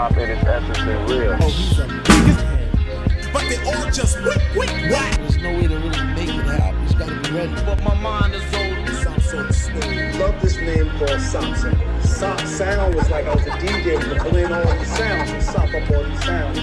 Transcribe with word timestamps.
hop 0.00 0.16
in 0.16 0.30
its 0.30 0.42
essence 0.44 0.78
and 0.78 1.10
real. 1.10 1.36
Oh, 1.42 1.48
he's 1.50 1.78
a 1.78 1.86
biggest 1.86 2.40
head. 2.40 3.32
But 3.34 3.42
they 3.50 3.58
all 3.70 3.90
just 3.90 4.18
wick, 4.22 4.40
wick, 4.56 4.70
whack. 4.90 5.18
There's 5.18 5.36
no 5.36 5.52
way 5.52 5.66
to 5.66 5.76
really 5.76 6.04
make 6.14 6.28
it 6.30 6.46
happen. 6.46 6.80
He's 6.86 6.94
gotta 6.94 7.20
be 7.20 7.30
ready. 7.36 7.52
But 7.66 7.82
my 7.84 7.94
mind 8.00 8.34
is 8.34 8.42
old. 8.54 8.88
Sounds 8.96 9.30
so 9.30 9.50
smooth. 9.50 10.18
love 10.18 10.40
this 10.40 10.56
name 10.56 10.88
called 10.96 11.20
Sopson. 11.20 11.76
Sop 12.02 12.40
sound 12.46 12.94
was 12.94 13.10
like 13.10 13.26
I 13.26 13.34
was 13.34 13.46
a 13.46 13.50
DJ 13.50 14.00
to 14.00 14.30
blend 14.30 14.54
all 14.54 14.78
these 14.78 14.96
sounds 14.96 15.30
and 15.32 15.42
sop 15.42 15.68
up 15.68 15.90
all 15.90 16.04
these 16.04 16.24
sounds. 16.24 16.58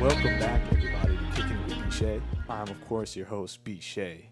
Welcome 0.00 0.38
back, 0.40 0.62
everybody, 0.72 1.18
to 1.18 1.24
Kicking 1.34 1.58
It 1.58 1.66
with 1.66 1.76
BShea. 1.92 2.22
I'm, 2.48 2.68
of 2.68 2.88
course, 2.88 3.16
your 3.16 3.26
host, 3.26 3.62
BShea. 3.64 4.22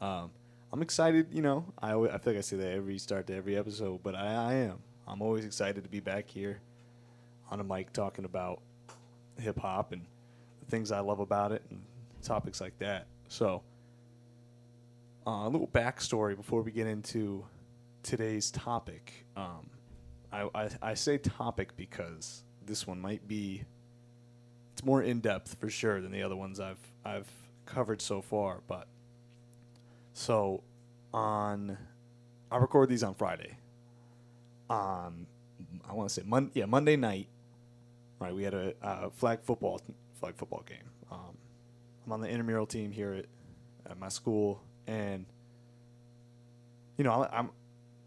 Um, 0.00 0.32
I'm 0.72 0.82
excited, 0.82 1.28
you 1.30 1.40
know, 1.40 1.66
I, 1.80 1.92
always, 1.92 2.10
I 2.10 2.18
feel 2.18 2.32
like 2.32 2.38
I 2.38 2.42
say 2.42 2.56
that 2.56 2.72
every 2.72 2.98
start 2.98 3.28
to 3.28 3.34
every 3.36 3.56
episode, 3.56 4.02
but 4.02 4.16
I, 4.16 4.34
I 4.34 4.54
am. 4.54 4.82
I'm 5.06 5.22
always 5.22 5.44
excited 5.44 5.84
to 5.84 5.90
be 5.90 6.00
back 6.00 6.28
here 6.28 6.60
on 7.50 7.60
a 7.60 7.64
mic 7.64 7.92
talking 7.92 8.24
about 8.24 8.60
hip 9.38 9.58
hop 9.58 9.92
and 9.92 10.02
the 10.60 10.70
things 10.70 10.90
I 10.90 11.00
love 11.00 11.20
about 11.20 11.52
it 11.52 11.62
and 11.70 11.82
topics 12.22 12.60
like 12.60 12.78
that. 12.78 13.06
So, 13.28 13.62
uh, 15.26 15.46
a 15.46 15.48
little 15.48 15.68
backstory 15.68 16.36
before 16.36 16.62
we 16.62 16.70
get 16.70 16.86
into 16.86 17.44
today's 18.02 18.50
topic. 18.50 19.26
Um, 19.36 19.70
I, 20.32 20.48
I, 20.54 20.68
I 20.82 20.94
say 20.94 21.18
topic 21.18 21.76
because 21.76 22.42
this 22.64 22.86
one 22.86 23.00
might 23.00 23.26
be 23.28 23.64
it's 24.72 24.84
more 24.84 25.02
in 25.02 25.20
depth 25.20 25.56
for 25.60 25.70
sure 25.70 26.00
than 26.00 26.10
the 26.10 26.22
other 26.22 26.36
ones 26.36 26.58
I've 26.58 26.80
I've 27.04 27.30
covered 27.66 28.02
so 28.02 28.20
far. 28.20 28.60
But 28.66 28.88
so 30.12 30.62
on, 31.12 31.78
I 32.50 32.56
record 32.56 32.88
these 32.88 33.02
on 33.02 33.14
Friday. 33.14 33.58
On 34.70 35.26
I 35.88 35.92
want 35.92 36.08
to 36.08 36.14
say 36.14 36.22
yeah 36.54 36.66
Monday 36.66 36.96
night, 36.96 37.28
right? 38.18 38.34
We 38.34 38.42
had 38.42 38.54
a, 38.54 39.10
flag 39.14 39.40
football 39.42 39.80
flag 40.18 40.36
football 40.36 40.64
game. 40.66 40.90
Um, 41.10 41.36
I'm 42.06 42.12
on 42.12 42.20
the 42.20 42.28
intramural 42.28 42.66
team 42.66 42.90
here 42.90 43.12
at, 43.12 43.26
at 43.90 43.98
my 43.98 44.08
school, 44.08 44.62
and 44.86 45.26
you 46.96 47.04
know 47.04 47.12
I, 47.12 47.38
I'm 47.38 47.50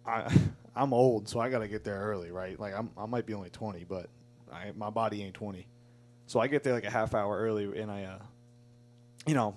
I 0.05 0.35
I'm 0.75 0.93
old, 0.93 1.27
so 1.27 1.39
I 1.39 1.49
got 1.49 1.59
to 1.59 1.67
get 1.67 1.83
there 1.83 1.99
early, 1.99 2.31
right? 2.31 2.59
Like 2.59 2.73
I'm 2.77 2.89
I 2.97 3.05
might 3.05 3.25
be 3.25 3.33
only 3.33 3.49
20, 3.49 3.83
but 3.85 4.09
I, 4.51 4.71
my 4.75 4.89
body 4.89 5.23
ain't 5.23 5.33
20. 5.33 5.67
So 6.27 6.39
I 6.39 6.47
get 6.47 6.63
there 6.63 6.73
like 6.73 6.85
a 6.85 6.89
half 6.89 7.13
hour 7.15 7.37
early, 7.37 7.79
and 7.79 7.89
I, 7.89 8.03
uh, 8.03 8.19
you 9.25 9.33
know, 9.33 9.55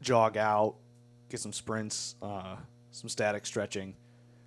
jog 0.00 0.36
out, 0.36 0.74
get 1.28 1.40
some 1.40 1.52
sprints, 1.52 2.16
uh, 2.20 2.56
some 2.90 3.08
static 3.08 3.46
stretching, 3.46 3.94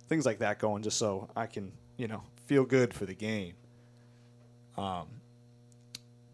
things 0.08 0.26
like 0.26 0.38
that 0.38 0.58
going, 0.58 0.82
just 0.82 0.98
so 0.98 1.28
I 1.36 1.46
can, 1.46 1.72
you 1.96 2.08
know, 2.08 2.22
feel 2.46 2.64
good 2.64 2.92
for 2.94 3.06
the 3.06 3.14
game. 3.14 3.54
Um, 4.76 5.06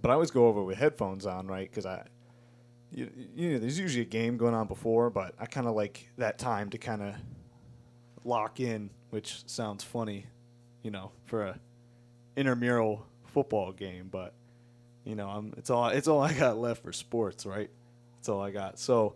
but 0.01 0.11
I 0.11 0.15
always 0.15 0.31
go 0.31 0.47
over 0.47 0.63
with 0.63 0.79
headphones 0.79 1.27
on, 1.27 1.47
right? 1.47 1.69
Because 1.69 1.87
I, 1.87 2.05
you, 2.93 3.11
you 3.35 3.53
know, 3.53 3.59
there's 3.59 3.79
usually 3.79 4.03
a 4.03 4.07
game 4.07 4.37
going 4.37 4.55
on 4.55 4.67
before, 4.67 5.11
but 5.11 5.35
I 5.39 5.47
kind 5.47 5.67
of 5.67 5.75
like 5.75 6.09
that 6.19 6.39
time 6.39 6.71
to 6.71 6.79
kind 6.79 7.03
of 7.03 7.15
lock 8.25 8.61
in, 8.61 8.91
which 9.11 9.43
sounds 9.47 9.83
funny, 9.83 10.27
you 10.83 10.91
know, 10.91 11.11
for 11.25 11.47
a 11.47 11.59
intramural 12.37 13.07
football 13.27 13.73
game, 13.73 14.09
but 14.11 14.35
you 15.05 15.15
know, 15.15 15.29
I'm 15.29 15.53
it's 15.57 15.71
all 15.71 15.89
it's 15.89 16.09
all 16.09 16.23
I 16.23 16.33
got 16.33 16.59
left 16.59 16.83
for 16.83 16.93
sports, 16.93 17.45
right? 17.47 17.71
That's 18.17 18.29
all 18.29 18.41
I 18.41 18.51
got. 18.51 18.79
So 18.79 19.15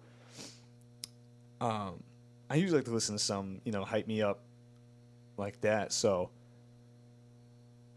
um 1.61 2.03
I 2.51 2.56
usually 2.56 2.79
like 2.79 2.86
to 2.86 2.92
listen 2.92 3.17
to 3.17 3.23
some, 3.23 3.61
you 3.64 3.73
know, 3.73 3.84
hype 3.84 4.06
me 4.06 4.23
up 4.23 4.41
like 5.39 5.61
that. 5.62 5.92
So 5.92 6.31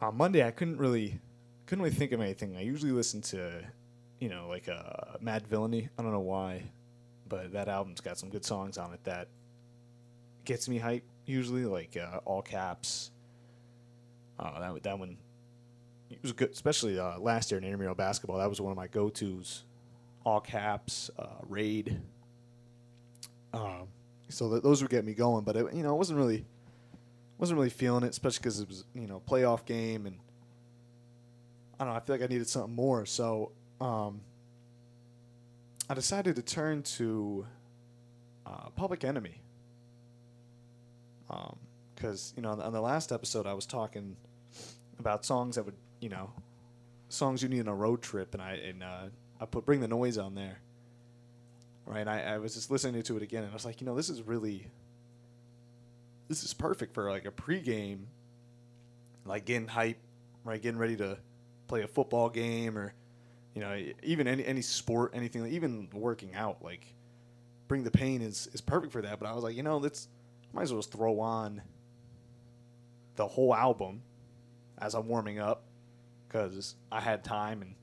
on 0.02 0.16
Monday 0.16 0.46
I 0.46 0.52
couldn't 0.52 0.78
really 0.78 1.20
couldn't 1.66 1.84
really 1.84 1.96
think 1.96 2.12
of 2.12 2.22
anything. 2.22 2.56
I 2.58 2.62
usually 2.62 2.92
listen 2.92 3.22
to, 3.22 3.64
you 4.20 4.30
know, 4.30 4.48
like 4.48 4.70
uh 4.70 5.18
Madvillainy. 5.24 5.90
I 5.98 6.02
don't 6.02 6.12
know 6.12 6.20
why, 6.20 6.64
but 7.28 7.54
that 7.54 7.68
album's 7.68 8.02
got 8.02 8.18
some 8.18 8.30
good 8.30 8.46
songs 8.46 8.78
on 8.78 8.94
it 8.94 9.04
that 9.04 9.28
gets 10.46 10.68
me 10.68 10.78
hype 10.78 11.04
usually, 11.26 11.66
like 11.66 11.98
uh, 11.98 12.20
all 12.26 12.42
caps. 12.42 13.12
Uh, 14.40 14.60
that 14.60 14.84
that 14.84 15.00
one 15.00 15.18
it 16.10 16.22
was 16.22 16.34
good, 16.34 16.52
especially 16.52 17.00
uh, 17.00 17.18
last 17.20 17.52
year 17.52 17.58
in 17.58 17.64
intramural 17.64 17.96
basketball. 17.96 18.38
That 18.38 18.50
was 18.50 18.60
one 18.60 18.72
of 18.72 18.78
my 18.78 18.88
go-tos. 18.88 19.64
All 20.26 20.42
caps, 20.42 21.10
uh, 21.18 21.26
raid. 21.48 22.00
Um, 23.54 23.88
so 24.30 24.50
th- 24.50 24.62
those 24.62 24.82
would 24.82 24.92
get 24.92 25.06
me 25.06 25.14
going, 25.14 25.44
but 25.44 25.56
it, 25.56 25.74
you 25.74 25.84
know, 25.84 25.94
it 25.94 25.98
wasn't 25.98 26.20
really, 26.20 26.46
wasn't 27.42 27.58
really 27.58 27.70
feeling 27.70 28.04
it, 28.04 28.12
especially 28.12 28.40
because 28.40 28.60
it 28.62 28.70
was 28.70 28.86
you 28.94 29.08
know 29.08 29.22
playoff 29.28 29.66
game, 29.66 30.06
and 30.06 30.18
I 31.80 31.84
don't 31.84 31.94
know. 31.94 31.98
I 31.98 32.00
feel 32.00 32.16
like 32.16 32.24
I 32.24 32.28
needed 32.28 32.48
something 32.48 32.74
more, 32.74 33.06
so 33.06 33.52
um, 33.82 34.22
I 35.90 35.94
decided 35.94 36.38
to 36.38 36.42
turn 36.42 36.84
to 36.84 37.46
uh, 38.46 38.70
Public 38.76 39.04
Enemy. 39.04 39.42
Because 41.96 42.34
you 42.36 42.42
know, 42.42 42.50
on 42.50 42.74
the 42.74 42.82
last 42.82 43.12
episode, 43.12 43.48
I 43.48 43.54
was 43.54 43.66
talking 43.66 44.18
about 45.00 45.26
songs 45.26 45.56
that 45.56 45.66
would 45.66 45.76
you 46.00 46.10
know 46.10 46.32
songs 47.10 47.42
you 47.44 47.50
need 47.50 47.62
on 47.62 47.68
a 47.68 47.76
road 47.76 48.02
trip 48.02 48.34
and 48.34 48.42
i 48.42 48.54
and 48.54 48.84
uh, 48.84 49.04
i 49.40 49.46
put 49.46 49.66
bring 49.66 49.82
the 49.82 49.88
noise 49.88 50.18
on 50.18 50.36
there 50.36 50.60
right 51.86 52.08
I, 52.08 52.36
I 52.36 52.38
was 52.38 52.54
just 52.54 52.72
listening 52.72 53.02
to 53.04 53.18
it 53.18 53.24
again 53.24 53.44
and 53.44 53.52
i 53.52 53.54
was 53.54 53.66
like 53.66 53.82
you 53.82 53.88
know 53.88 53.96
this 53.96 54.10
is 54.10 54.22
really 54.22 54.68
this 56.32 56.44
is 56.44 56.54
perfect 56.54 56.94
for 56.94 57.10
like 57.10 57.26
a 57.26 57.32
pregame 57.32 58.06
like 59.26 59.46
getting 59.46 59.68
hype 59.68 59.98
right 60.46 60.62
getting 60.62 60.80
ready 60.80 60.96
to 60.96 61.18
play 61.68 61.82
a 61.82 61.88
football 61.88 62.30
game 62.30 62.78
or 62.78 62.94
you 63.54 63.62
know 63.62 63.84
even 64.02 64.28
any 64.28 64.46
any 64.46 64.62
sport 64.62 65.12
anything 65.14 65.46
even 65.48 65.90
working 65.94 66.34
out 66.34 66.64
like 66.64 66.86
bring 67.68 67.84
the 67.84 67.92
pain 67.92 68.22
is 68.22 68.48
is 68.54 68.62
perfect 68.62 68.94
for 68.94 69.02
that 69.02 69.20
but 69.20 69.28
i 69.28 69.34
was 69.34 69.44
like 69.44 69.56
you 69.56 69.64
know 69.64 69.78
let's 69.78 70.08
might 70.54 70.64
as 70.64 70.72
well 70.72 70.82
just 70.82 70.92
throw 70.92 71.20
on 71.20 71.62
the 73.16 73.28
whole 73.28 73.54
album 73.54 74.02
as 74.80 74.96
I'm 74.96 75.08
warming 75.08 75.40
up 75.40 75.64
because 76.28 76.76
I 76.92 77.00
had 77.00 77.24
time 77.24 77.62
and 77.62 77.76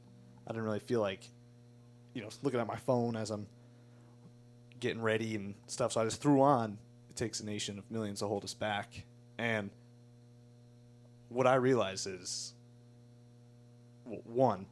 I 0.47 0.53
didn't 0.53 0.65
really 0.65 0.81
feel 0.81 1.01
like, 1.01 1.29
you 2.15 2.23
know, 2.23 2.29
looking 2.43 2.61
at 2.61 2.67
my 2.67 2.77
phone 2.77 3.17
as 3.17 3.31
I'm 3.31 3.47
getting 4.81 5.03
ready 5.03 5.37
and 5.37 5.55
stuff. 5.67 5.93
So 5.93 6.01
I 6.01 6.05
just 6.05 6.21
threw 6.21 6.41
on 6.43 6.79
Takes 7.19 7.41
a 7.41 7.45
Nation 7.47 7.79
of 7.79 7.91
Millions 7.91 8.21
to 8.21 8.29
Hold 8.29 8.45
Us 8.45 8.55
Back. 8.55 9.05
And 9.39 9.71
what 11.29 11.49
I 11.49 11.57
realize 11.57 12.07
is, 12.07 12.55
one, 14.05 14.67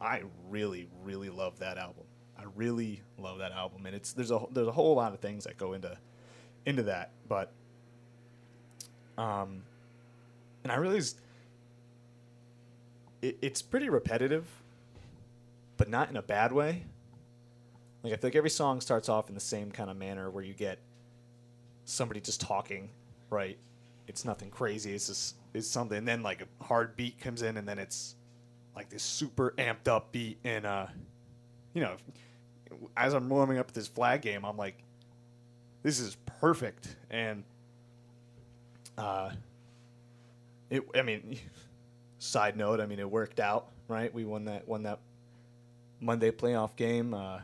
I 0.00 0.22
really, 0.50 0.88
really 1.04 1.30
love 1.30 1.60
that 1.60 1.78
album. 1.78 2.02
I 2.36 2.42
really 2.56 3.02
love 3.16 3.38
that 3.38 3.52
album, 3.52 3.86
and 3.86 3.94
it's 3.94 4.12
there's 4.12 4.32
a 4.32 4.40
there's 4.50 4.66
a 4.66 4.72
whole 4.72 4.96
lot 4.96 5.12
of 5.12 5.20
things 5.20 5.44
that 5.44 5.56
go 5.56 5.74
into 5.74 5.96
into 6.66 6.82
that, 6.82 7.10
but 7.28 7.52
um, 9.16 9.62
and 10.64 10.72
I 10.72 10.76
realized 10.76 11.16
it, 13.20 13.38
it's 13.40 13.62
pretty 13.62 13.88
repetitive, 13.88 14.46
but 15.76 15.88
not 15.88 16.10
in 16.10 16.16
a 16.16 16.22
bad 16.22 16.52
way. 16.52 16.82
Like 18.02 18.12
I 18.12 18.16
feel 18.16 18.30
like 18.30 18.36
every 18.36 18.50
song 18.50 18.80
starts 18.80 19.08
off 19.08 19.28
in 19.28 19.36
the 19.36 19.40
same 19.40 19.70
kind 19.70 19.88
of 19.88 19.96
manner 19.96 20.28
where 20.28 20.42
you 20.42 20.54
get 20.54 20.80
somebody 21.84 22.20
just 22.20 22.40
talking, 22.40 22.90
right? 23.30 23.58
It's 24.06 24.24
nothing 24.24 24.50
crazy. 24.50 24.94
It's 24.94 25.06
just 25.06 25.36
it's 25.54 25.68
something, 25.68 25.98
and 25.98 26.08
then 26.08 26.22
like 26.22 26.42
a 26.42 26.64
hard 26.64 26.96
beat 26.96 27.20
comes 27.20 27.42
in, 27.42 27.56
and 27.56 27.68
then 27.68 27.78
it's 27.78 28.16
like 28.74 28.88
this 28.88 29.02
super 29.02 29.54
amped 29.58 29.88
up 29.88 30.12
beat, 30.12 30.38
and 30.44 30.66
uh, 30.66 30.86
you 31.74 31.82
know, 31.82 31.96
as 32.96 33.14
I'm 33.14 33.28
warming 33.28 33.58
up 33.58 33.72
this 33.72 33.88
flag 33.88 34.22
game, 34.22 34.44
I'm 34.44 34.56
like, 34.56 34.82
this 35.82 36.00
is 36.00 36.16
perfect, 36.40 36.96
and 37.10 37.44
uh, 38.98 39.30
it. 40.70 40.82
I 40.94 41.02
mean, 41.02 41.38
side 42.18 42.56
note, 42.56 42.80
I 42.80 42.86
mean, 42.86 42.98
it 42.98 43.10
worked 43.10 43.40
out, 43.40 43.68
right? 43.88 44.12
We 44.12 44.24
won 44.24 44.44
that 44.46 44.66
won 44.66 44.82
that 44.84 45.00
Monday 46.00 46.30
playoff 46.30 46.76
game. 46.76 47.14
Uh, 47.14 47.40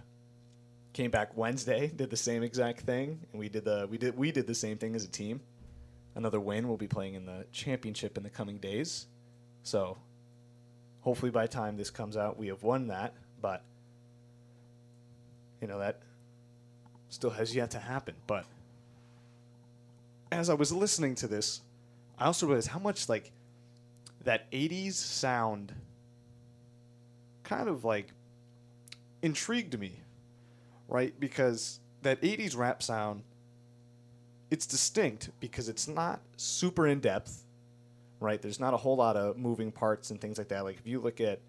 came 0.92 1.10
back 1.10 1.36
Wednesday, 1.36 1.92
did 1.94 2.10
the 2.10 2.16
same 2.16 2.42
exact 2.42 2.80
thing, 2.80 3.20
and 3.32 3.38
we 3.38 3.48
did 3.48 3.64
the 3.64 3.86
we 3.90 3.98
did 3.98 4.16
we 4.16 4.32
did 4.32 4.46
the 4.46 4.54
same 4.54 4.78
thing 4.78 4.94
as 4.94 5.04
a 5.04 5.08
team. 5.08 5.40
Another 6.14 6.40
win. 6.40 6.66
We'll 6.66 6.76
be 6.76 6.88
playing 6.88 7.14
in 7.14 7.26
the 7.26 7.44
championship 7.52 8.16
in 8.16 8.24
the 8.24 8.30
coming 8.30 8.58
days. 8.58 9.06
So, 9.62 9.98
hopefully, 11.00 11.30
by 11.30 11.42
the 11.42 11.52
time 11.52 11.76
this 11.76 11.90
comes 11.90 12.16
out, 12.16 12.38
we 12.38 12.48
have 12.48 12.62
won 12.62 12.88
that. 12.88 13.14
But 13.40 13.62
you 15.60 15.68
know 15.68 15.78
that 15.78 16.00
still 17.08 17.30
has 17.30 17.54
yet 17.54 17.70
to 17.72 17.78
happen. 17.78 18.14
But 18.26 18.44
as 20.30 20.50
I 20.50 20.54
was 20.54 20.72
listening 20.72 21.14
to 21.16 21.28
this, 21.28 21.60
I 22.18 22.26
also 22.26 22.46
realized 22.46 22.68
how 22.68 22.78
much 22.78 23.08
like 23.08 23.32
that 24.24 24.50
80s 24.50 24.94
sound 24.94 25.72
kind 27.44 27.68
of 27.68 27.84
like 27.84 28.08
intrigued 29.22 29.78
me, 29.78 30.00
right? 30.88 31.18
Because 31.20 31.80
that 32.02 32.20
80s 32.22 32.56
rap 32.56 32.82
sound 32.82 33.24
it's 34.50 34.66
distinct 34.66 35.30
because 35.40 35.68
it's 35.68 35.88
not 35.88 36.20
super 36.36 36.86
in 36.86 37.00
depth. 37.00 37.44
right? 38.20 38.40
There's 38.42 38.60
not 38.60 38.74
a 38.74 38.76
whole 38.78 38.96
lot 38.96 39.16
of 39.16 39.36
moving 39.38 39.72
parts 39.72 40.10
and 40.10 40.20
things 40.20 40.38
like 40.38 40.48
that. 40.48 40.64
Like 40.64 40.76
if 40.78 40.86
you 40.86 41.00
look 41.00 41.20
at, 41.20 41.40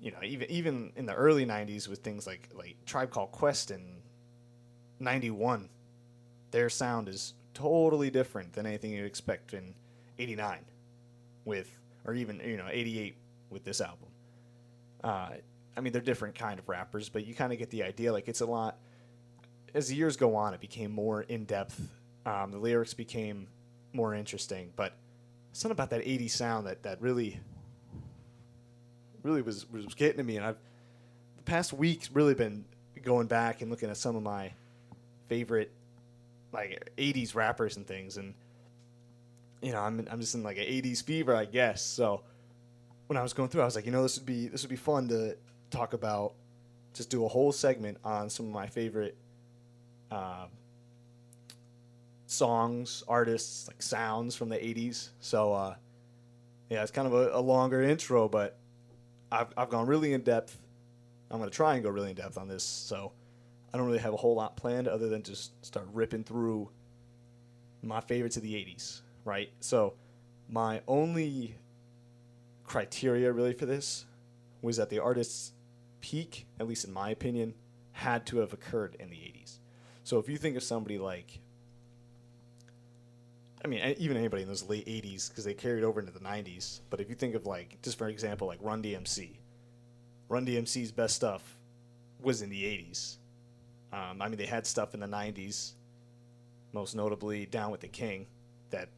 you 0.00 0.10
know, 0.10 0.18
even 0.22 0.50
even 0.50 0.92
in 0.96 1.06
the 1.06 1.14
early 1.14 1.46
'90s 1.46 1.88
with 1.88 2.00
things 2.00 2.26
like 2.26 2.48
like 2.54 2.76
Tribe 2.86 3.10
Called 3.10 3.32
Quest 3.32 3.70
in 3.70 4.02
'91, 5.00 5.68
their 6.50 6.68
sound 6.70 7.08
is 7.08 7.34
totally 7.54 8.10
different 8.10 8.52
than 8.54 8.66
anything 8.66 8.90
you'd 8.92 9.06
expect 9.06 9.54
in 9.54 9.74
'89, 10.18 10.60
with 11.44 11.70
or 12.04 12.14
even 12.14 12.40
you 12.44 12.56
know 12.56 12.68
'88 12.70 13.16
with 13.50 13.64
this 13.64 13.80
album. 13.80 14.08
Uh, 15.04 15.30
I 15.76 15.80
mean, 15.80 15.92
they're 15.92 16.02
different 16.02 16.34
kind 16.34 16.58
of 16.58 16.68
rappers, 16.68 17.08
but 17.08 17.26
you 17.26 17.34
kind 17.34 17.52
of 17.52 17.58
get 17.58 17.70
the 17.70 17.82
idea. 17.82 18.12
Like 18.12 18.28
it's 18.28 18.40
a 18.40 18.46
lot. 18.46 18.78
As 19.74 19.88
the 19.88 19.94
years 19.94 20.16
go 20.16 20.36
on, 20.36 20.52
it 20.52 20.60
became 20.60 20.90
more 20.90 21.22
in 21.22 21.44
depth. 21.44 21.80
Um, 22.26 22.50
the 22.50 22.58
lyrics 22.58 22.94
became 22.94 23.48
more 23.92 24.14
interesting, 24.14 24.72
but 24.76 24.94
something 25.52 25.72
about 25.72 25.90
that 25.90 26.02
80s 26.02 26.30
sound 26.30 26.66
that, 26.66 26.82
that 26.82 27.00
really 27.00 27.40
really 29.22 29.42
was 29.42 29.70
was 29.70 29.86
getting 29.94 30.16
to 30.16 30.24
me 30.24 30.36
and 30.36 30.44
I've 30.44 30.56
the 31.36 31.42
past 31.44 31.72
week's 31.72 32.10
really 32.10 32.34
been 32.34 32.64
going 33.02 33.26
back 33.26 33.62
and 33.62 33.70
looking 33.70 33.90
at 33.90 33.96
some 33.96 34.16
of 34.16 34.22
my 34.22 34.52
favorite 35.28 35.72
like 36.52 36.90
80s 36.98 37.34
rappers 37.34 37.76
and 37.76 37.86
things 37.86 38.16
and 38.16 38.34
you 39.60 39.72
know 39.72 39.80
I'm 39.80 40.06
I'm 40.10 40.20
just 40.20 40.34
in 40.34 40.42
like 40.42 40.58
an 40.58 40.64
80s 40.64 41.02
fever 41.02 41.34
I 41.36 41.44
guess 41.44 41.82
so 41.82 42.22
when 43.06 43.16
I 43.16 43.22
was 43.22 43.32
going 43.32 43.48
through 43.48 43.62
I 43.62 43.64
was 43.64 43.76
like 43.76 43.86
you 43.86 43.92
know 43.92 44.02
this 44.02 44.18
would 44.18 44.26
be 44.26 44.48
this 44.48 44.62
would 44.62 44.70
be 44.70 44.76
fun 44.76 45.08
to 45.08 45.36
talk 45.72 45.92
about 45.92 46.34
just 46.94 47.10
do 47.10 47.24
a 47.24 47.28
whole 47.28 47.52
segment 47.52 47.98
on 48.04 48.28
some 48.28 48.46
of 48.46 48.52
my 48.52 48.66
favorite 48.66 49.16
um, 50.10 50.48
songs, 52.26 53.02
artists, 53.08 53.66
like 53.68 53.82
sounds 53.82 54.36
from 54.36 54.48
the 54.48 54.56
80s. 54.56 55.08
So, 55.20 55.52
uh, 55.52 55.74
yeah, 56.68 56.82
it's 56.82 56.90
kind 56.90 57.06
of 57.06 57.14
a, 57.14 57.30
a, 57.32 57.40
longer 57.40 57.82
intro, 57.82 58.28
but 58.28 58.58
I've, 59.30 59.48
I've 59.56 59.70
gone 59.70 59.86
really 59.86 60.12
in 60.12 60.22
depth. 60.22 60.58
I'm 61.30 61.38
going 61.38 61.50
to 61.50 61.56
try 61.56 61.74
and 61.74 61.82
go 61.82 61.90
really 61.90 62.10
in 62.10 62.16
depth 62.16 62.36
on 62.36 62.48
this. 62.48 62.62
So, 62.62 63.12
I 63.72 63.78
don't 63.78 63.86
really 63.86 64.00
have 64.00 64.12
a 64.12 64.18
whole 64.18 64.34
lot 64.34 64.56
planned 64.56 64.86
other 64.86 65.08
than 65.08 65.22
just 65.22 65.64
start 65.64 65.88
ripping 65.94 66.24
through 66.24 66.68
my 67.82 68.00
favorites 68.02 68.36
of 68.36 68.42
the 68.42 68.52
80s, 68.52 69.00
right? 69.24 69.50
So, 69.60 69.94
my 70.50 70.82
only 70.86 71.56
criteria 72.64 73.32
really 73.32 73.54
for 73.54 73.66
this 73.66 74.04
was 74.60 74.76
that 74.76 74.90
the 74.90 74.98
artist's 74.98 75.52
peak, 76.02 76.46
at 76.60 76.68
least 76.68 76.84
in 76.84 76.92
my 76.92 77.08
opinion, 77.08 77.54
had 77.92 78.26
to 78.26 78.38
have 78.38 78.52
occurred 78.52 78.96
in 79.00 79.08
the 79.08 79.16
80s. 79.16 79.58
So, 80.04 80.18
if 80.18 80.28
you 80.28 80.36
think 80.36 80.56
of 80.56 80.62
somebody 80.62 80.98
like 80.98 81.40
I 83.64 83.68
mean, 83.68 83.94
even 83.98 84.16
anybody 84.16 84.42
in 84.42 84.48
those 84.48 84.68
late 84.68 84.86
'80s 84.86 85.28
because 85.28 85.44
they 85.44 85.54
carried 85.54 85.84
over 85.84 86.00
into 86.00 86.12
the 86.12 86.20
'90s. 86.20 86.80
But 86.90 87.00
if 87.00 87.08
you 87.08 87.14
think 87.14 87.34
of 87.34 87.46
like, 87.46 87.80
just 87.82 87.96
for 87.96 88.08
example, 88.08 88.48
like 88.48 88.58
Run 88.60 88.82
DMC, 88.82 89.36
Run 90.28 90.44
DMC's 90.44 90.90
best 90.90 91.14
stuff 91.14 91.58
was 92.20 92.42
in 92.42 92.50
the 92.50 92.64
'80s. 92.64 93.16
Um, 93.92 94.20
I 94.20 94.28
mean, 94.28 94.38
they 94.38 94.46
had 94.46 94.66
stuff 94.66 94.94
in 94.94 95.00
the 95.00 95.06
'90s, 95.06 95.72
most 96.72 96.96
notably 96.96 97.46
"Down 97.46 97.70
with 97.70 97.80
the 97.80 97.88
King." 97.88 98.26
That 98.70 98.88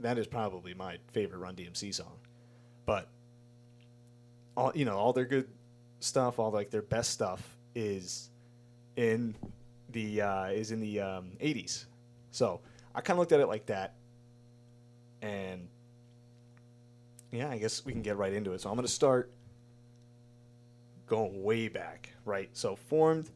that 0.00 0.16
is 0.16 0.26
probably 0.26 0.72
my 0.72 0.96
favorite 1.12 1.38
Run 1.38 1.54
DMC 1.54 1.94
song. 1.94 2.18
But 2.86 3.08
all 4.56 4.72
you 4.74 4.86
know, 4.86 4.96
all 4.96 5.12
their 5.12 5.26
good 5.26 5.48
stuff, 6.00 6.38
all 6.38 6.50
like 6.50 6.70
their 6.70 6.82
best 6.82 7.10
stuff 7.10 7.56
is 7.74 8.30
in 8.96 9.34
the 9.90 10.22
uh, 10.22 10.46
is 10.46 10.72
in 10.72 10.80
the 10.80 11.00
um, 11.00 11.32
'80s. 11.40 11.86
So 12.30 12.60
I 12.94 13.00
kind 13.00 13.16
of 13.16 13.20
looked 13.20 13.32
at 13.32 13.40
it 13.40 13.48
like 13.48 13.66
that, 13.66 13.94
and 15.22 15.68
yeah, 17.32 17.50
I 17.50 17.58
guess 17.58 17.84
we 17.84 17.92
can 17.92 18.02
get 18.02 18.16
right 18.16 18.32
into 18.32 18.52
it. 18.52 18.60
So 18.60 18.70
I'm 18.70 18.76
to 18.78 18.88
start 18.88 19.30
going 21.06 21.42
way 21.42 21.68
back, 21.68 22.12
right? 22.24 22.50
So 22.52 22.76
formed 22.76 23.30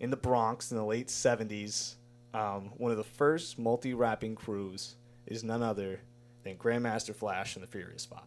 in 0.00 0.10
the 0.10 0.16
Bronx 0.16 0.70
in 0.70 0.76
the 0.76 0.84
late 0.84 1.08
70s, 1.08 1.94
um, 2.34 2.72
one 2.76 2.90
of 2.90 2.96
the 2.96 3.04
first 3.04 3.58
multi-rapping 3.58 4.34
crews 4.34 4.96
is 5.26 5.44
none 5.44 5.62
other 5.62 6.00
than 6.44 6.56
Grandmaster 6.56 7.14
Flash 7.14 7.56
and 7.56 7.62
the 7.62 7.68
Furious 7.68 8.06
Five. 8.06 8.20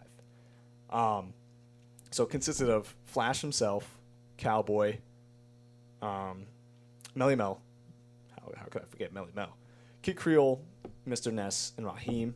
Um, 0.89 1.33
so 2.15 2.23
it 2.23 2.29
consisted 2.29 2.69
of 2.69 2.95
Flash 3.03 3.41
himself, 3.41 3.99
Cowboy, 4.37 4.99
um, 6.01 6.45
Melle 7.13 7.35
Mel. 7.35 7.59
How, 8.39 8.53
how 8.55 8.65
could 8.67 8.83
I 8.83 8.85
forget 8.85 9.13
Melle 9.13 9.27
Mel? 9.35 9.57
Kid 10.01 10.15
Creole, 10.15 10.63
Mr. 11.05 11.33
Ness, 11.33 11.73
and 11.75 11.85
Raheem. 11.85 12.33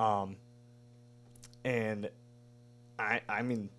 Um, 0.00 0.34
and 1.64 2.10
I, 2.98 3.20
I 3.28 3.42
mean, 3.42 3.70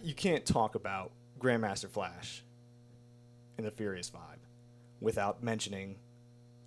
you 0.00 0.14
can't 0.14 0.46
talk 0.46 0.76
about 0.76 1.10
Grandmaster 1.40 1.90
Flash 1.90 2.44
in 3.58 3.64
the 3.64 3.72
Furious 3.72 4.08
Five 4.08 4.38
without 5.00 5.42
mentioning, 5.42 5.96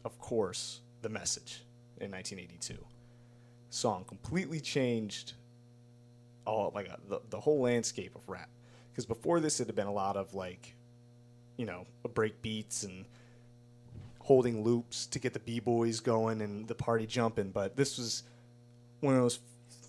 of 0.03 0.19
course, 0.19 0.81
the 1.03 1.07
message 1.07 1.63
in 2.01 2.12
1982. 2.12 2.85
Song 3.69 4.03
completely 4.03 4.59
changed 4.59 5.35
all 6.49 6.71
like 6.73 6.89
uh, 6.89 6.95
the, 7.07 7.21
the 7.29 7.39
whole 7.39 7.61
landscape 7.61 8.15
of 8.15 8.27
rap. 8.27 8.49
Because 8.91 9.05
before 9.05 9.39
this, 9.39 9.59
it 9.59 9.67
had 9.67 9.75
been 9.75 9.87
a 9.87 9.93
lot 9.93 10.17
of 10.17 10.33
like, 10.33 10.75
you 11.57 11.65
know, 11.65 11.85
break 12.13 12.41
beats 12.41 12.83
and 12.83 13.05
holding 14.19 14.63
loops 14.63 15.05
to 15.07 15.19
get 15.19 15.33
the 15.33 15.39
b-boys 15.39 15.99
going 15.99 16.41
and 16.41 16.67
the 16.67 16.75
party 16.75 17.05
jumping. 17.05 17.51
But 17.51 17.75
this 17.75 17.97
was 17.97 18.23
one 18.99 19.15
of 19.15 19.21
those 19.21 19.39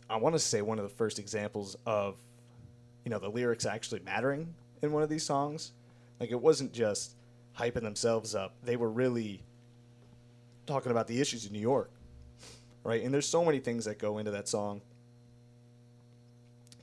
i 0.08 0.16
want 0.16 0.34
to 0.34 0.38
say 0.38 0.62
one 0.62 0.78
of 0.78 0.84
the 0.84 0.88
first 0.88 1.18
examples 1.18 1.76
of 1.86 2.16
you 3.04 3.10
know 3.10 3.18
the 3.18 3.28
lyrics 3.28 3.64
actually 3.64 4.00
mattering 4.00 4.54
in 4.82 4.92
one 4.92 5.02
of 5.02 5.08
these 5.08 5.24
songs. 5.24 5.72
Like 6.18 6.30
it 6.30 6.40
wasn't 6.40 6.72
just 6.72 7.14
hyping 7.58 7.82
themselves 7.82 8.34
up. 8.34 8.54
They 8.62 8.76
were 8.76 8.90
really 8.90 9.42
talking 10.66 10.90
about 10.92 11.06
the 11.06 11.20
issues 11.20 11.46
in 11.46 11.52
new 11.52 11.60
york 11.60 11.90
right? 12.84 13.02
And 13.02 13.12
there's 13.12 13.28
so 13.28 13.44
many 13.44 13.58
things 13.58 13.84
that 13.84 13.98
go 13.98 14.18
into 14.18 14.30
that 14.30 14.48
song 14.48 14.80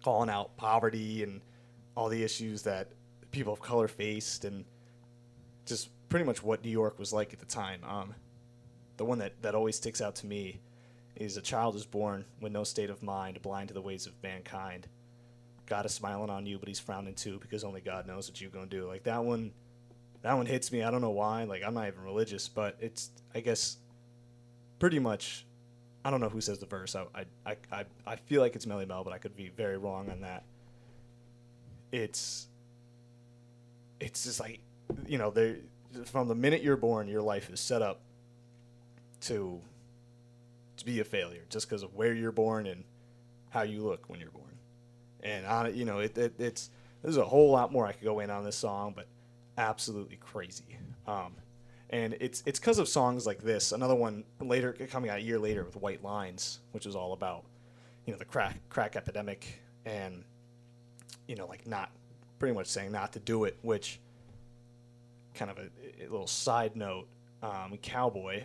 calling 0.08 0.30
out 0.30 0.56
poverty 0.56 1.22
and 1.22 1.42
all 1.94 2.08
the 2.08 2.24
issues 2.24 2.62
that 2.62 2.88
people 3.32 3.52
of 3.52 3.60
color 3.60 3.90
faced 3.90 4.46
and 4.46 4.64
just 5.66 5.90
pretty 6.08 6.24
much 6.24 6.42
what 6.42 6.64
New 6.64 6.70
York 6.70 6.98
was 6.98 7.12
like 7.12 7.34
at 7.34 7.40
the 7.40 7.46
time. 7.46 7.82
Um, 7.84 8.16
the 8.96 9.04
one 9.04 9.18
that, 9.18 9.34
that 9.42 9.54
always 9.54 9.76
sticks 9.76 10.00
out 10.00 10.16
to 10.16 10.26
me 10.26 10.62
is 11.18 11.36
a 11.36 11.42
child 11.42 11.76
is 11.76 11.86
born 11.86 12.24
with 12.40 12.54
no 12.54 12.64
state 12.64 12.90
of 12.90 13.04
mind, 13.04 13.42
blind 13.42 13.68
to 13.68 13.74
the 13.74 13.82
ways 13.82 14.08
of 14.08 14.14
mankind. 14.24 14.88
God 15.66 15.86
is 15.86 15.94
smiling 15.94 16.30
on 16.30 16.46
you, 16.46 16.58
but 16.58 16.70
he's 16.70 16.80
frowning 16.80 17.14
too 17.14 17.38
because 17.42 17.66
only 17.66 17.82
God 17.82 18.08
knows 18.08 18.30
what 18.30 18.40
you're 18.40 18.50
gonna 18.50 18.66
do. 18.66 18.88
Like 18.88 19.04
that 19.04 19.26
one, 19.26 19.52
that 20.22 20.38
one 20.38 20.46
hits 20.46 20.72
me. 20.72 20.84
I 20.84 20.90
don't 20.90 21.02
know 21.02 21.10
why. 21.10 21.44
Like 21.44 21.64
I'm 21.68 21.74
not 21.74 21.86
even 21.86 22.02
religious, 22.02 22.48
but 22.48 22.78
it's 22.80 23.10
I 23.36 23.42
guess 23.42 23.76
pretty 24.80 25.00
much. 25.00 25.46
I 26.08 26.10
don't 26.10 26.22
know 26.22 26.30
who 26.30 26.40
says 26.40 26.58
the 26.58 26.66
verse. 26.66 26.96
I 26.96 27.26
I 27.46 27.58
I, 27.70 27.86
I 28.06 28.16
feel 28.16 28.42
like 28.42 28.56
it's 28.56 28.66
Melle 28.66 28.88
Mel, 28.88 29.04
but 29.04 29.12
I 29.12 29.18
could 29.18 29.36
be 29.36 29.50
very 29.50 29.78
wrong 29.78 30.10
on 30.10 30.22
that. 30.22 30.46
It's 31.92 32.48
it's 34.00 34.24
just 34.24 34.40
like 34.40 34.62
you 35.06 35.18
know 35.18 35.32
they 35.32 35.58
from 36.06 36.30
the 36.30 36.36
minute 36.36 36.64
you're 36.64 36.78
born, 36.78 37.10
your 37.10 37.22
life 37.22 37.50
is 37.50 37.60
set 37.60 37.82
up 37.82 38.00
to 39.22 39.60
to 40.78 40.86
be 40.86 41.02
a 41.02 41.04
failure 41.04 41.42
just 41.50 41.68
because 41.68 41.84
of 41.84 41.94
where 41.94 42.14
you're 42.14 42.32
born 42.32 42.68
and 42.68 42.86
how 43.50 43.64
you 43.64 43.82
look 43.82 44.06
when 44.08 44.22
you're 44.22 44.32
born. 44.32 44.58
And 45.24 45.46
on 45.46 45.76
you 45.76 45.84
know, 45.84 46.00
it, 46.00 46.18
it, 46.18 46.40
it's 46.40 46.70
there's 47.04 47.18
a 47.18 47.26
whole 47.26 47.52
lot 47.52 47.74
more 47.74 47.86
I 47.86 47.92
could 47.92 48.06
go 48.06 48.22
in 48.22 48.30
on 48.30 48.46
this 48.46 48.56
song, 48.56 48.94
but 48.96 49.08
absolutely 49.58 50.16
crazy. 50.16 50.78
Um, 51.06 51.36
and 51.90 52.16
it's 52.20 52.44
it's 52.46 52.60
because 52.60 52.80
of 52.80 52.88
songs 52.88 53.26
like 53.26 53.42
this. 53.42 53.72
Another 53.72 53.96
one 53.96 54.24
later 54.42 54.74
coming 54.90 55.10
out 55.10 55.20
a 55.20 55.22
year 55.22 55.40
later 55.40 55.64
with 55.64 55.76
White 55.78 56.04
Lines, 56.04 56.60
which 56.72 56.86
is 56.86 56.96
all 56.96 57.14
about 57.14 57.46
you 58.06 58.14
know 58.14 58.20
the 58.20 58.26
crack 58.26 58.58
crack 58.70 58.96
epidemic 58.96 59.62
and 59.86 60.24
you 61.28 61.36
know 61.36 61.48
like 61.48 61.66
not 61.68 61.92
pretty 62.40 62.54
much 62.54 62.68
saying 62.68 62.92
not 62.92 63.14
to 63.14 63.20
do 63.20 63.46
it, 63.46 63.58
which 63.62 64.00
kind 65.34 65.52
of 65.52 65.58
a, 65.58 65.70
a 66.04 66.10
little 66.10 66.28
side 66.28 66.76
note, 66.76 67.08
um, 67.42 67.78
Cowboy 67.82 68.44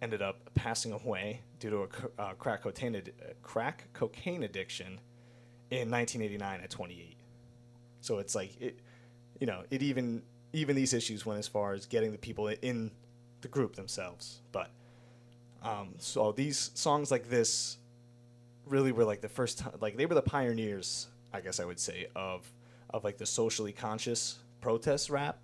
ended 0.00 0.20
up 0.22 0.50
passing 0.54 0.92
away 0.92 1.40
due 1.58 1.70
to 1.70 1.88
a 2.18 2.22
uh, 2.22 2.32
crack, 2.34 2.62
cocaine 2.62 2.96
ad- 2.96 3.12
uh, 3.22 3.32
crack 3.42 3.84
cocaine 3.92 4.42
addiction 4.42 4.98
in 5.70 5.90
1989 5.90 6.60
at 6.60 6.70
28. 6.70 7.16
So 8.00 8.18
it's 8.18 8.34
like 8.34 8.60
it, 8.60 8.80
you 9.40 9.46
know, 9.46 9.62
it 9.70 9.82
even 9.82 10.22
even 10.52 10.76
these 10.76 10.92
issues 10.92 11.24
went 11.24 11.38
as 11.38 11.48
far 11.48 11.72
as 11.72 11.86
getting 11.86 12.12
the 12.12 12.18
people 12.18 12.48
in 12.48 12.90
the 13.40 13.48
group 13.48 13.76
themselves. 13.76 14.40
But 14.52 14.70
um, 15.62 15.94
so 15.98 16.32
these 16.32 16.70
songs 16.74 17.10
like 17.10 17.28
this 17.28 17.78
really 18.66 18.92
were 18.92 19.04
like 19.04 19.20
the 19.20 19.28
first 19.28 19.58
time, 19.58 19.72
like 19.80 19.96
they 19.96 20.06
were 20.06 20.14
the 20.14 20.22
pioneers, 20.22 21.08
I 21.32 21.40
guess 21.40 21.60
I 21.60 21.64
would 21.64 21.80
say, 21.80 22.06
of 22.14 22.50
of 22.90 23.04
like 23.04 23.18
the 23.18 23.26
socially 23.26 23.72
conscious 23.72 24.38
protest 24.60 25.10
rap, 25.10 25.38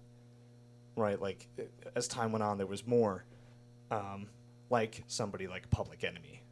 right? 0.97 1.21
Like 1.21 1.49
as 1.95 2.09
time 2.09 2.33
went 2.33 2.43
on, 2.43 2.59
there 2.59 2.67
was 2.67 2.87
more. 2.87 3.25
Um, 3.91 4.29
like 4.71 5.03
somebody 5.07 5.47
like 5.47 5.71
Public 5.71 6.05
Enemy 6.05 6.43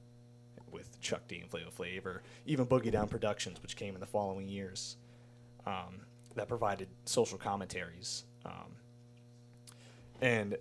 with 0.71 1.01
Chuck 1.01 1.23
D 1.29 1.41
and 1.41 1.51
Flavor 1.51 1.71
Flav, 1.71 2.07
or 2.07 2.23
even 2.47 2.67
Boogie 2.67 2.93
Down 2.93 3.09
Productions, 3.09 3.63
which 3.63 3.77
came 3.77 3.95
in 3.95 4.01
the 4.01 4.07
following 4.07 4.49
years, 4.49 4.97
um, 5.67 6.01
that 6.35 6.49
provided 6.49 6.89
social 7.05 7.39
commentaries. 7.39 8.25
Um, 8.47 8.76
and 10.23 10.57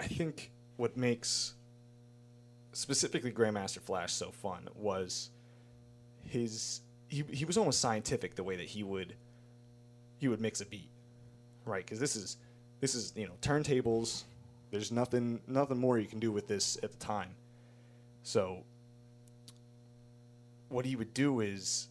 I 0.00 0.06
think 0.06 0.50
what 0.76 0.96
makes 0.96 1.54
specifically 2.72 3.30
Grandmaster 3.30 3.80
Flash 3.80 4.12
so 4.12 4.30
fun 4.32 4.68
was 4.74 5.30
his 6.24 6.80
he, 7.08 7.24
he 7.30 7.44
was 7.44 7.56
almost 7.56 7.80
scientific 7.80 8.34
the 8.34 8.42
way 8.42 8.56
that 8.56 8.66
he 8.66 8.82
would 8.82 9.14
he 10.18 10.26
would 10.26 10.40
mix 10.40 10.60
a 10.60 10.66
beat 10.66 10.90
right? 11.66 11.84
Because 11.84 12.00
this 12.00 12.16
is 12.16 12.38
this 12.80 12.94
is 12.94 13.12
you 13.14 13.26
know 13.26 13.34
turntables. 13.42 14.24
There's 14.70 14.90
nothing 14.90 15.40
nothing 15.46 15.78
more 15.78 15.98
you 15.98 16.06
can 16.06 16.20
do 16.20 16.32
with 16.32 16.48
this 16.48 16.78
at 16.82 16.92
the 16.92 16.98
time. 16.98 17.34
So 18.22 18.62
what 20.68 20.84
he 20.86 20.96
would 20.96 21.12
do 21.12 21.40
is 21.40 21.88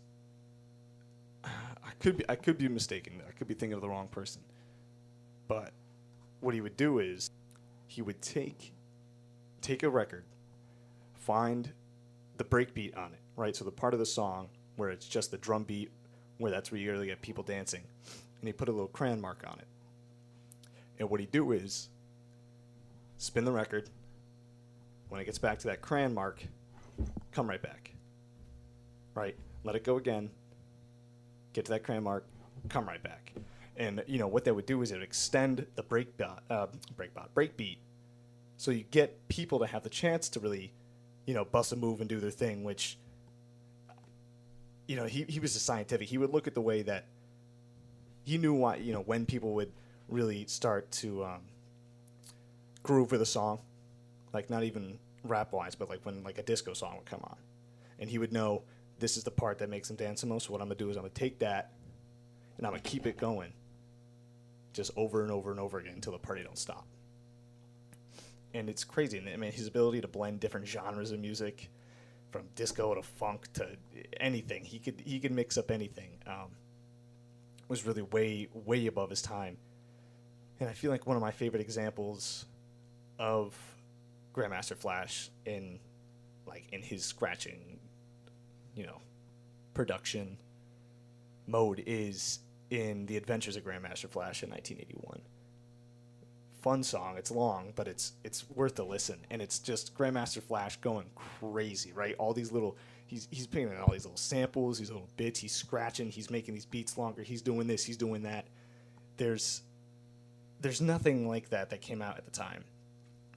I 1.44 1.92
could 2.00 2.18
be 2.18 2.26
I 2.28 2.36
could 2.36 2.58
be 2.58 2.68
mistaken. 2.68 3.22
I 3.28 3.32
could 3.34 3.48
be 3.48 3.54
thinking 3.54 3.74
of 3.74 3.82
the 3.82 3.90
wrong 3.90 4.08
person 4.08 4.42
but 5.48 5.72
what 6.40 6.54
he 6.54 6.62
would 6.62 6.78
do 6.78 7.00
is 7.00 7.32
he 7.88 8.02
would 8.02 8.22
take 8.22 8.74
take 9.62 9.84
a 9.84 9.90
record 9.90 10.24
find 11.14 11.72
the 12.38 12.44
break 12.44 12.74
beat 12.74 12.96
on 12.96 13.12
it 13.14 13.20
right 13.36 13.56
so 13.56 13.66
the 13.66 13.72
part 13.72 13.94
of 13.94 14.00
the 14.00 14.06
song 14.06 14.48
where 14.76 14.90
it's 14.90 15.08
just 15.08 15.32
the 15.32 15.38
drum 15.38 15.64
beat 15.64 15.90
where 16.38 16.52
that's 16.52 16.72
where 16.72 16.80
you 16.80 16.92
really 16.92 17.08
get 17.08 17.22
people 17.22 17.44
dancing 17.44 17.82
and 18.40 18.48
he 18.48 18.54
put 18.54 18.70
a 18.70 18.72
little 18.72 18.88
crayon 18.88 19.20
mark 19.22 19.44
on 19.48 19.58
it 19.60 19.68
and 21.00 21.10
what 21.10 21.20
he'd 21.20 21.32
do 21.32 21.52
is 21.52 21.90
spin 23.18 23.46
the 23.46 23.52
record. 23.52 23.90
When 25.10 25.22
it 25.22 25.26
gets 25.26 25.38
back 25.38 25.60
to 25.60 25.68
that 25.68 25.82
crayon 25.82 26.14
mark, 26.14 26.44
come 27.32 27.48
right 27.48 27.62
back. 27.62 27.92
Right? 29.14 29.36
Let 29.64 29.76
it 29.76 29.84
go 29.84 29.98
again. 29.98 30.30
Get 31.54 31.66
to 31.66 31.72
that 31.72 31.84
crayon 31.84 32.04
mark, 32.04 32.26
come 32.70 32.86
right 32.86 33.02
back. 33.02 33.34
And 33.78 34.04
you 34.08 34.20
know 34.20 34.28
what 34.28 34.46
they 34.46 34.52
would 34.52 34.66
do 34.66 34.82
is 34.82 34.92
it 34.92 34.96
would 34.96 35.04
extend 35.04 35.66
the 35.76 35.84
break 35.84 36.08
uh, 36.50 36.68
break 36.96 37.14
bot, 37.14 37.34
break 37.34 37.58
beat, 37.58 37.80
so 38.58 38.72
you 38.72 38.86
get 38.90 39.28
people 39.28 39.60
to 39.60 39.68
have 39.68 39.84
the 39.84 39.90
chance 39.90 40.30
to 40.30 40.40
really, 40.40 40.72
you 41.26 41.34
know, 41.34 41.44
bust 41.44 41.74
a 41.74 41.76
move 41.76 42.00
and 42.00 42.10
do 42.10 42.20
their 42.20 42.32
thing. 42.32 42.64
Which, 42.64 42.98
you 44.88 44.96
know, 44.96 45.06
he 45.06 45.24
he 45.24 45.40
was 45.40 45.56
a 45.56 45.60
scientific. 45.60 46.08
He 46.08 46.18
would 46.18 46.32
look 46.32 46.48
at 46.48 46.54
the 46.54 46.62
way 46.62 46.84
that 46.84 47.06
he 48.24 48.38
knew 48.38 48.54
why 48.54 48.78
you 48.78 48.94
know 48.94 49.02
when 49.02 49.26
people 49.26 49.54
would 49.54 49.72
really 50.08 50.46
start 50.46 50.92
to 50.92 51.26
um, 51.26 51.42
groove 52.84 53.12
with 53.12 53.22
a 53.22 53.26
song, 53.26 53.60
like 54.34 54.50
not 54.50 54.64
even 54.64 55.00
rap 55.24 55.52
wise, 55.52 55.76
but 55.76 55.90
like 55.90 56.06
when 56.06 56.24
like 56.24 56.38
a 56.38 56.44
disco 56.44 56.74
song 56.74 56.96
would 56.98 57.06
come 57.06 57.22
on, 57.24 57.38
and 58.00 58.10
he 58.10 58.18
would 58.18 58.32
know 58.32 58.62
this 59.00 59.18
is 59.18 59.24
the 59.24 59.32
part 59.32 59.60
that 59.60 59.70
makes 59.70 59.90
them 59.90 59.98
dance 59.98 60.22
the 60.22 60.28
most. 60.28 60.46
So 60.48 60.54
what 60.54 60.62
I'm 60.62 60.68
gonna 60.68 60.76
do 60.76 60.90
is 60.90 60.96
I'm 60.98 61.04
gonna 61.04 61.14
take 61.14 61.40
that, 61.40 61.72
and 62.58 62.66
I'm 62.66 62.72
gonna 62.72 62.82
keep 62.84 63.06
it 63.06 63.18
going, 63.18 63.52
just 64.76 64.92
over 64.96 65.24
and 65.24 65.32
over 65.32 65.50
and 65.52 65.60
over 65.60 65.80
again 65.80 65.94
until 65.96 66.14
the 66.14 66.20
party 66.20 66.44
don't 66.44 66.58
stop. 66.58 66.86
And 68.54 68.70
it's 68.70 68.84
crazy. 68.84 69.20
I 69.20 69.36
mean, 69.38 69.52
his 69.52 69.68
ability 69.68 70.02
to 70.02 70.08
blend 70.08 70.40
different 70.40 70.68
genres 70.68 71.12
of 71.12 71.20
music, 71.20 71.70
from 72.32 72.44
disco 72.56 72.94
to 72.94 73.02
funk 73.02 73.52
to 73.54 73.70
anything, 74.20 74.64
he 74.64 74.80
could 74.80 75.02
he 75.04 75.20
could 75.20 75.32
mix 75.32 75.58
up 75.58 75.72
anything. 75.72 76.12
Um, 76.28 76.52
was 77.68 77.86
really 77.86 78.04
way 78.04 78.48
way 78.54 78.86
above 78.86 79.10
his 79.10 79.22
time 79.22 79.58
and 80.60 80.70
I 80.70 80.74
feel 80.74 80.92
like 80.92 81.06
one 81.06 81.18
of 81.18 81.22
my 81.22 81.32
favorite 81.32 81.62
examples 81.62 82.46
of 83.20 83.56
Grandmaster 84.34 84.76
Flash 84.76 85.30
in 85.46 85.80
like 86.48 86.68
in 86.72 86.82
his 86.82 87.04
scratching, 87.04 87.80
you 88.76 88.86
know, 88.86 89.02
production 89.74 90.38
mode 91.48 91.84
is 91.86 92.40
in 92.70 93.06
The 93.06 93.18
Adventures 93.18 93.56
of 93.56 93.64
Grandmaster 93.64 94.10
Flash 94.10 94.44
in 94.44 94.50
1981. 94.50 95.22
Fun 96.62 96.84
song. 96.84 97.18
It's 97.18 97.30
long, 97.30 97.74
but 97.76 97.88
it's 97.88 98.14
it's 98.24 98.50
worth 98.50 98.80
a 98.80 98.84
listen, 98.84 99.20
and 99.30 99.42
it's 99.42 99.60
just 99.60 99.96
Grandmaster 99.96 100.42
Flash 100.42 100.78
going 100.78 101.06
crazy, 101.16 101.92
right? 101.94 102.16
All 102.18 102.34
these 102.34 102.52
little 102.52 102.76
he's 103.06 103.28
he's 103.30 103.46
picking 103.46 103.70
in 103.70 103.78
all 103.78 103.92
these 103.92 104.06
little 104.06 104.18
samples, 104.18 104.80
these 104.80 104.90
little 104.90 105.10
bits. 105.16 105.40
He's 105.40 105.54
scratching. 105.54 106.10
He's 106.10 106.32
making 106.32 106.56
these 106.56 106.66
beats 106.66 106.98
longer. 106.98 107.22
He's 107.22 107.44
doing 107.44 107.68
this. 107.68 107.84
He's 107.84 107.98
doing 107.98 108.24
that. 108.24 108.48
There's 109.18 109.62
there's 110.60 110.82
nothing 110.82 111.28
like 111.28 111.50
that 111.50 111.70
that 111.70 111.82
came 111.82 112.02
out 112.02 112.18
at 112.18 112.26
the 112.26 112.32
time. 112.32 112.64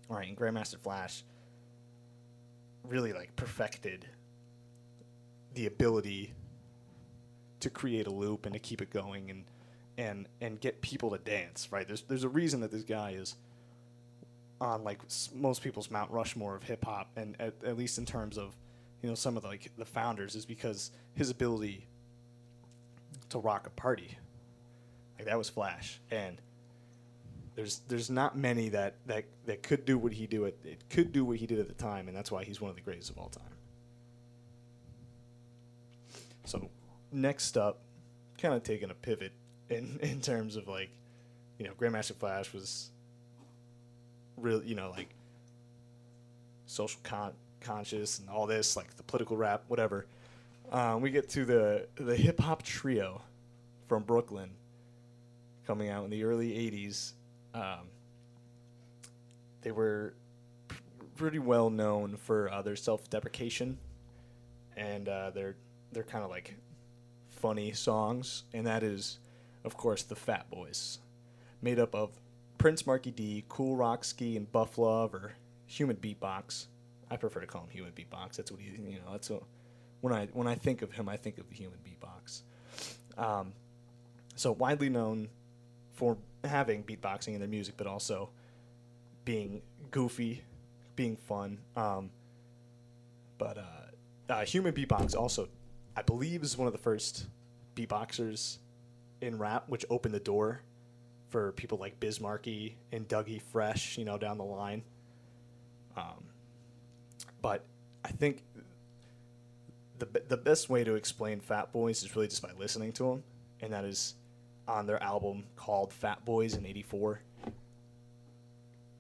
All 0.09 0.17
right, 0.17 0.29
and 0.29 0.37
Grandmaster 0.37 0.79
Flash 0.79 1.23
really 2.85 3.13
like 3.13 3.37
perfected 3.37 4.07
the 5.53 5.67
ability 5.67 6.33
to 7.61 7.71
create 7.71 8.07
a 8.07 8.11
loop 8.11 8.47
and 8.47 8.53
to 8.53 8.59
keep 8.59 8.81
it 8.81 8.91
going 8.91 9.31
and 9.31 9.45
and 9.97 10.29
and 10.41 10.61
get 10.61 10.81
people 10.81 11.11
to 11.11 11.19
dance. 11.19 11.69
Right? 11.71 11.87
There's 11.87 12.03
there's 12.03 12.25
a 12.25 12.29
reason 12.29 12.61
that 12.61 12.71
this 12.71 12.83
guy 12.83 13.13
is 13.13 13.37
on 14.61 14.85
like 14.85 15.01
most 15.35 15.63
people's 15.63 15.91
Mount 15.91 16.11
Rushmore 16.11 16.57
of 16.57 16.63
hip 16.63 16.85
hop, 16.85 17.11
and 17.17 17.37
at, 17.41 17.55
at 17.65 17.77
least 17.77 17.99
in 17.99 18.07
terms 18.07 18.39
of 18.39 18.57
you 19.03 19.09
know 19.09 19.15
some 19.15 19.37
of 19.37 19.43
the, 19.43 19.49
like 19.49 19.71
the 19.77 19.85
founders, 19.85 20.35
is 20.35 20.47
because 20.47 20.91
his 21.15 21.31
ability 21.31 21.87
to 23.31 23.39
rock 23.39 23.67
a 23.67 23.71
party. 23.71 24.17
Like 25.17 25.27
that 25.27 25.39
was 25.39 25.49
Flash, 25.49 26.01
and 26.11 26.41
there's 27.59 27.81
there's 27.89 28.09
not 28.09 28.39
many 28.39 28.69
that, 28.69 28.95
that, 29.07 29.25
that 29.47 29.65
could 29.65 29.85
do 29.85 29.99
what 29.99 30.13
he 30.13 30.29
do 30.29 30.45
it, 30.45 30.57
it 30.65 30.85
could 30.91 31.11
do 31.11 31.25
what 31.25 31.39
he 31.39 31.47
did 31.47 31.59
at 31.59 31.67
the 31.67 31.75
time, 31.75 32.07
and 32.07 32.17
that's 32.17 32.31
why 32.31 32.45
he's 32.45 32.61
one 32.61 32.71
of 32.71 32.77
the 32.77 32.83
greatest 32.83 33.11
of 33.11 33.19
all 33.19 33.29
time. 33.29 33.43
So 36.45 36.71
next 37.13 37.57
up, 37.57 37.81
kind 38.39 38.55
of 38.55 38.63
taking 38.63 38.91
a 38.91 38.95
pivot 38.95 39.33
in 39.69 39.99
in 40.03 40.21
terms 40.21 40.57
of 40.57 40.69
like, 40.69 40.91
you 41.59 41.67
know, 41.67 41.73
Grandmaster 41.79 42.15
Flash 42.15 42.53
was 42.53 42.91
really, 44.37 44.67
you 44.67 44.75
know, 44.75 44.91
like 44.91 45.09
social 46.67 47.01
con- 47.03 47.35
conscious 47.61 48.19
and 48.19 48.29
all 48.29 48.47
this, 48.47 48.77
like 48.77 48.97
the 48.97 49.03
political 49.03 49.37
rap, 49.37 49.65
whatever. 49.69 50.07
Um, 50.71 51.01
we 51.01 51.11
get 51.11 51.29
to 51.31 51.45
the 51.45 51.89
the 51.97 52.17
hip 52.17 52.41
hop 52.41 52.63
trio 52.63 53.23
from 53.89 54.03
Brooklyn 54.03 54.51
coming 55.67 55.89
out 55.89 56.05
in 56.05 56.11
the 56.11 56.25
early 56.25 56.51
'80s. 56.51 57.13
Um, 57.55 57.89
they 59.63 59.73
were 59.73 60.15
pretty 61.17 61.39
well 61.39 61.69
known 61.69 62.17
for 62.17 62.51
uh, 62.53 62.63
their 62.63 62.77
self-deprecation 62.77 63.77
and 64.77 65.09
uh, 65.09 65.31
their 65.31 65.57
their 65.93 66.05
kind 66.05 66.23
of 66.23 66.31
like 66.31 66.55
funny 67.39 67.73
songs, 67.73 68.45
and 68.53 68.67
that 68.67 68.83
is, 68.83 69.19
of 69.65 69.77
course, 69.77 70.03
the 70.03 70.17
Fat 70.17 70.51
Boys, 70.51 70.99
made 71.63 71.79
up 71.79 71.95
of 71.95 72.11
Prince 72.59 72.87
Markie 72.87 73.11
Dee, 73.11 73.45
Kool 73.49 73.77
Rock-Ski, 73.77 74.37
and 74.37 74.51
Buff 74.51 74.79
Love, 74.79 75.15
or 75.15 75.33
Human 75.67 75.97
Beatbox. 75.97 76.67
I 77.11 77.17
prefer 77.17 77.41
to 77.41 77.47
call 77.47 77.63
him 77.63 77.71
Human 77.71 77.93
Beatbox. 77.93 78.37
That's 78.37 78.51
what 78.51 78.61
he, 78.61 78.71
you 78.71 78.99
know, 78.99 79.13
that's 79.13 79.31
what, 79.31 79.43
when 80.01 80.13
I 80.13 80.27
when 80.33 80.47
I 80.47 80.55
think 80.55 80.83
of 80.83 80.93
him, 80.93 81.09
I 81.09 81.17
think 81.17 81.39
of 81.39 81.49
the 81.49 81.55
Human 81.55 81.79
Beatbox. 81.85 82.43
Um, 83.17 83.53
so 84.37 84.53
widely 84.53 84.89
known 84.89 85.29
for 85.93 86.17
having 86.45 86.85
beatboxing 86.85 87.35
in 87.35 87.41
their 87.41 87.49
music, 87.49 87.75
but 87.77 87.87
also 87.87 88.31
being 89.25 89.63
goofy, 89.91 90.43
being 90.95 91.17
fun. 91.17 91.59
Um, 91.77 92.11
but 93.39 93.59
uh, 93.59 94.33
uh, 94.33 94.45
Human 94.45 94.73
Beatbox 94.73 95.17
also, 95.17 95.49
I 95.99 96.03
believe, 96.03 96.45
is 96.45 96.57
one 96.57 96.69
of 96.69 96.73
the 96.73 96.79
first 96.79 97.27
beatboxers 97.75 98.59
in 99.21 99.37
rap, 99.37 99.65
which 99.69 99.85
opened 99.91 100.15
the 100.15 100.21
door 100.21 100.61
for 101.29 101.51
people 101.51 101.77
like 101.77 101.99
Biz 101.99 102.21
Markie 102.21 102.77
and 102.93 103.09
Dougie 103.09 103.43
Fresh, 103.43 103.99
you 103.99 104.05
know, 104.05 104.17
down 104.17 104.39
the 104.39 104.45
line. 104.45 104.85
Um, 105.97 106.29
but 107.43 107.65
I 108.05 108.11
think 108.11 108.45
the 109.99 110.07
the 110.29 110.37
best 110.37 110.71
way 110.71 110.85
to 110.85 110.95
explain 110.95 111.41
Fat 111.41 111.73
Boys 111.73 112.05
is 112.05 112.15
really 112.15 112.29
just 112.29 112.43
by 112.43 112.53
listening 112.57 112.93
to 112.93 113.03
them, 113.03 113.25
and 113.61 113.73
that 113.73 113.85
is 113.85 114.15
on 114.69 114.87
their 114.87 115.03
album 115.03 115.47
called 115.57 115.93
Fat 115.93 116.25
Boys 116.25 116.55
in 116.55 116.65
'84. 116.65 117.19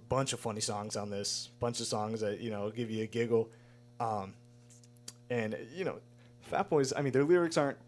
Bunch 0.08 0.32
of 0.32 0.40
funny 0.40 0.60
songs 0.60 0.96
on 0.96 1.10
this, 1.10 1.50
bunch 1.60 1.78
of 1.78 1.86
songs 1.86 2.22
that 2.22 2.40
you 2.40 2.50
know 2.50 2.70
give 2.70 2.90
you 2.90 3.04
a 3.04 3.06
giggle, 3.06 3.50
um, 4.00 4.34
and 5.30 5.56
you 5.72 5.84
know, 5.84 6.00
Fat 6.42 6.68
Boys. 6.70 6.92
I 6.96 7.02
mean, 7.02 7.12
their 7.12 7.24
lyrics 7.24 7.56
aren't 7.56 7.78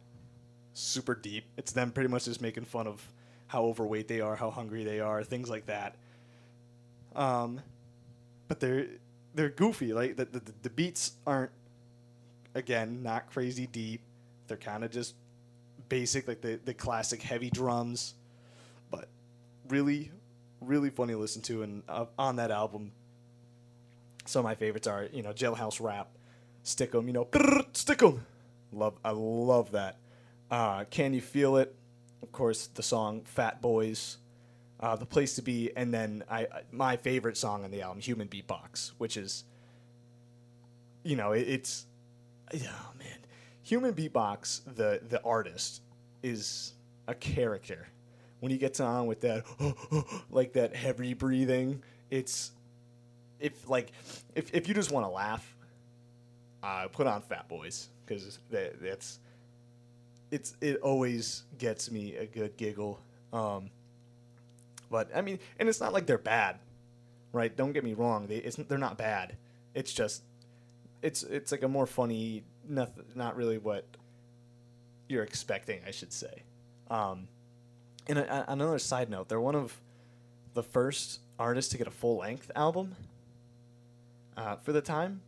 super 0.74 1.14
deep. 1.14 1.44
It's 1.56 1.72
them 1.72 1.90
pretty 1.92 2.08
much 2.08 2.24
just 2.26 2.40
making 2.40 2.64
fun 2.64 2.86
of 2.86 3.02
how 3.48 3.64
overweight 3.64 4.08
they 4.08 4.20
are, 4.20 4.36
how 4.36 4.50
hungry 4.50 4.84
they 4.84 5.00
are, 5.00 5.24
things 5.24 5.50
like 5.50 5.66
that. 5.66 5.96
Um, 7.14 7.60
but 8.48 8.60
they're 8.60 8.86
they're 9.34 9.48
goofy. 9.48 9.92
Like 9.92 10.16
the, 10.16 10.24
the 10.26 10.42
the 10.62 10.70
beats 10.70 11.12
aren't 11.26 11.50
again 12.54 13.02
not 13.02 13.30
crazy 13.30 13.66
deep. 13.66 14.02
They're 14.46 14.56
kind 14.56 14.84
of 14.84 14.90
just 14.90 15.14
basic, 15.88 16.28
like 16.28 16.40
the 16.40 16.60
the 16.64 16.74
classic 16.74 17.22
heavy 17.22 17.50
drums, 17.50 18.14
but 18.90 19.08
really 19.68 20.10
really 20.60 20.90
funny 20.90 21.12
to 21.14 21.18
listen 21.18 21.42
to. 21.42 21.62
And 21.62 21.82
uh, 21.88 22.06
on 22.18 22.36
that 22.36 22.50
album, 22.50 22.92
some 24.26 24.40
of 24.40 24.44
my 24.44 24.54
favorites 24.54 24.86
are 24.86 25.08
you 25.12 25.22
know 25.22 25.32
Jailhouse 25.32 25.80
Rap, 25.80 26.08
Stick 26.62 26.94
'em, 26.94 27.06
you 27.06 27.12
know 27.12 27.24
"Grrr, 27.26 27.64
Stick 27.76 28.02
'em. 28.02 28.24
Love 28.72 28.98
I 29.04 29.10
love 29.10 29.72
that. 29.72 29.98
Uh, 30.50 30.84
Can 30.84 31.14
you 31.14 31.20
feel 31.20 31.56
it? 31.56 31.74
Of 32.22 32.32
course, 32.32 32.66
the 32.68 32.82
song 32.82 33.22
Fat 33.24 33.62
Boys, 33.62 34.18
uh, 34.78 34.96
the 34.96 35.06
place 35.06 35.34
to 35.36 35.42
be, 35.42 35.70
and 35.76 35.92
then 35.92 36.22
I 36.30 36.46
my 36.70 36.96
favorite 36.96 37.36
song 37.36 37.64
on 37.64 37.70
the 37.70 37.82
album, 37.82 38.00
Human 38.00 38.28
Beatbox, 38.28 38.92
which 38.98 39.16
is 39.16 39.44
you 41.02 41.16
know 41.16 41.32
it, 41.32 41.48
it's 41.48 41.86
oh 42.54 42.92
man, 42.98 43.18
Human 43.62 43.94
Beatbox, 43.94 44.62
the 44.76 45.00
the 45.08 45.22
artist 45.22 45.82
is 46.22 46.74
a 47.08 47.14
character. 47.14 47.88
When 48.40 48.50
he 48.50 48.58
gets 48.58 48.80
on 48.80 49.06
with 49.06 49.20
that 49.22 49.44
like 50.30 50.52
that 50.54 50.74
heavy 50.74 51.14
breathing, 51.14 51.82
it's 52.10 52.52
if 53.38 53.68
like 53.68 53.92
if 54.34 54.54
if 54.54 54.68
you 54.68 54.74
just 54.74 54.90
want 54.92 55.06
to 55.06 55.10
laugh, 55.10 55.56
uh, 56.62 56.88
put 56.88 57.06
on 57.06 57.22
Fat 57.22 57.48
Boys 57.48 57.88
because 58.10 58.40
that, 58.50 58.82
that's 58.82 59.20
it's 60.32 60.54
it 60.60 60.80
always 60.82 61.44
gets 61.58 61.90
me 61.90 62.16
a 62.16 62.26
good 62.26 62.56
giggle. 62.56 63.00
Um, 63.32 63.70
but 64.90 65.08
I 65.14 65.20
mean, 65.20 65.38
and 65.58 65.68
it's 65.68 65.80
not 65.80 65.92
like 65.92 66.06
they're 66.06 66.18
bad, 66.18 66.58
right? 67.32 67.54
Don't 67.56 67.72
get 67.72 67.84
me 67.84 67.94
wrong; 67.94 68.26
they 68.26 68.40
they're 68.40 68.78
not 68.78 68.98
bad. 68.98 69.36
It's 69.74 69.92
just 69.92 70.22
it's 71.02 71.22
it's 71.22 71.52
like 71.52 71.62
a 71.62 71.68
more 71.68 71.86
funny, 71.86 72.42
not 72.68 72.90
not 73.16 73.36
really 73.36 73.58
what 73.58 73.86
you're 75.08 75.22
expecting, 75.22 75.80
I 75.86 75.92
should 75.92 76.12
say. 76.12 76.42
Um, 76.90 77.28
and 78.08 78.18
a, 78.18 78.40
a- 78.50 78.52
another 78.52 78.78
side 78.80 79.08
note, 79.08 79.28
they're 79.28 79.40
one 79.40 79.54
of 79.54 79.80
the 80.54 80.62
first 80.64 81.20
artists 81.38 81.70
to 81.70 81.78
get 81.78 81.86
a 81.86 81.92
full 81.92 82.18
length 82.18 82.50
album 82.56 82.96
uh, 84.36 84.56
for 84.56 84.72
the 84.72 84.80
time. 84.80 85.20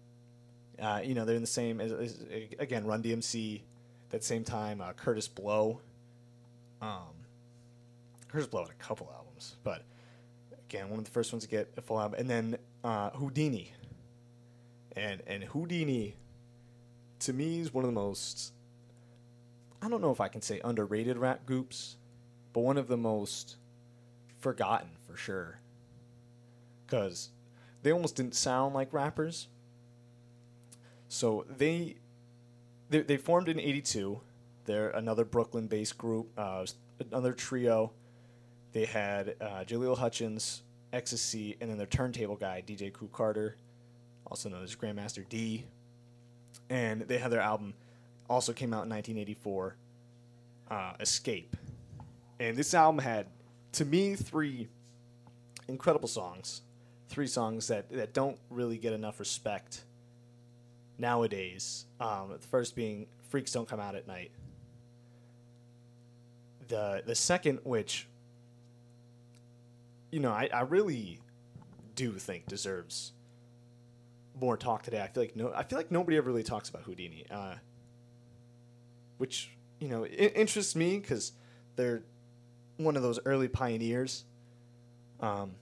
Uh, 0.81 1.00
you 1.05 1.14
know, 1.14 1.25
they're 1.25 1.37
in 1.37 1.43
the 1.43 1.47
same 1.47 1.81
as, 1.81 1.93
as 1.93 2.25
again 2.59 2.85
Run 2.85 3.02
DMC. 3.02 3.62
That 4.11 4.23
same 4.23 4.45
time, 4.45 4.81
uh, 4.81 4.93
Kurtis 4.93 5.35
Blow. 5.35 5.81
Um, 6.83 7.26
Kurtis 8.31 8.50
Blow 8.50 8.62
had 8.62 8.71
a 8.71 8.75
couple 8.75 9.11
albums, 9.14 9.57
but 9.64 9.85
again, 10.69 10.91
one 10.91 10.99
of 10.99 11.05
the 11.05 11.11
first 11.11 11.33
ones 11.33 11.45
to 11.45 11.49
get 11.49 11.73
a 11.76 11.83
full 11.83 11.99
album, 11.99 12.19
and 12.19 12.29
then 12.29 12.59
uh, 12.85 13.11
Whodini. 13.11 13.69
And 14.95 15.23
and 15.26 15.45
Whodini, 15.45 16.14
to 17.21 17.33
me, 17.33 17.61
is 17.61 17.73
one 17.73 17.85
of 17.85 17.88
the 17.88 17.95
most. 17.95 18.52
I 19.81 19.88
don't 19.88 20.00
know 20.00 20.12
if 20.12 20.21
I 20.21 20.29
can 20.29 20.43
say 20.43 20.61
underrated 20.62 21.17
rap 21.17 21.47
groups, 21.47 21.97
but 22.52 22.61
one 22.61 22.76
of 22.76 22.88
the 22.88 22.97
most 22.97 23.57
forgotten 24.38 24.91
for 25.07 25.17
sure. 25.17 25.59
Because 26.85 27.31
they 27.83 27.93
almost 27.93 28.17
didn't 28.17 28.35
sound 28.35 28.75
like 28.75 28.93
rappers. 28.93 29.49
So 31.12 31.45
they 31.59 31.97
they, 32.88 33.02
they 33.02 33.19
formed 33.19 33.50
in 33.50 33.61
'82. 33.61 34.19
They're 34.64 34.88
another 34.88 35.26
Brooklyn-based 35.26 35.99
group, 35.99 36.31
uh, 36.38 36.64
another 37.11 37.35
trio. 37.35 37.92
They 38.73 38.87
had 38.87 39.37
uh, 39.38 39.64
Jalil 39.66 39.99
Hutchins, 39.99 40.62
Ecstasy, 40.90 41.59
and 41.61 41.69
then 41.69 41.76
their 41.76 41.87
turntable 41.87 42.37
guy 42.37 42.62
DJ 42.66 42.90
Drew 42.97 43.09
Carter, 43.12 43.59
also 44.26 44.49
known 44.49 44.62
as 44.62 44.75
Grandmaster 44.75 45.28
Dee. 45.28 45.66
And 46.71 47.02
they 47.02 47.19
had 47.19 47.31
their 47.31 47.42
album, 47.42 47.75
also 48.31 48.54
came 48.54 48.73
out 48.73 48.85
in 48.85 48.88
1984, 48.88 49.76
uh, 50.71 50.92
Escape. 50.99 51.59
And 52.40 52.57
this 52.57 52.73
album 52.73 53.00
had, 53.00 53.26
to 53.73 53.85
me, 53.85 54.14
three 54.14 54.69
incredible 55.69 56.08
songs. 56.08 56.63
Three 57.10 57.26
songs 57.26 57.69
that, 57.69 57.91
that 57.91 58.15
don't 58.15 58.39
really 58.49 58.78
get 58.78 58.95
enough 58.95 59.21
respect 59.21 59.82
nowadays. 61.02 61.84
Um, 62.00 62.30
the 62.30 62.38
first 62.38 62.75
being 62.75 63.06
Freaks 63.28 63.52
Don't 63.52 63.69
Come 63.69 63.80
Out 63.80 63.95
at 63.95 64.06
Night. 64.06 64.30
The 66.69 67.02
the 67.04 67.15
second, 67.15 67.58
which 67.65 68.08
you 70.10 70.21
know, 70.21 70.30
I, 70.30 70.49
I 70.52 70.60
really 70.60 71.19
do 71.95 72.12
think 72.12 72.47
deserves 72.47 73.12
more 74.41 74.56
talk 74.56 74.82
today. 74.82 75.02
I 75.02 75.08
feel 75.08 75.25
like 75.25 75.36
no, 75.36 75.52
I 75.54 75.65
feel 75.65 75.78
like 75.78 75.91
nobody 75.91 76.17
ever 76.17 76.30
really 76.30 76.43
talks 76.43 76.71
about 76.71 76.86
Whodini, 76.86 77.30
uh, 77.30 77.56
which 79.19 79.50
you 79.80 79.88
know 79.88 80.06
interests 80.06 80.76
me 80.76 80.99
because 80.99 81.32
they're 81.76 82.04
one 82.76 82.97
of 82.97 83.02
those 83.02 83.19
early 83.26 83.49
pioneers. 83.49 84.25
Um, 85.21 85.56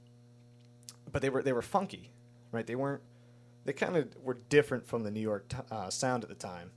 but 1.11 1.23
they 1.23 1.31
were 1.31 1.43
they 1.43 1.53
were 1.53 1.63
funky, 1.63 2.11
right? 2.53 2.67
They 2.67 2.77
weren't. 2.77 3.03
They 3.65 3.73
kind 3.73 3.97
of 3.97 4.09
were 4.23 4.39
different 4.49 4.87
from 4.87 5.03
the 5.03 5.11
New 5.11 5.21
York 5.21 5.49
t- 5.49 5.57
uh, 5.71 5.91
sound 5.91 6.23
at 6.23 6.29
the 6.29 6.35
time. 6.35 6.71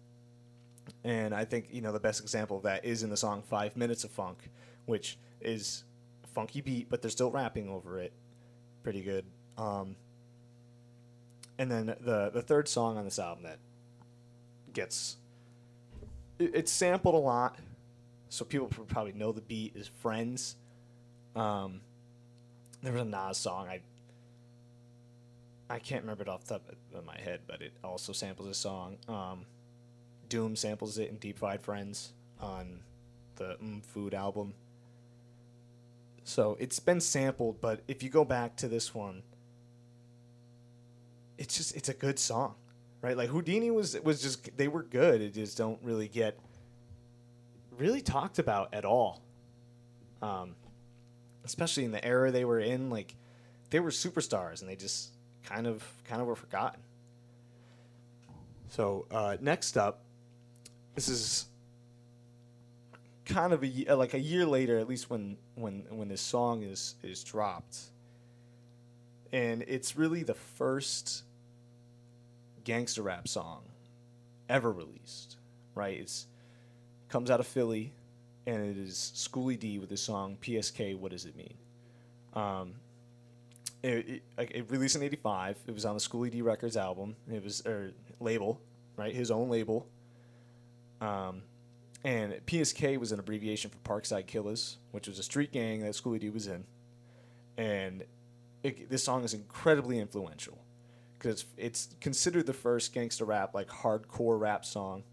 And 1.03 1.33
I 1.33 1.45
think 1.45 1.67
you 1.71 1.81
know 1.81 1.91
the 1.91 1.99
best 1.99 2.21
example 2.21 2.57
of 2.57 2.63
that 2.63 2.83
is 2.83 3.03
in 3.03 3.09
the 3.09 3.17
song 3.17 3.41
Five 3.41 3.77
Minutes 3.77 4.03
of 4.03 4.11
Funk, 4.11 4.49
which 4.85 5.17
is 5.41 5.83
funky 6.33 6.61
beat, 6.61 6.89
but 6.89 7.01
they're 7.01 7.11
still 7.11 7.31
rapping 7.31 7.69
over 7.69 7.99
it, 7.99 8.11
pretty 8.83 9.01
good. 9.01 9.25
Um, 9.57 9.95
and 11.57 11.71
then 11.71 11.95
the 12.01 12.31
the 12.33 12.41
third 12.41 12.67
song 12.67 12.97
on 12.97 13.05
this 13.05 13.19
album 13.19 13.43
that 13.43 13.59
gets 14.73 15.17
it, 16.39 16.51
it's 16.53 16.71
sampled 16.71 17.15
a 17.15 17.19
lot, 17.19 17.57
so 18.29 18.43
people 18.43 18.67
probably 18.67 19.13
know 19.13 19.31
the 19.31 19.41
beat 19.41 19.75
is 19.75 19.87
Friends. 19.87 20.55
Um, 21.35 21.81
there 22.81 22.91
was 22.91 23.01
a 23.01 23.05
Nas 23.05 23.37
song 23.37 23.67
I 23.67 23.81
I 25.69 25.79
can't 25.79 26.03
remember 26.03 26.23
it 26.23 26.29
off 26.29 26.45
the 26.45 26.55
top 26.55 26.69
of 26.93 27.05
my 27.05 27.17
head, 27.17 27.41
but 27.47 27.61
it 27.61 27.73
also 27.83 28.13
samples 28.13 28.47
a 28.47 28.53
song. 28.53 28.97
Um, 29.07 29.45
Doom 30.29 30.55
samples 30.55 30.97
it 30.97 31.09
in 31.09 31.17
Deep 31.17 31.39
Fried 31.39 31.61
Friends 31.61 32.13
on 32.39 32.79
the 33.35 33.57
mm 33.61 33.83
Food 33.85 34.13
album. 34.13 34.53
So 36.23 36.57
it's 36.59 36.79
been 36.79 37.01
sampled, 37.01 37.59
but 37.61 37.81
if 37.87 38.01
you 38.01 38.09
go 38.09 38.23
back 38.23 38.55
to 38.57 38.67
this 38.67 38.93
one, 38.93 39.23
it's 41.37 41.57
just 41.57 41.75
it's 41.75 41.89
a 41.89 41.93
good 41.93 42.19
song, 42.19 42.55
right? 43.01 43.17
Like 43.17 43.29
Whodini 43.29 43.73
was 43.73 43.99
was 44.01 44.21
just 44.21 44.55
they 44.57 44.67
were 44.67 44.83
good. 44.83 45.21
It 45.21 45.33
just 45.33 45.57
don't 45.57 45.79
really 45.83 46.07
get 46.07 46.37
really 47.77 48.01
talked 48.01 48.39
about 48.39 48.73
at 48.73 48.85
all. 48.85 49.21
Um, 50.21 50.55
especially 51.43 51.83
in 51.83 51.91
the 51.91 52.03
era 52.03 52.31
they 52.31 52.45
were 52.45 52.59
in, 52.59 52.89
like 52.89 53.15
they 53.69 53.79
were 53.79 53.89
superstars 53.89 54.61
and 54.61 54.69
they 54.69 54.75
just 54.75 55.12
kind 55.45 55.67
of 55.67 55.83
kind 56.07 56.21
of 56.21 56.27
were 56.27 56.35
forgotten. 56.35 56.81
So 58.69 59.05
uh, 59.11 59.37
next 59.39 59.77
up, 59.77 60.01
this 60.95 61.07
is 61.07 61.45
kind 63.25 63.53
of 63.53 63.63
a 63.63 63.87
uh, 63.87 63.95
like 63.95 64.13
a 64.13 64.19
year 64.19 64.45
later, 64.45 64.79
at 64.79 64.87
least 64.87 65.09
when 65.09 65.37
when 65.55 65.85
when 65.89 66.07
this 66.07 66.21
song 66.21 66.63
is 66.63 66.95
is 67.03 67.23
dropped, 67.23 67.77
and 69.31 69.63
it's 69.67 69.95
really 69.95 70.23
the 70.23 70.33
first 70.33 71.23
gangster 72.63 73.01
rap 73.01 73.27
song 73.27 73.63
ever 74.49 74.71
released. 74.71 75.37
Right? 75.75 75.99
It's 75.99 76.27
comes 77.09 77.29
out 77.29 77.39
of 77.39 77.47
Philly, 77.47 77.93
and 78.45 78.63
it 78.63 78.77
is 78.77 79.11
Schoolly 79.15 79.57
D 79.57 79.77
with 79.79 79.89
the 79.89 79.97
song 79.97 80.37
PSK. 80.41 80.97
What 80.97 81.11
does 81.11 81.25
it 81.25 81.35
mean? 81.35 81.53
Um, 82.33 82.73
it, 83.83 84.23
it, 84.37 84.51
it 84.51 84.71
released 84.71 84.95
in 84.95 85.03
'85. 85.03 85.57
It 85.67 85.73
was 85.73 85.85
on 85.85 85.93
the 85.93 85.99
Schoolly 85.99 86.29
D 86.29 86.41
Records 86.41 86.77
album. 86.77 87.15
It 87.31 87.43
was 87.43 87.65
or 87.65 87.91
label, 88.19 88.61
right? 88.97 89.13
His 89.13 89.29
own 89.29 89.49
label. 89.49 89.87
Um, 91.01 91.43
and 92.03 92.33
PSK 92.45 92.97
was 92.97 93.11
an 93.11 93.19
abbreviation 93.19 93.71
for 93.71 93.77
Parkside 93.77 94.25
Killers, 94.25 94.77
which 94.91 95.07
was 95.07 95.19
a 95.19 95.23
street 95.23 95.51
gang 95.51 95.81
that 95.81 95.95
Schoolly 95.95 96.19
D 96.19 96.29
was 96.29 96.47
in. 96.47 96.65
And 97.57 98.03
it, 98.63 98.89
this 98.89 99.03
song 99.03 99.23
is 99.23 99.33
incredibly 99.33 99.99
influential 99.99 100.57
because 101.13 101.45
it's 101.57 101.89
considered 102.01 102.45
the 102.45 102.53
first 102.53 102.93
gangster 102.93 103.25
rap, 103.25 103.53
like 103.53 103.67
hardcore 103.67 104.39
rap 104.39 104.65
song. 104.65 105.03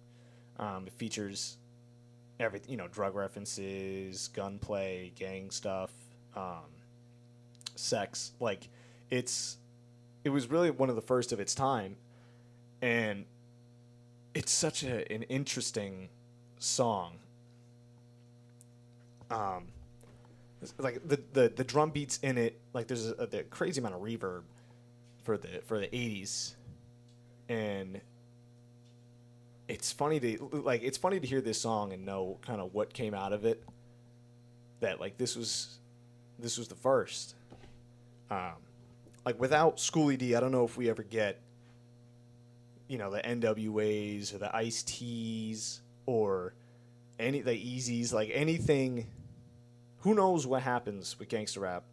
Um, 0.58 0.86
it 0.86 0.92
features 0.92 1.58
everything, 2.38 2.70
you 2.70 2.76
know, 2.76 2.88
drug 2.88 3.14
references, 3.14 4.28
gunplay, 4.28 5.12
gang 5.14 5.50
stuff, 5.50 5.90
um, 6.36 6.66
sex. 7.76 8.32
Like, 8.40 8.68
it's 9.10 9.58
it 10.24 10.30
was 10.30 10.48
really 10.48 10.70
one 10.70 10.90
of 10.90 10.96
the 10.96 11.02
first 11.02 11.32
of 11.32 11.40
its 11.40 11.54
time, 11.54 11.96
and 12.82 13.24
it's 14.34 14.52
such 14.52 14.82
a, 14.82 15.10
an 15.12 15.22
interesting 15.24 16.08
song. 16.58 17.18
Um, 19.30 19.68
like 20.78 21.06
the, 21.06 21.20
the 21.32 21.48
the 21.48 21.64
drum 21.64 21.90
beats 21.90 22.18
in 22.22 22.36
it, 22.36 22.60
like 22.72 22.86
there's 22.86 23.06
a, 23.06 23.28
a 23.32 23.42
crazy 23.44 23.80
amount 23.80 23.94
of 23.94 24.02
reverb 24.02 24.42
for 25.22 25.38
the 25.38 25.62
for 25.64 25.78
the 25.78 25.86
'80s, 25.86 26.54
and 27.48 28.00
it's 29.68 29.92
funny 29.92 30.20
to 30.20 30.62
like 30.64 30.82
it's 30.82 30.98
funny 30.98 31.20
to 31.20 31.26
hear 31.26 31.40
this 31.40 31.60
song 31.60 31.92
and 31.92 32.04
know 32.04 32.38
kind 32.42 32.60
of 32.60 32.74
what 32.74 32.92
came 32.92 33.14
out 33.14 33.32
of 33.32 33.44
it. 33.44 33.62
That 34.80 35.00
like 35.00 35.16
this 35.16 35.36
was 35.36 35.78
this 36.38 36.58
was 36.58 36.68
the 36.68 36.74
first. 36.74 37.34
Um, 38.30 38.54
like 39.24 39.40
without 39.40 39.80
Schoolly 39.80 40.16
D, 40.16 40.34
I 40.34 40.40
don't 40.40 40.52
know 40.52 40.64
if 40.64 40.76
we 40.76 40.88
ever 40.88 41.02
get, 41.02 41.40
you 42.88 42.98
know, 42.98 43.10
the 43.10 43.20
NWAs 43.20 44.34
or 44.34 44.38
the 44.38 44.54
Ice 44.54 44.82
T's 44.82 45.80
or 46.06 46.54
any 47.18 47.40
the 47.40 47.52
Easies, 47.52 48.12
like 48.12 48.30
anything. 48.32 49.06
Who 50.00 50.14
knows 50.14 50.46
what 50.46 50.62
happens 50.62 51.18
with 51.18 51.28
gangster 51.28 51.60
rap 51.60 51.84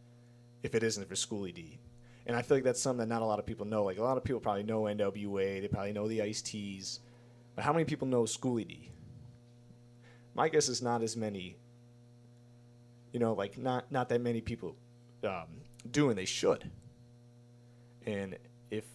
if 0.64 0.74
it 0.74 0.84
isn't 0.84 1.10
for 1.10 1.16
Schoolly 1.16 1.52
D? 1.52 1.80
And 2.26 2.36
I 2.36 2.42
feel 2.42 2.58
like 2.58 2.64
that's 2.64 2.82
something 2.82 3.08
that 3.08 3.14
not 3.14 3.22
a 3.22 3.26
lot 3.26 3.40
of 3.40 3.46
people 3.46 3.66
know. 3.66 3.84
Like 3.84 3.98
a 3.98 4.04
lot 4.04 4.18
of 4.18 4.24
people 4.24 4.40
probably 4.40 4.64
know 4.64 4.84
NWA, 4.84 5.62
they 5.62 5.68
probably 5.68 5.94
know 5.94 6.08
the 6.08 6.22
Ice 6.22 6.42
T's, 6.42 7.00
but 7.56 7.66
how 7.66 7.74
many 7.74 7.86
people 7.86 8.08
know 8.08 8.26
Schoolly 8.26 8.64
D? 8.64 8.92
My 10.36 10.50
guess 10.50 10.70
is 10.70 10.82
not 10.82 11.02
as 11.02 11.18
many. 11.18 11.58
You 13.12 13.20
know, 13.20 13.34
like 13.34 13.58
not 13.58 13.92
not 13.92 14.10
that 14.10 14.22
many 14.22 14.42
people 14.42 14.76
um, 15.24 15.48
do, 15.90 16.10
and 16.10 16.18
they 16.18 16.26
should. 16.26 16.70
And 18.06 18.38
if 18.72 18.86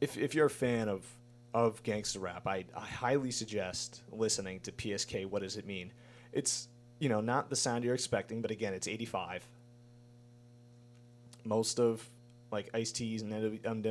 if 0.00 0.16
if 0.16 0.34
you're 0.34 0.46
a 0.46 0.50
fan 0.50 0.88
of 0.88 1.06
of 1.54 1.82
gangster 1.82 2.20
rap, 2.20 2.46
I, 2.46 2.64
I 2.76 2.80
highly 2.80 3.30
suggest 3.30 4.02
listening 4.12 4.60
to 4.60 4.72
PSK. 4.72 5.26
What 5.26 5.42
does 5.42 5.56
it 5.56 5.66
mean? 5.66 5.92
It's 6.32 6.68
you 6.98 7.08
know 7.08 7.20
not 7.20 7.50
the 7.50 7.56
sound 7.56 7.84
you're 7.84 7.94
expecting, 7.94 8.42
but 8.42 8.50
again, 8.50 8.74
it's 8.74 8.88
85. 8.88 9.46
Most 11.44 11.80
of 11.80 12.08
like 12.50 12.70
Ice 12.74 12.92
T's 12.92 13.22
and 13.22 13.32
NW, 13.32 13.66
um, 13.66 13.82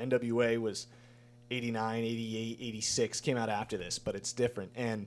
NWA 0.00 0.58
was 0.58 0.86
89, 1.50 2.04
88, 2.04 2.58
86 2.60 3.20
came 3.20 3.36
out 3.36 3.48
after 3.48 3.76
this, 3.76 3.98
but 3.98 4.14
it's 4.14 4.32
different. 4.32 4.72
And 4.74 5.06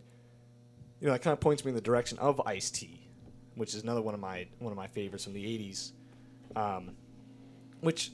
you 1.00 1.08
know, 1.08 1.14
that 1.14 1.22
kind 1.22 1.34
of 1.34 1.40
points 1.40 1.66
me 1.66 1.70
in 1.70 1.76
the 1.76 1.82
direction 1.82 2.18
of 2.20 2.42
Ice 2.46 2.70
T, 2.70 3.08
which 3.56 3.74
is 3.74 3.84
another 3.84 4.02
one 4.02 4.14
of 4.14 4.20
my 4.20 4.48
one 4.60 4.72
of 4.72 4.78
my 4.78 4.88
favorites 4.88 5.24
from 5.24 5.34
the 5.34 5.44
80s. 5.44 5.92
Um, 6.56 6.92
which 7.82 8.12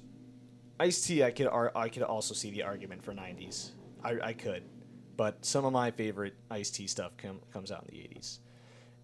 Ice 0.80 1.02
T, 1.06 1.24
I 1.24 1.32
could 1.32 1.48
ar- 1.48 1.72
I 1.76 1.90
could 1.90 2.04
also 2.04 2.34
see 2.34 2.52
the 2.52 2.64
argument 2.64 3.04
for 3.04 3.14
90s. 3.14 3.72
I, 4.04 4.18
I 4.24 4.34
could, 4.34 4.64
but 5.16 5.44
some 5.44 5.66
of 5.66 5.74
my 5.74 5.92
favorite 5.92 6.36
Ice 6.52 6.70
T 6.70 6.88
stuff 6.88 7.14
com- 7.18 7.42
comes 7.52 7.72
out 7.72 7.86
in 7.90 7.98
the 7.98 8.04
80s, 8.04 8.40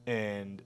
and 0.06 0.62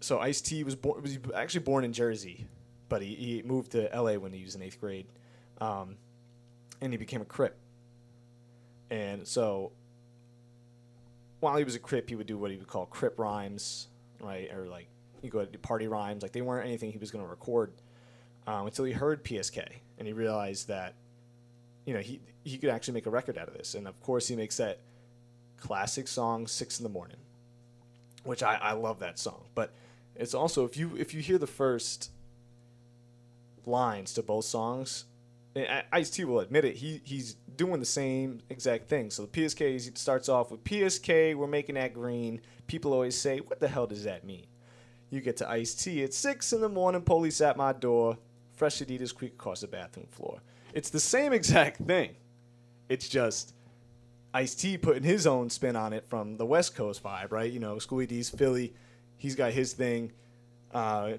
so 0.00 0.18
Ice 0.18 0.40
T 0.40 0.64
was 0.64 0.74
born 0.74 1.02
was 1.02 1.18
actually 1.34 1.60
born 1.60 1.84
in 1.84 1.92
Jersey, 1.92 2.46
but 2.88 3.02
he, 3.02 3.14
he 3.14 3.42
moved 3.42 3.72
to 3.72 3.92
L.A. 3.94 4.16
when 4.18 4.32
he 4.32 4.42
was 4.42 4.54
in 4.54 4.62
eighth 4.62 4.80
grade, 4.80 5.06
um, 5.60 5.96
and 6.80 6.92
he 6.92 6.96
became 6.96 7.20
a 7.20 7.26
Crip. 7.26 7.56
And 8.90 9.26
so, 9.28 9.72
while 11.40 11.56
he 11.56 11.64
was 11.64 11.74
a 11.74 11.78
Crip, 11.78 12.08
he 12.08 12.16
would 12.16 12.26
do 12.26 12.38
what 12.38 12.50
he 12.50 12.56
would 12.56 12.66
call 12.66 12.86
Crip 12.86 13.18
rhymes, 13.18 13.88
right, 14.20 14.50
or 14.52 14.66
like 14.66 14.88
he 15.22 15.28
go 15.28 15.44
to 15.44 15.58
party 15.58 15.86
rhymes. 15.88 16.22
Like 16.22 16.32
they 16.32 16.42
weren't 16.42 16.66
anything 16.66 16.92
he 16.92 16.98
was 16.98 17.10
going 17.10 17.24
to 17.24 17.30
record 17.30 17.72
um, 18.46 18.66
until 18.66 18.84
he 18.84 18.92
heard 18.92 19.24
PSK 19.24 19.64
and 19.98 20.06
he 20.06 20.12
realized 20.12 20.68
that, 20.68 20.94
you 21.84 21.94
know, 21.94 22.00
he 22.00 22.20
he 22.44 22.58
could 22.58 22.70
actually 22.70 22.94
make 22.94 23.06
a 23.06 23.10
record 23.10 23.38
out 23.38 23.48
of 23.48 23.54
this. 23.54 23.74
And 23.74 23.86
of 23.86 24.00
course, 24.00 24.28
he 24.28 24.36
makes 24.36 24.56
that 24.56 24.80
classic 25.58 26.08
song 26.08 26.46
six 26.46 26.78
in 26.78 26.84
the 26.84 26.90
Morning," 26.90 27.18
which 28.24 28.42
I, 28.42 28.54
I 28.56 28.72
love 28.72 29.00
that 29.00 29.18
song. 29.18 29.44
But 29.54 29.72
it's 30.16 30.34
also 30.34 30.64
if 30.64 30.76
you 30.76 30.96
if 30.96 31.14
you 31.14 31.20
hear 31.20 31.38
the 31.38 31.46
first 31.46 32.10
lines 33.66 34.14
to 34.14 34.22
both 34.22 34.46
songs, 34.46 35.04
Ice 35.92 36.10
T 36.10 36.24
will 36.24 36.40
admit 36.40 36.64
it. 36.64 36.76
He 36.76 37.00
he's 37.04 37.34
doing 37.56 37.80
the 37.80 37.86
same 37.86 38.40
exact 38.48 38.88
thing. 38.88 39.10
So 39.10 39.26
the 39.26 39.28
PSK 39.28 39.96
starts 39.98 40.28
off 40.28 40.50
with 40.50 40.64
PSK. 40.64 41.34
We're 41.34 41.46
making 41.46 41.74
that 41.74 41.92
green. 41.92 42.40
People 42.66 42.92
always 42.92 43.16
say, 43.16 43.38
"What 43.40 43.60
the 43.60 43.68
hell 43.68 43.86
does 43.86 44.04
that 44.04 44.24
mean?" 44.24 44.46
You 45.10 45.20
get 45.20 45.36
to 45.38 45.50
Ice 45.50 45.74
T. 45.74 46.02
at 46.04 46.14
six 46.14 46.52
in 46.52 46.60
the 46.60 46.68
morning. 46.68 47.02
Police 47.02 47.40
at 47.40 47.56
my 47.56 47.72
door. 47.72 48.16
Fresh 48.52 48.78
Adidas 48.78 49.14
creak 49.14 49.32
across 49.34 49.60
the 49.62 49.66
bathroom 49.66 50.06
floor. 50.10 50.40
It's 50.72 50.90
the 50.90 51.00
same 51.00 51.32
exact 51.32 51.78
thing. 51.78 52.14
It's 52.88 53.08
just 53.08 53.54
Ice 54.32 54.54
T 54.54 54.78
putting 54.78 55.02
his 55.02 55.26
own 55.26 55.50
spin 55.50 55.76
on 55.76 55.92
it 55.92 56.04
from 56.08 56.36
the 56.36 56.46
West 56.46 56.76
Coast 56.76 57.02
vibe, 57.02 57.32
right? 57.32 57.50
You 57.50 57.58
know, 57.58 57.78
Schoolly 57.78 58.06
D's 58.06 58.30
Philly. 58.30 58.74
He's 59.16 59.34
got 59.34 59.52
his 59.52 59.72
thing. 59.72 60.12
Uh, 60.72 61.14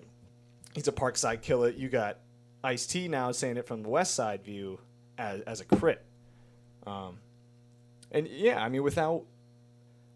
he's 0.73 0.87
a 0.87 0.91
Parkside 0.91 1.41
killer. 1.41 1.69
You 1.69 1.89
got 1.89 2.17
Ice 2.63 2.85
T 2.85 3.07
now 3.07 3.31
saying 3.31 3.57
it 3.57 3.67
from 3.67 3.83
the 3.83 3.89
West 3.89 4.15
Side 4.15 4.43
view 4.43 4.79
as, 5.17 5.41
as 5.41 5.61
a 5.61 5.65
Crip. 5.65 6.05
Um, 6.87 7.19
and 8.11 8.27
yeah, 8.27 8.63
I 8.63 8.69
mean, 8.69 8.83
without 8.83 9.23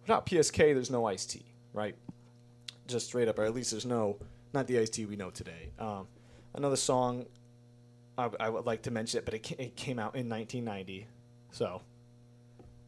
without 0.01 0.25
PSK, 0.25 0.57
there's 0.57 0.91
no 0.91 1.05
Ice 1.05 1.25
T, 1.25 1.45
right? 1.73 1.95
Just 2.88 3.08
straight 3.08 3.28
up, 3.28 3.39
or 3.39 3.43
at 3.43 3.54
least 3.54 3.71
there's 3.71 3.86
no 3.86 4.17
not 4.54 4.67
the 4.67 4.80
Ice 4.80 4.89
T 4.89 5.06
we 5.06 5.15
know 5.15 5.32
today. 5.32 5.71
Um, 5.80 6.08
another 6.54 6.76
song 6.76 7.26
I, 8.17 8.30
I 8.39 8.50
would 8.50 8.65
like 8.65 8.84
to 8.84 8.91
mention 8.91 9.19
it, 9.19 9.26
but 9.26 9.34
it, 9.34 9.52
it 9.60 9.76
came 9.76 10.00
out 10.00 10.15
in 10.15 10.30
1990, 10.30 11.08
so 11.52 11.82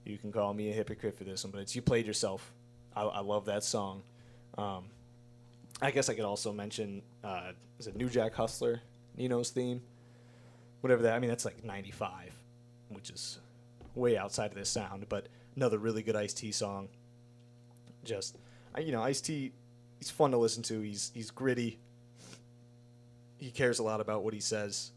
you 0.06 0.18
can 0.18 0.32
call 0.32 0.54
me 0.54 0.70
a 0.70 0.74
hypocrite 0.74 1.18
for 1.18 1.24
this 1.24 1.44
one, 1.44 1.52
but 1.52 1.62
it's 1.62 1.76
"You 1.76 1.82
Played 1.82 2.08
Yourself." 2.08 2.54
I, 2.96 3.04
I 3.04 3.20
love 3.20 3.46
that 3.46 3.64
song. 3.64 4.04
Um, 4.58 4.86
I 5.82 5.92
guess 5.92 6.10
I 6.10 6.14
could 6.14 6.26
also 6.26 6.52
mention 6.52 7.02
uh, 7.24 7.52
is 7.80 7.88
it 7.88 7.96
New 7.96 8.10
Jack 8.10 8.34
Hustler, 8.34 8.82
Nino's 9.18 9.50
theme, 9.50 9.82
whatever 10.82 11.04
that. 11.04 11.14
I 11.14 11.20
mean, 11.20 11.30
that's 11.30 11.46
like 11.46 11.64
'95, 11.64 12.32
which 12.90 13.10
is 13.10 13.40
way 13.96 14.18
outside 14.18 14.52
of 14.52 14.56
this 14.56 14.70
sound, 14.70 15.08
but 15.10 15.28
another 15.56 15.78
really 15.78 16.04
good 16.04 16.16
Ice 16.16 16.34
T 16.34 16.52
song. 16.52 16.88
Just 18.04 18.38
you 18.80 18.92
know, 18.94 19.04
Ice 19.04 19.20
T, 19.20 19.52
he's 19.98 20.10
fun 20.10 20.32
to 20.32 20.38
listen 20.38 20.64
to. 20.64 20.82
He's 20.82 21.12
he's 21.14 21.32
gritty. 21.32 21.80
He 23.38 23.52
cares 23.52 23.80
a 23.80 23.84
lot 23.84 24.02
about 24.02 24.24
what 24.24 24.34
he 24.34 24.40
says, 24.40 24.92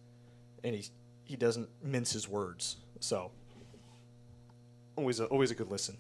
and 0.65 0.75
he 0.75 0.85
he 1.25 1.37
doesn't 1.37 1.69
mince 1.83 2.13
his 2.13 2.29
words. 2.29 2.77
So 3.01 3.31
always 4.97 5.21
a, 5.21 5.27
always 5.27 5.51
a 5.51 5.55
good 5.55 5.71
listen. 5.71 5.97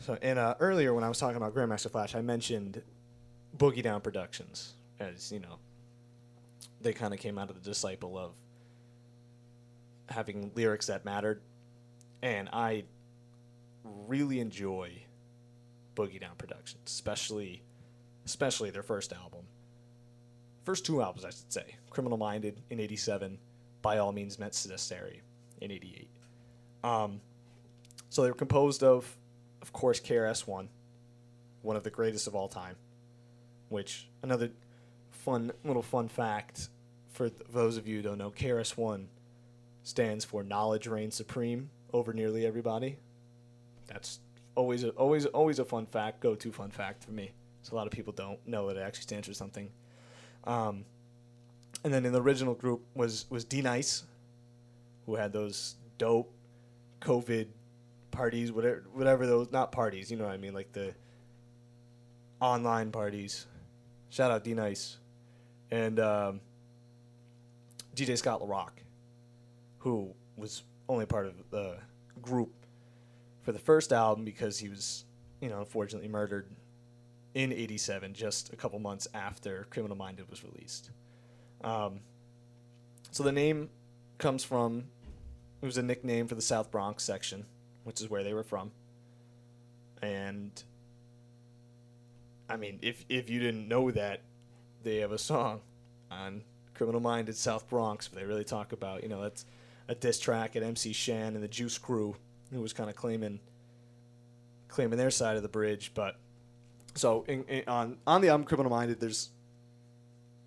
So 0.00 0.18
and 0.22 0.38
uh, 0.38 0.54
earlier 0.60 0.94
when 0.94 1.04
I 1.04 1.08
was 1.08 1.18
talking 1.18 1.36
about 1.36 1.54
Grandmaster 1.54 1.90
Flash, 1.90 2.14
I 2.14 2.22
mentioned 2.22 2.82
Boogie 3.56 3.82
Down 3.82 4.00
Productions 4.00 4.74
as 4.98 5.32
you 5.32 5.40
know 5.40 5.58
they 6.80 6.92
kind 6.92 7.12
of 7.12 7.20
came 7.20 7.38
out 7.38 7.50
of 7.50 7.62
the 7.62 7.68
disciple 7.68 8.18
of 8.18 8.32
having 10.08 10.50
lyrics 10.54 10.86
that 10.86 11.04
mattered, 11.04 11.40
and 12.22 12.48
I 12.52 12.84
really 13.84 14.40
enjoy 14.40 14.92
Boogie 15.94 16.20
Down 16.20 16.36
Productions, 16.36 16.82
especially 16.86 17.62
especially 18.24 18.70
their 18.70 18.82
first 18.82 19.12
album. 19.12 19.40
First 20.64 20.84
two 20.86 21.02
albums, 21.02 21.24
I 21.24 21.30
should 21.30 21.52
say. 21.52 21.76
Criminal 21.90 22.18
Minded 22.18 22.60
in 22.70 22.78
87, 22.78 23.38
By 23.82 23.98
All 23.98 24.12
Means 24.12 24.38
Meant 24.38 24.52
Necessary 24.68 25.22
in 25.60 25.70
88. 25.70 26.08
Um, 26.84 27.20
so 28.08 28.22
they 28.22 28.28
were 28.28 28.34
composed 28.34 28.82
of, 28.82 29.16
of 29.62 29.72
course, 29.72 30.00
KRS-One, 30.00 30.68
one 31.62 31.76
of 31.76 31.82
the 31.82 31.90
greatest 31.90 32.26
of 32.26 32.34
all 32.34 32.48
time, 32.48 32.76
which, 33.68 34.08
another 34.22 34.50
fun 35.10 35.52
little 35.64 35.82
fun 35.82 36.08
fact 36.08 36.68
for 37.12 37.28
th- 37.28 37.42
those 37.50 37.76
of 37.76 37.86
you 37.88 37.96
who 37.96 38.02
don't 38.02 38.18
know, 38.18 38.30
KRS-One 38.30 39.08
stands 39.82 40.24
for 40.24 40.42
Knowledge 40.42 40.86
Reigns 40.86 41.14
Supreme 41.14 41.70
over 41.92 42.12
nearly 42.12 42.46
everybody. 42.46 42.98
That's 43.86 44.20
always 44.54 44.84
a, 44.84 44.90
always 44.90 45.26
always 45.26 45.58
a 45.58 45.64
fun 45.64 45.86
fact, 45.86 46.20
go 46.20 46.34
to 46.34 46.52
fun 46.52 46.70
fact 46.70 47.04
for 47.04 47.12
me. 47.12 47.32
So 47.62 47.74
a 47.74 47.76
lot 47.76 47.86
of 47.86 47.92
people 47.92 48.12
don't 48.12 48.38
know 48.46 48.68
that 48.68 48.76
it 48.76 48.80
actually 48.80 49.02
stands 49.02 49.28
for 49.28 49.34
something. 49.34 49.70
Um, 50.44 50.84
and 51.84 51.92
then 51.92 52.04
in 52.04 52.12
the 52.12 52.20
original 52.20 52.54
group 52.54 52.82
was 52.94 53.26
was 53.30 53.44
D-Nice, 53.44 54.04
who 55.06 55.14
had 55.14 55.32
those 55.32 55.76
dope 55.98 56.32
COVID 57.00 57.48
parties, 58.10 58.52
whatever 58.52 58.84
whatever 58.92 59.26
those 59.26 59.50
not 59.50 59.72
parties, 59.72 60.10
you 60.10 60.16
know 60.16 60.24
what 60.24 60.34
I 60.34 60.38
mean, 60.38 60.54
like 60.54 60.72
the 60.72 60.94
online 62.40 62.90
parties. 62.90 63.46
Shout 64.10 64.30
out 64.30 64.42
D-Nice, 64.42 64.96
and 65.70 66.00
um, 66.00 66.40
DJ 67.94 68.18
Scott 68.18 68.40
La 68.40 68.48
Rock, 68.48 68.82
who 69.78 70.12
was 70.36 70.62
only 70.88 71.06
part 71.06 71.26
of 71.26 71.34
the 71.50 71.76
group 72.20 72.50
for 73.42 73.52
the 73.52 73.58
first 73.58 73.92
album 73.92 74.24
because 74.24 74.58
he 74.58 74.68
was, 74.68 75.04
you 75.40 75.48
know, 75.48 75.58
unfortunately 75.58 76.08
murdered 76.08 76.46
in 77.34 77.52
87, 77.52 78.14
just 78.14 78.52
a 78.52 78.56
couple 78.56 78.78
months 78.78 79.06
after 79.14 79.66
Criminal 79.70 79.96
Minded 79.96 80.28
was 80.28 80.44
released. 80.44 80.90
Um, 81.62 82.00
so 83.10 83.22
the 83.22 83.32
name 83.32 83.70
comes 84.18 84.44
from, 84.44 84.84
it 85.62 85.66
was 85.66 85.78
a 85.78 85.82
nickname 85.82 86.26
for 86.26 86.34
the 86.34 86.42
South 86.42 86.70
Bronx 86.70 87.04
section, 87.04 87.46
which 87.84 88.00
is 88.00 88.10
where 88.10 88.24
they 88.24 88.34
were 88.34 88.42
from. 88.42 88.72
And, 90.02 90.50
I 92.48 92.56
mean, 92.56 92.78
if, 92.82 93.04
if 93.08 93.30
you 93.30 93.40
didn't 93.40 93.68
know 93.68 93.90
that, 93.90 94.22
they 94.82 94.96
have 94.98 95.12
a 95.12 95.18
song 95.18 95.60
on 96.10 96.42
Criminal 96.74 97.00
Minded 97.00 97.36
South 97.36 97.68
Bronx 97.68 98.10
where 98.10 98.22
they 98.22 98.26
really 98.26 98.44
talk 98.44 98.72
about, 98.72 99.02
you 99.02 99.08
know, 99.08 99.22
that's 99.22 99.44
a 99.88 99.94
diss 99.94 100.18
track 100.18 100.56
at 100.56 100.62
MC 100.62 100.92
Shan 100.92 101.34
and 101.34 101.42
the 101.42 101.48
Juice 101.48 101.76
Crew, 101.76 102.16
who 102.50 102.60
was 102.60 102.72
kind 102.72 102.90
of 102.90 102.96
claiming 102.96 103.40
claiming 104.68 104.98
their 104.98 105.10
side 105.10 105.36
of 105.36 105.42
the 105.42 105.48
bridge. 105.48 105.92
But 105.94 106.16
so 106.94 107.24
in, 107.28 107.44
in, 107.44 107.64
on 107.66 107.98
on 108.06 108.20
the 108.20 108.28
album 108.28 108.46
Criminal 108.46 108.70
Minded, 108.70 109.00
there's 109.00 109.30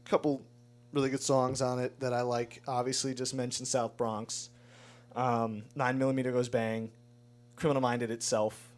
a 0.05 0.09
couple 0.09 0.41
really 0.91 1.09
good 1.09 1.21
songs 1.21 1.61
on 1.61 1.79
it 1.79 1.99
that 1.99 2.13
I 2.13 2.21
like. 2.21 2.61
Obviously, 2.67 3.13
just 3.13 3.33
mentioned 3.33 3.67
South 3.67 3.97
Bronx. 3.97 4.49
Um, 5.15 5.63
Nine 5.75 5.97
millimeter 5.97 6.31
goes 6.31 6.49
bang. 6.49 6.91
Criminal 7.55 7.81
Minded 7.81 8.11
itself 8.11 8.69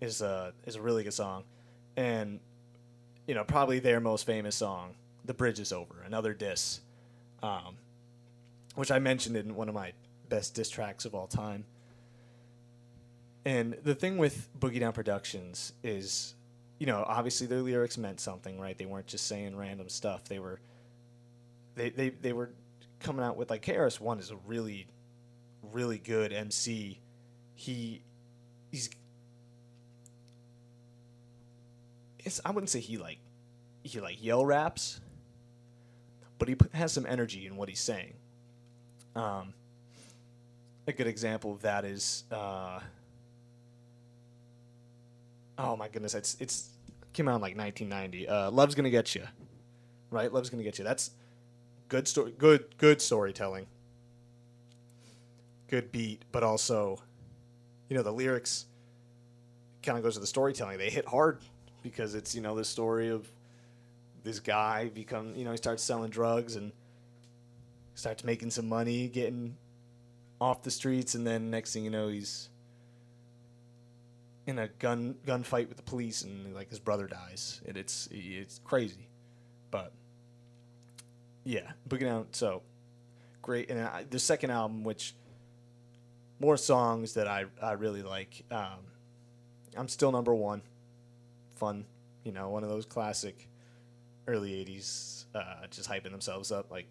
is 0.00 0.22
a 0.22 0.52
is 0.64 0.76
a 0.76 0.82
really 0.82 1.04
good 1.04 1.14
song, 1.14 1.44
and 1.96 2.40
you 3.26 3.34
know 3.34 3.44
probably 3.44 3.78
their 3.78 4.00
most 4.00 4.26
famous 4.26 4.56
song, 4.56 4.94
"The 5.24 5.34
Bridge 5.34 5.60
Is 5.60 5.72
Over," 5.72 6.02
another 6.04 6.34
diss, 6.34 6.80
um, 7.42 7.76
which 8.74 8.90
I 8.90 8.98
mentioned 8.98 9.36
in 9.36 9.54
one 9.54 9.68
of 9.68 9.74
my 9.74 9.92
best 10.28 10.54
diss 10.54 10.68
tracks 10.68 11.04
of 11.04 11.14
all 11.14 11.26
time. 11.26 11.64
And 13.44 13.76
the 13.82 13.94
thing 13.94 14.16
with 14.16 14.48
Boogie 14.58 14.80
Down 14.80 14.92
Productions 14.92 15.74
is, 15.82 16.34
you 16.78 16.86
know, 16.86 17.04
obviously 17.06 17.46
their 17.46 17.60
lyrics 17.60 17.98
meant 17.98 18.20
something, 18.20 18.58
right? 18.58 18.76
They 18.76 18.86
weren't 18.86 19.06
just 19.06 19.26
saying 19.26 19.54
random 19.56 19.88
stuff. 19.88 20.24
They 20.24 20.38
were, 20.38 20.60
they 21.74 21.90
they, 21.90 22.08
they 22.10 22.32
were 22.32 22.50
coming 23.00 23.24
out 23.24 23.36
with 23.36 23.50
like 23.50 23.62
KRS 23.62 24.00
One 24.00 24.18
is 24.18 24.30
a 24.30 24.36
really, 24.46 24.86
really 25.72 25.98
good 25.98 26.32
MC. 26.32 27.00
He, 27.54 28.02
he's, 28.70 28.88
it's 32.20 32.40
I 32.44 32.50
wouldn't 32.50 32.70
say 32.70 32.80
he 32.80 32.96
like, 32.96 33.18
he 33.82 34.00
like 34.00 34.24
yell 34.24 34.46
raps, 34.46 35.00
but 36.38 36.48
he 36.48 36.56
has 36.72 36.92
some 36.92 37.04
energy 37.06 37.46
in 37.46 37.56
what 37.56 37.68
he's 37.68 37.80
saying. 37.80 38.14
Um, 39.14 39.52
a 40.86 40.92
good 40.92 41.06
example 41.06 41.52
of 41.52 41.60
that 41.60 41.84
is. 41.84 42.24
Uh, 42.32 42.80
oh 45.58 45.76
my 45.76 45.88
goodness, 45.88 46.14
it's 46.14 46.36
it's 46.40 46.70
came 47.12 47.28
out 47.28 47.36
in 47.36 47.40
like 47.40 47.56
1990. 47.56 48.28
Uh, 48.28 48.50
Love's 48.50 48.74
gonna 48.74 48.90
get 48.90 49.14
you, 49.14 49.22
right? 50.10 50.32
Love's 50.32 50.50
gonna 50.50 50.62
get 50.62 50.78
you. 50.78 50.84
That's 50.84 51.10
good 51.88 52.08
story, 52.08 52.34
good 52.36 52.76
good 52.78 53.00
storytelling, 53.00 53.66
good 55.68 55.92
beat, 55.92 56.24
but 56.32 56.42
also, 56.42 56.98
you 57.88 57.96
know, 57.96 58.02
the 58.02 58.12
lyrics 58.12 58.66
kind 59.82 59.98
of 59.98 60.04
goes 60.04 60.14
to 60.14 60.20
the 60.20 60.26
storytelling. 60.26 60.78
They 60.78 60.90
hit 60.90 61.06
hard 61.06 61.38
because 61.82 62.14
it's 62.14 62.34
you 62.34 62.40
know 62.40 62.56
the 62.56 62.64
story 62.64 63.08
of 63.08 63.30
this 64.24 64.40
guy 64.40 64.88
become 64.88 65.34
you 65.36 65.44
know 65.44 65.52
he 65.52 65.56
starts 65.56 65.82
selling 65.82 66.10
drugs 66.10 66.56
and 66.56 66.72
starts 67.94 68.24
making 68.24 68.50
some 68.50 68.68
money, 68.68 69.08
getting 69.08 69.56
off 70.40 70.62
the 70.62 70.70
streets, 70.70 71.14
and 71.14 71.26
then 71.26 71.50
next 71.50 71.72
thing 71.72 71.84
you 71.84 71.90
know 71.90 72.08
he's 72.08 72.48
in 74.46 74.58
a 74.58 74.68
gun 74.68 75.16
gunfight 75.26 75.68
with 75.68 75.76
the 75.76 75.82
police 75.82 76.22
and 76.22 76.54
like 76.54 76.68
his 76.68 76.78
brother 76.78 77.06
dies 77.06 77.60
and 77.66 77.76
it's 77.76 78.08
it's 78.10 78.60
crazy. 78.64 79.08
But 79.70 79.92
yeah 81.44 81.72
boogie 81.88 82.00
down 82.00 82.26
so 82.32 82.62
great. 83.42 83.70
And 83.70 83.80
I, 83.80 84.04
the 84.08 84.18
second 84.18 84.50
album 84.50 84.84
which 84.84 85.14
more 86.40 86.56
songs 86.56 87.14
that 87.14 87.28
i 87.28 87.44
i 87.62 87.72
really 87.72 88.02
like 88.02 88.44
um 88.50 88.80
i'm 89.76 89.88
still 89.88 90.12
number 90.12 90.34
one. 90.34 90.62
Fun 91.56 91.86
you 92.24 92.32
know 92.32 92.50
one 92.50 92.62
of 92.64 92.68
those 92.68 92.84
classic 92.84 93.48
early 94.26 94.50
80s 94.64 95.24
uh 95.34 95.66
just 95.70 95.88
hyping 95.88 96.10
themselves 96.10 96.50
up 96.50 96.70
like 96.70 96.86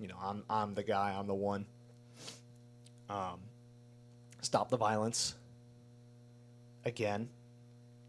you 0.00 0.08
know 0.08 0.16
i'm 0.20 0.42
i'm 0.50 0.74
the 0.74 0.82
guy 0.82 1.14
i'm 1.18 1.26
the 1.26 1.34
one. 1.34 1.66
Um 3.10 3.40
stop 4.42 4.70
the 4.70 4.76
violence 4.76 5.34
again, 6.84 7.28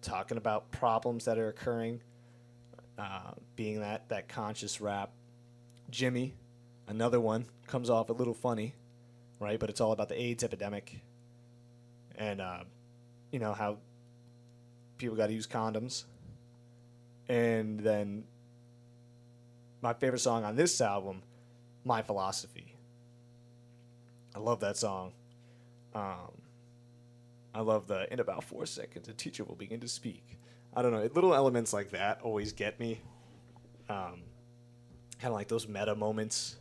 talking 0.01 0.37
about 0.37 0.71
problems 0.71 1.25
that 1.25 1.37
are 1.37 1.47
occurring, 1.47 2.01
uh, 2.97 3.31
being 3.55 3.79
that 3.81 4.09
that 4.09 4.27
conscious 4.27 4.79
rap. 4.81 5.11
Jimmy, 5.89 6.33
another 6.87 7.19
one, 7.19 7.45
comes 7.67 7.89
off 7.89 8.09
a 8.09 8.13
little 8.13 8.33
funny, 8.33 8.75
right? 9.39 9.59
But 9.59 9.69
it's 9.69 9.81
all 9.81 9.91
about 9.91 10.09
the 10.09 10.19
AIDS 10.19 10.43
epidemic, 10.43 10.99
and 12.15 12.41
uh, 12.41 12.63
you 13.31 13.39
know 13.39 13.53
how 13.53 13.77
people 14.97 15.15
got 15.15 15.27
to 15.27 15.33
use 15.33 15.47
condoms. 15.47 16.05
And 17.27 17.79
then 17.79 18.25
my 19.81 19.93
favorite 19.93 20.19
song 20.19 20.43
on 20.43 20.55
this 20.55 20.79
album, 20.81 21.23
"My 21.83 22.01
Philosophy." 22.01 22.75
I 24.35 24.39
love 24.39 24.59
that 24.59 24.75
song. 24.75 25.13
Um, 25.93 26.44
I 27.55 27.61
love 27.61 27.87
the 27.87 28.11
in 28.11 28.19
about 28.19 28.43
four 28.43 28.65
seconds, 28.65 29.07
a 29.07 29.13
teacher 29.13 29.45
will 29.45 29.55
begin 29.55 29.79
to 29.79 29.87
speak. 29.87 30.37
I 30.75 30.81
don't 30.81 30.91
know, 30.91 31.09
little 31.13 31.33
elements 31.33 31.71
like 31.71 31.91
that 31.91 32.19
always 32.21 32.51
get 32.51 32.81
me. 32.81 32.99
Um, 33.89 34.23
kind 35.19 35.31
of 35.31 35.33
like 35.33 35.47
those 35.47 35.65
meta 35.65 35.95
moments. 35.95 36.57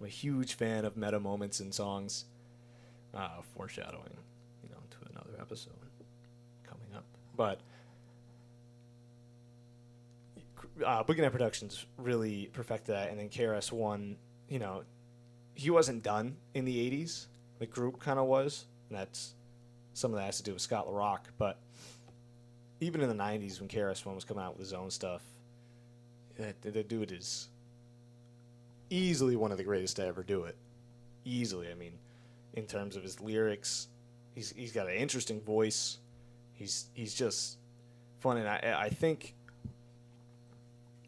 I'm 0.00 0.06
a 0.06 0.08
huge 0.08 0.54
fan 0.54 0.86
of 0.86 0.96
meta 0.96 1.20
moments 1.20 1.60
in 1.60 1.72
songs. 1.72 2.24
Uh, 3.12 3.42
foreshadowing, 3.54 4.16
you 4.62 4.70
know, 4.70 4.78
to 4.90 4.96
another 5.10 5.38
episode 5.40 5.72
coming 6.62 6.88
up. 6.94 7.04
But 7.36 7.60
uh, 10.84 11.04
Boogie 11.04 11.30
Productions 11.30 11.84
really 11.98 12.48
perfected 12.54 12.94
that, 12.94 13.10
and 13.10 13.18
then 13.18 13.28
KRS 13.28 13.72
One, 13.72 14.16
you 14.48 14.58
know, 14.58 14.84
he 15.54 15.68
wasn't 15.68 16.02
done 16.02 16.36
in 16.54 16.64
the 16.64 16.90
'80s. 16.90 17.26
The 17.58 17.66
group 17.66 17.98
kind 17.98 18.18
of 18.18 18.26
was, 18.26 18.64
and 18.88 18.98
that's 18.98 19.34
some 19.98 20.12
of 20.12 20.18
that 20.18 20.26
has 20.26 20.36
to 20.36 20.44
do 20.44 20.52
with 20.52 20.62
Scott 20.62 20.86
La 20.86 20.96
Rock, 20.96 21.28
but 21.38 21.58
even 22.80 23.00
in 23.00 23.08
the 23.08 23.14
'90s 23.14 23.58
when 23.58 23.68
KRS 23.68 24.06
One 24.06 24.14
was 24.14 24.24
coming 24.24 24.44
out 24.44 24.52
with 24.56 24.60
his 24.60 24.72
own 24.72 24.90
stuff, 24.90 25.22
that 26.36 26.62
the 26.62 26.84
dude 26.84 27.10
is 27.10 27.48
easily 28.90 29.34
one 29.34 29.50
of 29.50 29.58
the 29.58 29.64
greatest 29.64 29.96
to 29.96 30.06
ever 30.06 30.22
do 30.22 30.44
it. 30.44 30.56
Easily, 31.24 31.68
I 31.70 31.74
mean, 31.74 31.94
in 32.54 32.66
terms 32.66 32.94
of 32.94 33.02
his 33.02 33.20
lyrics, 33.20 33.88
he's 34.34 34.52
he's 34.52 34.72
got 34.72 34.86
an 34.86 34.94
interesting 34.94 35.40
voice. 35.40 35.98
He's 36.54 36.86
he's 36.94 37.12
just 37.12 37.58
fun, 38.20 38.36
and 38.36 38.48
I 38.48 38.76
I 38.84 38.88
think 38.90 39.34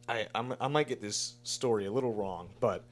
I 0.09 0.26
I'm, 0.35 0.55
I 0.61 0.66
might 0.66 0.88
get 0.88 1.00
this 1.00 1.35
story 1.44 1.87
a 1.87 1.92
little 1.92 2.12
wrong, 2.12 2.48
but 2.59 2.83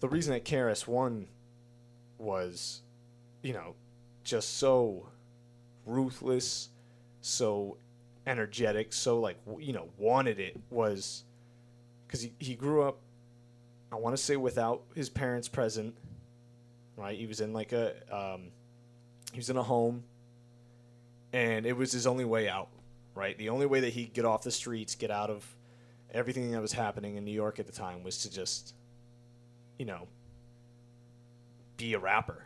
the 0.00 0.08
reason 0.08 0.34
that 0.34 0.44
KRS 0.44 0.86
One 0.86 1.26
was, 2.18 2.82
you 3.42 3.54
know, 3.54 3.74
just 4.26 4.58
so 4.58 5.08
ruthless, 5.86 6.68
so 7.20 7.78
energetic, 8.26 8.92
so 8.92 9.20
like 9.20 9.38
you 9.58 9.72
know 9.72 9.88
wanted 9.96 10.40
it 10.40 10.56
was 10.68 11.24
because 12.06 12.22
he, 12.22 12.32
he 12.38 12.54
grew 12.54 12.82
up. 12.82 12.98
I 13.90 13.96
want 13.96 14.16
to 14.16 14.22
say 14.22 14.36
without 14.36 14.82
his 14.94 15.08
parents 15.08 15.48
present, 15.48 15.94
right? 16.96 17.16
He 17.16 17.26
was 17.26 17.40
in 17.40 17.52
like 17.52 17.72
a 17.72 17.94
um, 18.12 18.48
he 19.32 19.38
was 19.38 19.48
in 19.48 19.56
a 19.56 19.62
home, 19.62 20.02
and 21.32 21.64
it 21.64 21.76
was 21.76 21.92
his 21.92 22.06
only 22.06 22.24
way 22.24 22.48
out, 22.48 22.68
right? 23.14 23.38
The 23.38 23.48
only 23.48 23.66
way 23.66 23.80
that 23.80 23.92
he'd 23.92 24.12
get 24.12 24.24
off 24.24 24.42
the 24.42 24.50
streets, 24.50 24.96
get 24.96 25.12
out 25.12 25.30
of 25.30 25.46
everything 26.12 26.50
that 26.50 26.60
was 26.60 26.72
happening 26.72 27.16
in 27.16 27.24
New 27.24 27.32
York 27.32 27.60
at 27.60 27.66
the 27.66 27.72
time, 27.72 28.02
was 28.02 28.18
to 28.22 28.30
just, 28.30 28.74
you 29.78 29.84
know, 29.84 30.08
be 31.76 31.94
a 31.94 31.98
rapper 31.98 32.45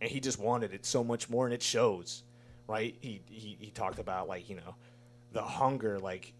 and 0.00 0.10
he 0.10 0.20
just 0.20 0.38
wanted 0.38 0.72
it 0.72 0.84
so 0.84 1.02
much 1.02 1.28
more, 1.30 1.46
and 1.46 1.54
it 1.54 1.62
shows, 1.62 2.22
right? 2.66 2.96
He 3.00 3.22
he 3.28 3.56
he 3.60 3.70
talked 3.70 3.98
about 3.98 4.28
like 4.28 4.48
you 4.48 4.56
know, 4.56 4.74
the 5.32 5.42
hunger, 5.42 5.98
like 5.98 6.32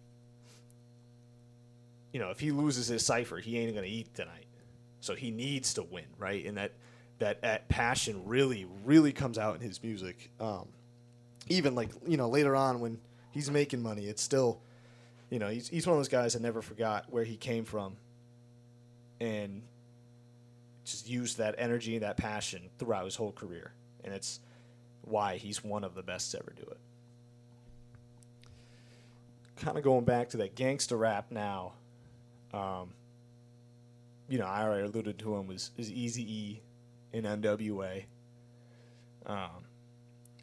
you 2.12 2.20
know, 2.20 2.30
if 2.30 2.40
he 2.40 2.50
loses 2.50 2.86
his 2.86 3.04
cipher, 3.04 3.38
he 3.38 3.58
ain't 3.58 3.74
gonna 3.74 3.86
eat 3.86 4.14
tonight, 4.14 4.46
so 5.00 5.14
he 5.14 5.30
needs 5.30 5.74
to 5.74 5.82
win, 5.82 6.06
right? 6.18 6.44
And 6.44 6.56
that 6.56 6.72
that, 7.18 7.42
that 7.42 7.68
passion 7.68 8.22
really 8.26 8.66
really 8.84 9.12
comes 9.12 9.38
out 9.38 9.56
in 9.56 9.60
his 9.60 9.82
music. 9.82 10.30
Um, 10.40 10.68
even 11.48 11.74
like 11.74 11.90
you 12.06 12.16
know 12.16 12.28
later 12.28 12.56
on 12.56 12.80
when 12.80 12.98
he's 13.30 13.50
making 13.50 13.82
money, 13.82 14.06
it's 14.06 14.22
still, 14.22 14.60
you 15.30 15.38
know, 15.38 15.48
he's 15.48 15.68
he's 15.68 15.86
one 15.86 15.94
of 15.94 15.98
those 15.98 16.08
guys 16.08 16.32
that 16.32 16.42
never 16.42 16.62
forgot 16.62 17.06
where 17.10 17.24
he 17.24 17.36
came 17.36 17.64
from, 17.64 17.96
and 19.20 19.62
just 20.86 21.08
used 21.08 21.38
that 21.38 21.54
energy 21.58 21.94
and 21.94 22.02
that 22.02 22.16
passion 22.16 22.70
throughout 22.78 23.04
his 23.04 23.16
whole 23.16 23.32
career, 23.32 23.72
and 24.04 24.14
it's 24.14 24.40
why 25.02 25.36
he's 25.36 25.62
one 25.62 25.84
of 25.84 25.94
the 25.94 26.02
best 26.02 26.30
to 26.32 26.38
ever 26.38 26.52
do 26.56 26.62
it. 26.62 26.78
Kind 29.56 29.78
of 29.78 29.84
going 29.84 30.04
back 30.04 30.28
to 30.30 30.36
that 30.38 30.54
gangster 30.54 30.96
rap 30.96 31.26
now. 31.30 31.72
Um, 32.52 32.90
you 34.28 34.38
know, 34.38 34.46
I 34.46 34.62
already 34.62 34.86
alluded 34.86 35.18
to 35.20 35.36
him 35.36 35.46
was 35.46 35.70
is 35.76 35.90
Easy 35.90 36.22
E 36.22 36.62
in 37.12 37.24
NWA. 37.24 38.04
Um, 39.24 39.64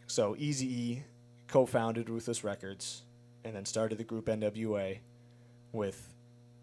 so 0.08 0.36
Easy 0.38 0.68
E 0.68 1.04
co-founded 1.48 2.10
Ruthless 2.10 2.44
Records 2.44 3.04
and 3.44 3.56
then 3.56 3.66
started 3.66 3.98
the 3.98 4.04
group 4.04 4.26
NWA 4.26 5.00
with 5.72 6.14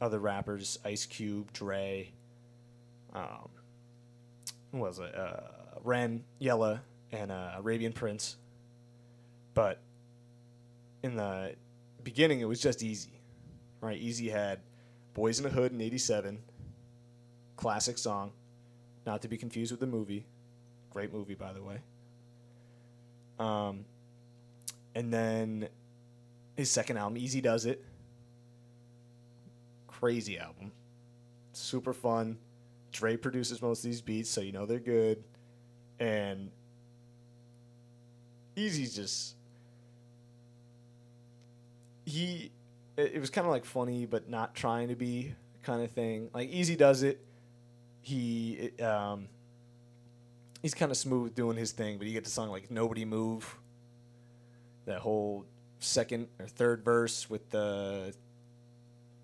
other 0.01 0.19
rappers 0.19 0.79
Ice 0.85 1.07
Cube, 1.07 1.53
Dre, 1.53 2.11
um, 3.15 3.49
was 4.73 4.99
it? 4.99 5.15
Uh, 5.15 5.41
Ren, 5.83 6.25
Yella, 6.39 6.83
and 7.13 7.33
uh, 7.33 7.53
Arabian 7.57 7.93
Prince. 7.93 8.37
But 9.55 9.79
in 11.03 11.17
the 11.17 11.55
beginning, 12.05 12.41
it 12.41 12.45
was 12.45 12.61
just 12.61 12.81
Eazy, 12.81 13.19
right? 13.81 14.01
Eazy 14.01 14.31
had 14.31 14.61
Boys 15.15 15.39
in 15.39 15.45
the 15.45 15.51
Hood 15.51 15.73
in 15.73 15.81
87. 15.81 16.39
Classic 17.57 17.99
song. 17.99 18.33
Not 19.07 19.23
to 19.23 19.29
be 19.29 19.37
confused 19.37 19.73
with 19.73 19.81
the 19.81 19.87
movie. 19.87 20.27
Great 20.91 21.13
movie, 21.13 21.35
by 21.35 21.53
the 21.53 21.63
way. 21.63 21.79
Um, 23.39 23.85
and 24.95 25.13
then 25.13 25.69
his 26.57 26.71
second 26.71 26.99
album, 26.99 27.19
Eazy-Duz-It. 27.19 27.85
Crazy 29.89 30.39
album. 30.39 30.73
Super 31.53 31.93
fun. 31.93 32.39
Dre 32.93 33.17
produces 33.17 33.63
most 33.63 33.81
of 33.81 33.91
these 33.91 34.01
beats, 34.01 34.31
so 34.31 34.41
you 34.41 34.53
know 34.53 34.67
they're 34.67 34.79
good. 34.79 35.23
And 35.99 36.51
Eazy's 38.57 38.95
just 38.95 39.37
he 42.05 42.51
it, 42.97 43.21
was 43.21 43.31
kind 43.31 43.47
of 43.47 43.51
like 43.51 43.65
funny 43.65 44.07
but 44.07 44.29
not 44.29 44.55
trying 44.55 44.89
to 44.89 44.97
be 44.97 45.35
kind 45.63 45.83
of 45.83 45.91
thing. 45.91 46.31
Like 46.33 46.51
Eazy-Duz-It. 46.51 47.25
He 48.03 48.71
um 48.81 49.29
he's 50.63 50.75
kind 50.75 50.91
of 50.91 50.97
smooth 50.97 51.35
doing 51.35 51.57
his 51.57 51.73
thing, 51.73 51.99
but 51.99 52.07
you 52.07 52.13
get 52.13 52.25
the 52.25 52.31
song 52.31 52.49
like 52.49 52.71
Nobody 52.71 53.05
Move. 53.05 53.57
That 54.87 55.01
whole 55.01 55.45
second 55.79 56.29
or 56.39 56.47
third 56.47 56.85
verse 56.85 57.29
with 57.29 57.51
the 57.51 58.15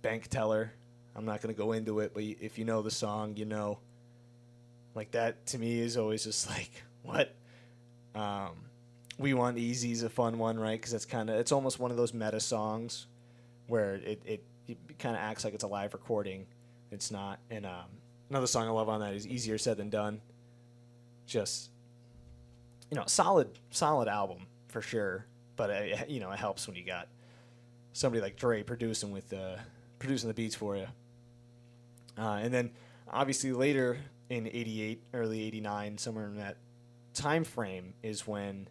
bank 0.03 0.29
teller. 0.29 0.73
I'm 1.17 1.25
not 1.25 1.41
going 1.41 1.55
to 1.55 1.59
go 1.59 1.73
into 1.73 2.01
it, 2.01 2.13
but 2.13 2.23
if 2.23 2.59
you 2.59 2.67
know 2.67 2.83
the 2.83 2.91
song, 2.91 3.37
you 3.37 3.47
know. 3.47 3.79
Like 4.95 5.11
that 5.13 5.47
to 5.49 5.59
me 5.59 5.81
is 5.81 5.97
always 5.97 6.25
just 6.25 6.49
like, 6.51 6.71
what? 7.03 7.35
Um, 8.15 8.51
we 9.19 9.33
Want 9.33 9.57
Eazy 9.57 9.93
is 9.93 10.03
a 10.03 10.11
fun 10.11 10.39
one, 10.39 10.59
right? 10.59 10.79
Because 10.79 10.93
it's 10.93 11.07
kind 11.07 11.31
of, 11.31 11.37
it's 11.37 11.53
almost 11.53 11.81
one 11.81 11.91
of 11.91 11.97
those 11.97 12.13
meta 12.13 12.39
songs 12.39 13.07
where 13.67 13.95
it, 13.95 14.21
it, 14.27 14.45
it 14.69 14.99
kind 14.99 15.17
of 15.17 15.23
acts 15.23 15.45
like 15.45 15.55
it's 15.55 15.65
a 15.65 15.69
live 15.69 15.95
recording. 15.95 16.47
It's 16.91 17.11
not. 17.11 17.39
And 17.51 17.65
um, 17.65 17.87
another 18.29 18.47
song 18.47 18.67
I 18.67 18.71
love 18.71 18.89
on 18.89 19.01
that 19.01 19.15
is 19.15 19.27
Easier 19.27 19.57
Said 19.57 19.79
Than 19.79 19.89
Done. 19.89 20.21
Just, 21.27 21.71
you 22.91 22.97
know, 22.97 23.05
solid, 23.07 23.49
solid 23.71 24.09
album 24.09 24.47
for 24.69 24.83
sure. 24.83 25.27
But, 25.57 25.71
uh, 25.71 26.05
you 26.09 26.21
know, 26.21 26.31
it 26.31 26.39
helps 26.39 26.67
when 26.67 26.77
you 26.77 26.85
got 26.85 27.09
somebody 27.95 28.21
like 28.21 28.37
Dre 28.37 28.63
producing 28.63 29.13
with 29.13 29.33
uh, 29.33 29.57
producing 29.99 30.29
the 30.29 30.35
beats 30.35 30.55
for 30.55 30.77
you. 30.77 30.87
Uh, 32.19 32.39
and 32.43 32.53
then 32.53 32.71
obviously 33.11 33.53
later 33.53 33.99
in 34.29 34.47
88, 34.47 35.03
early 35.15 35.43
89, 35.45 35.99
somewhere 35.99 36.27
in 36.27 36.37
that 36.37 36.57
time 37.15 37.45
frame 37.45 37.95
is 38.03 38.27
when 38.27 38.69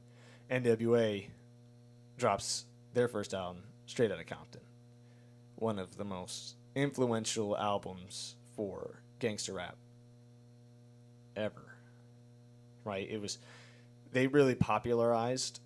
NWA 0.50 1.28
drops 2.18 2.66
their 2.94 3.08
first 3.08 3.34
album, 3.34 3.64
Straight 3.86 4.12
Outta 4.12 4.24
Compton. 4.24 4.62
One 5.56 5.80
of 5.80 5.98
the 5.98 6.06
most 6.06 6.56
influential 6.76 7.58
albums 7.58 8.36
for 8.56 9.02
gangster 9.20 9.54
rap 9.54 9.78
ever. 11.36 11.78
Right? 12.84 13.08
It 13.10 13.22
was 13.22 13.40
they 14.12 14.28
really 14.28 14.56
popularized 14.56 15.60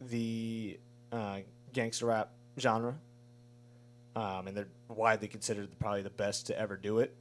the 0.00 0.78
uh, 1.12 1.38
gangster 1.72 2.06
rap 2.06 2.30
genre 2.58 2.96
um, 4.14 4.46
and 4.46 4.56
they're 4.56 4.68
widely 4.88 5.28
considered 5.28 5.68
probably 5.78 6.02
the 6.02 6.10
best 6.10 6.46
to 6.48 6.58
ever 6.58 6.76
do 6.76 6.98
it. 6.98 7.14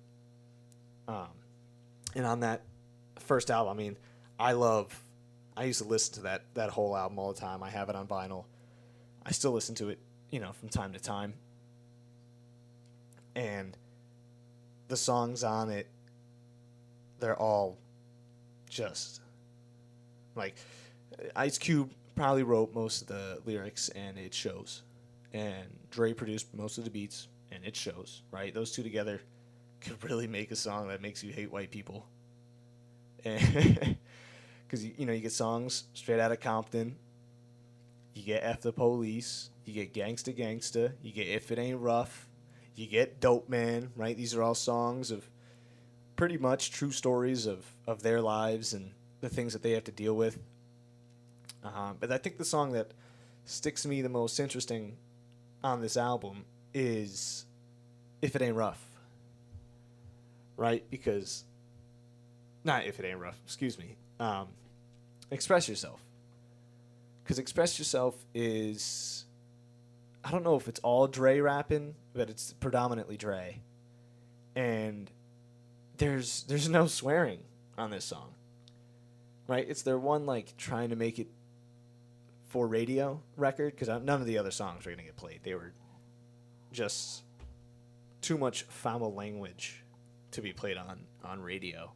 Um, 1.07 1.29
and 2.15 2.25
on 2.25 2.41
that 2.41 2.63
first 3.19 3.49
album, 3.49 3.71
I 3.71 3.75
mean, 3.75 3.97
I 4.39 4.53
love. 4.53 5.03
I 5.55 5.65
used 5.65 5.81
to 5.81 5.87
listen 5.87 6.15
to 6.15 6.21
that 6.21 6.43
that 6.53 6.69
whole 6.69 6.95
album 6.95 7.19
all 7.19 7.33
the 7.33 7.39
time. 7.39 7.63
I 7.63 7.69
have 7.69 7.89
it 7.89 7.95
on 7.95 8.07
vinyl. 8.07 8.45
I 9.25 9.31
still 9.31 9.51
listen 9.51 9.75
to 9.75 9.89
it, 9.89 9.99
you 10.29 10.39
know, 10.39 10.51
from 10.53 10.69
time 10.69 10.93
to 10.93 10.99
time. 10.99 11.33
And 13.35 13.77
the 14.87 14.97
songs 14.97 15.43
on 15.43 15.69
it, 15.69 15.87
they're 17.19 17.39
all 17.39 17.77
just 18.69 19.21
like 20.35 20.55
Ice 21.35 21.57
Cube 21.57 21.91
probably 22.15 22.43
wrote 22.43 22.73
most 22.73 23.01
of 23.03 23.07
the 23.07 23.41
lyrics, 23.45 23.89
and 23.89 24.17
it 24.17 24.33
shows 24.33 24.83
and 25.33 25.67
Dre 25.89 26.13
produced 26.13 26.53
most 26.53 26.77
of 26.77 26.83
the 26.83 26.89
beats, 26.89 27.27
and 27.51 27.63
it 27.65 27.75
shows. 27.75 28.21
Right, 28.31 28.53
those 28.53 28.71
two 28.71 28.83
together 28.83 29.21
could 29.81 30.03
really 30.03 30.27
make 30.27 30.51
a 30.51 30.55
song 30.55 30.87
that 30.89 31.01
makes 31.01 31.23
you 31.23 31.31
hate 31.31 31.51
white 31.51 31.71
people. 31.71 32.07
Because 34.71 34.85
you 34.85 35.05
know 35.05 35.11
you 35.11 35.19
get 35.19 35.33
songs 35.33 35.83
straight 35.93 36.21
out 36.21 36.31
of 36.31 36.39
Compton, 36.39 36.95
you 38.13 38.23
get 38.23 38.41
F 38.41 38.61
the 38.61 38.71
Police, 38.71 39.49
you 39.65 39.73
get 39.73 39.93
Gangsta 39.93 40.33
Gangsta, 40.33 40.93
you 41.01 41.11
get 41.11 41.27
If 41.27 41.51
It 41.51 41.59
Ain't 41.59 41.81
Rough, 41.81 42.29
you 42.75 42.87
get 42.87 43.19
Dope 43.19 43.49
Man. 43.49 43.91
Right, 43.97 44.15
these 44.15 44.33
are 44.33 44.41
all 44.41 44.55
songs 44.55 45.11
of 45.11 45.29
pretty 46.15 46.37
much 46.37 46.71
true 46.71 46.91
stories 46.91 47.45
of 47.45 47.65
of 47.85 48.01
their 48.01 48.21
lives 48.21 48.71
and 48.73 48.93
the 49.19 49.27
things 49.27 49.51
that 49.51 49.61
they 49.61 49.71
have 49.71 49.83
to 49.83 49.91
deal 49.91 50.15
with. 50.15 50.39
Um, 51.65 51.97
but 51.99 52.09
I 52.09 52.17
think 52.17 52.37
the 52.37 52.45
song 52.45 52.71
that 52.71 52.93
sticks 53.43 53.85
me 53.85 54.01
the 54.01 54.07
most 54.07 54.39
interesting 54.39 54.95
on 55.63 55.81
this 55.81 55.97
album 55.97 56.45
is 56.73 57.45
If 58.21 58.35
It 58.35 58.41
Ain't 58.41 58.55
Rough. 58.55 58.83
Right? 60.57 60.83
Because, 60.89 61.43
not 62.63 62.85
If 62.85 62.99
It 62.99 63.05
Ain't 63.05 63.19
Rough, 63.19 63.39
excuse 63.45 63.77
me. 63.77 63.97
Um, 64.19 64.47
express 65.29 65.67
Yourself. 65.67 66.01
Because 67.23 67.39
Express 67.39 67.79
Yourself 67.79 68.15
is, 68.33 69.25
I 70.23 70.31
don't 70.31 70.43
know 70.43 70.55
if 70.55 70.67
it's 70.67 70.79
all 70.81 71.07
Dre 71.07 71.39
rapping, 71.39 71.95
but 72.13 72.29
it's 72.29 72.53
predominantly 72.53 73.17
Dre. 73.17 73.61
And 74.55 75.09
there's 75.97 76.43
there's 76.43 76.67
no 76.67 76.87
swearing 76.87 77.39
on 77.77 77.91
this 77.91 78.03
song. 78.03 78.33
Right? 79.47 79.65
It's 79.67 79.83
their 79.83 79.97
one 79.97 80.25
like 80.25 80.57
trying 80.57 80.89
to 80.89 80.95
make 80.95 81.19
it 81.19 81.27
for 82.51 82.67
radio 82.67 83.21
record 83.37 83.73
because 83.73 83.87
uh, 83.87 83.97
none 83.99 84.19
of 84.19 84.27
the 84.27 84.37
other 84.37 84.51
songs 84.51 84.85
were 84.85 84.91
going 84.91 84.99
to 84.99 85.05
get 85.05 85.15
played. 85.15 85.39
They 85.41 85.53
were 85.53 85.71
just 86.73 87.23
too 88.19 88.37
much 88.37 88.63
foul 88.63 89.13
language 89.13 89.85
to 90.31 90.41
be 90.41 90.51
played 90.51 90.75
on 90.75 90.99
on 91.23 91.41
radio. 91.41 91.93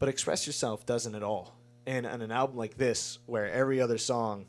But 0.00 0.08
Express 0.08 0.48
Yourself 0.48 0.84
doesn't 0.84 1.14
at 1.14 1.22
all. 1.22 1.56
And 1.86 2.06
on 2.06 2.22
an 2.22 2.32
album 2.32 2.56
like 2.56 2.76
this, 2.76 3.20
where 3.26 3.48
every 3.48 3.80
other 3.80 3.98
song, 3.98 4.46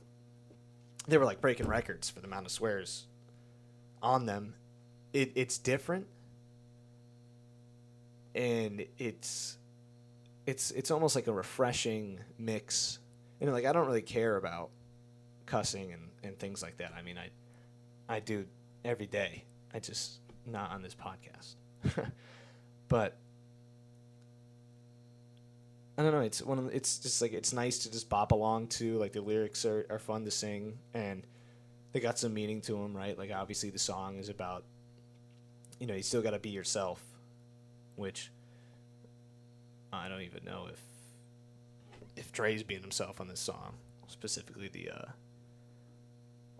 they 1.08 1.19
were 1.19 1.25
like 1.25 1.41
breaking 1.41 1.67
records 1.67 2.10
for 2.10 2.19
the 2.21 2.28
amount 2.28 2.47
of 2.47 2.51
swears 2.51 3.06
on 4.01 4.25
them, 4.25 4.56
it, 5.13 5.32
it's 5.36 5.60
different. 5.60 6.08
And 8.34 8.84
it's 8.97 9.60
it's 10.47 10.71
it's 10.71 10.89
almost 10.89 11.15
like 11.15 11.28
a 11.28 11.34
refreshing 11.34 12.19
mix 12.39 12.97
and 13.41 13.52
like 13.52 13.65
I 13.65 13.74
don't 13.74 13.88
really 13.88 14.02
care 14.02 14.38
about 14.38 14.69
cussing 15.45 15.93
and, 15.93 16.10
and 16.24 16.39
things 16.39 16.62
like 16.62 16.78
that. 16.78 16.93
I 16.98 17.02
mean, 17.02 17.17
I 17.17 17.30
I 18.13 18.19
do 18.19 18.45
every 18.84 19.08
day. 19.08 19.43
I 19.74 19.80
just 19.80 20.19
not 20.45 20.71
on 20.71 20.82
this 20.82 20.95
podcast. 20.95 21.56
but 22.88 23.17
I 25.98 26.04
don't 26.04 26.12
know. 26.12 26.21
It's 26.21 26.41
one. 26.41 26.60
Of 26.60 26.74
it's 26.74 26.98
just 27.00 27.21
like 27.21 27.34
it's 27.34 27.54
nice 27.54 27.80
to 27.80 27.91
just 27.91 28.10
bop 28.10 28.32
along 28.32 28.67
to. 28.67 28.98
Like 28.98 29.13
the 29.13 29.21
lyrics 29.21 29.65
are, 29.65 29.86
are 29.89 30.00
fun 30.00 30.26
to 30.26 30.32
sing, 30.32 30.78
and 30.93 31.24
they 31.93 32.00
got 32.00 32.19
some 32.19 32.34
meaning 32.34 32.62
to 32.62 32.74
them, 32.74 32.95
right? 32.95 33.17
Like 33.17 33.32
obviously 33.32 33.69
the 33.69 33.80
song 33.80 34.17
is 34.17 34.30
about, 34.30 34.65
you 35.80 35.88
know, 35.88 35.93
you 35.93 36.04
still 36.04 36.21
got 36.21 36.32
to 36.32 36.39
be 36.39 36.50
yourself, 36.50 37.02
which 37.95 38.30
I 39.93 40.10
don't 40.10 40.21
even 40.21 40.43
know 40.43 40.67
if 40.71 40.81
if 42.15 42.31
Dre's 42.31 42.63
being 42.63 42.81
himself 42.81 43.19
on 43.19 43.27
this 43.27 43.39
song, 43.39 43.75
specifically 44.07 44.67
the 44.67 44.89
uh, 44.89 45.11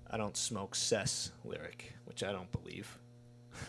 "I 0.10 0.18
don't 0.18 0.38
smoke 0.38 0.76
cess" 0.76 1.32
lyric, 1.44 1.94
which 2.06 2.24
I 2.24 2.32
don't 2.32 2.52
believe. 2.52 2.98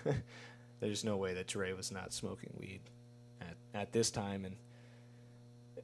There's 0.81 1.05
no 1.05 1.17
way 1.17 1.35
that 1.35 1.47
Dre 1.47 1.73
was 1.73 1.91
not 1.91 2.13
smoking 2.13 2.53
weed 2.59 2.81
at, 3.41 3.57
at 3.75 3.93
this 3.93 4.11
time, 4.11 4.45
and 4.45 4.57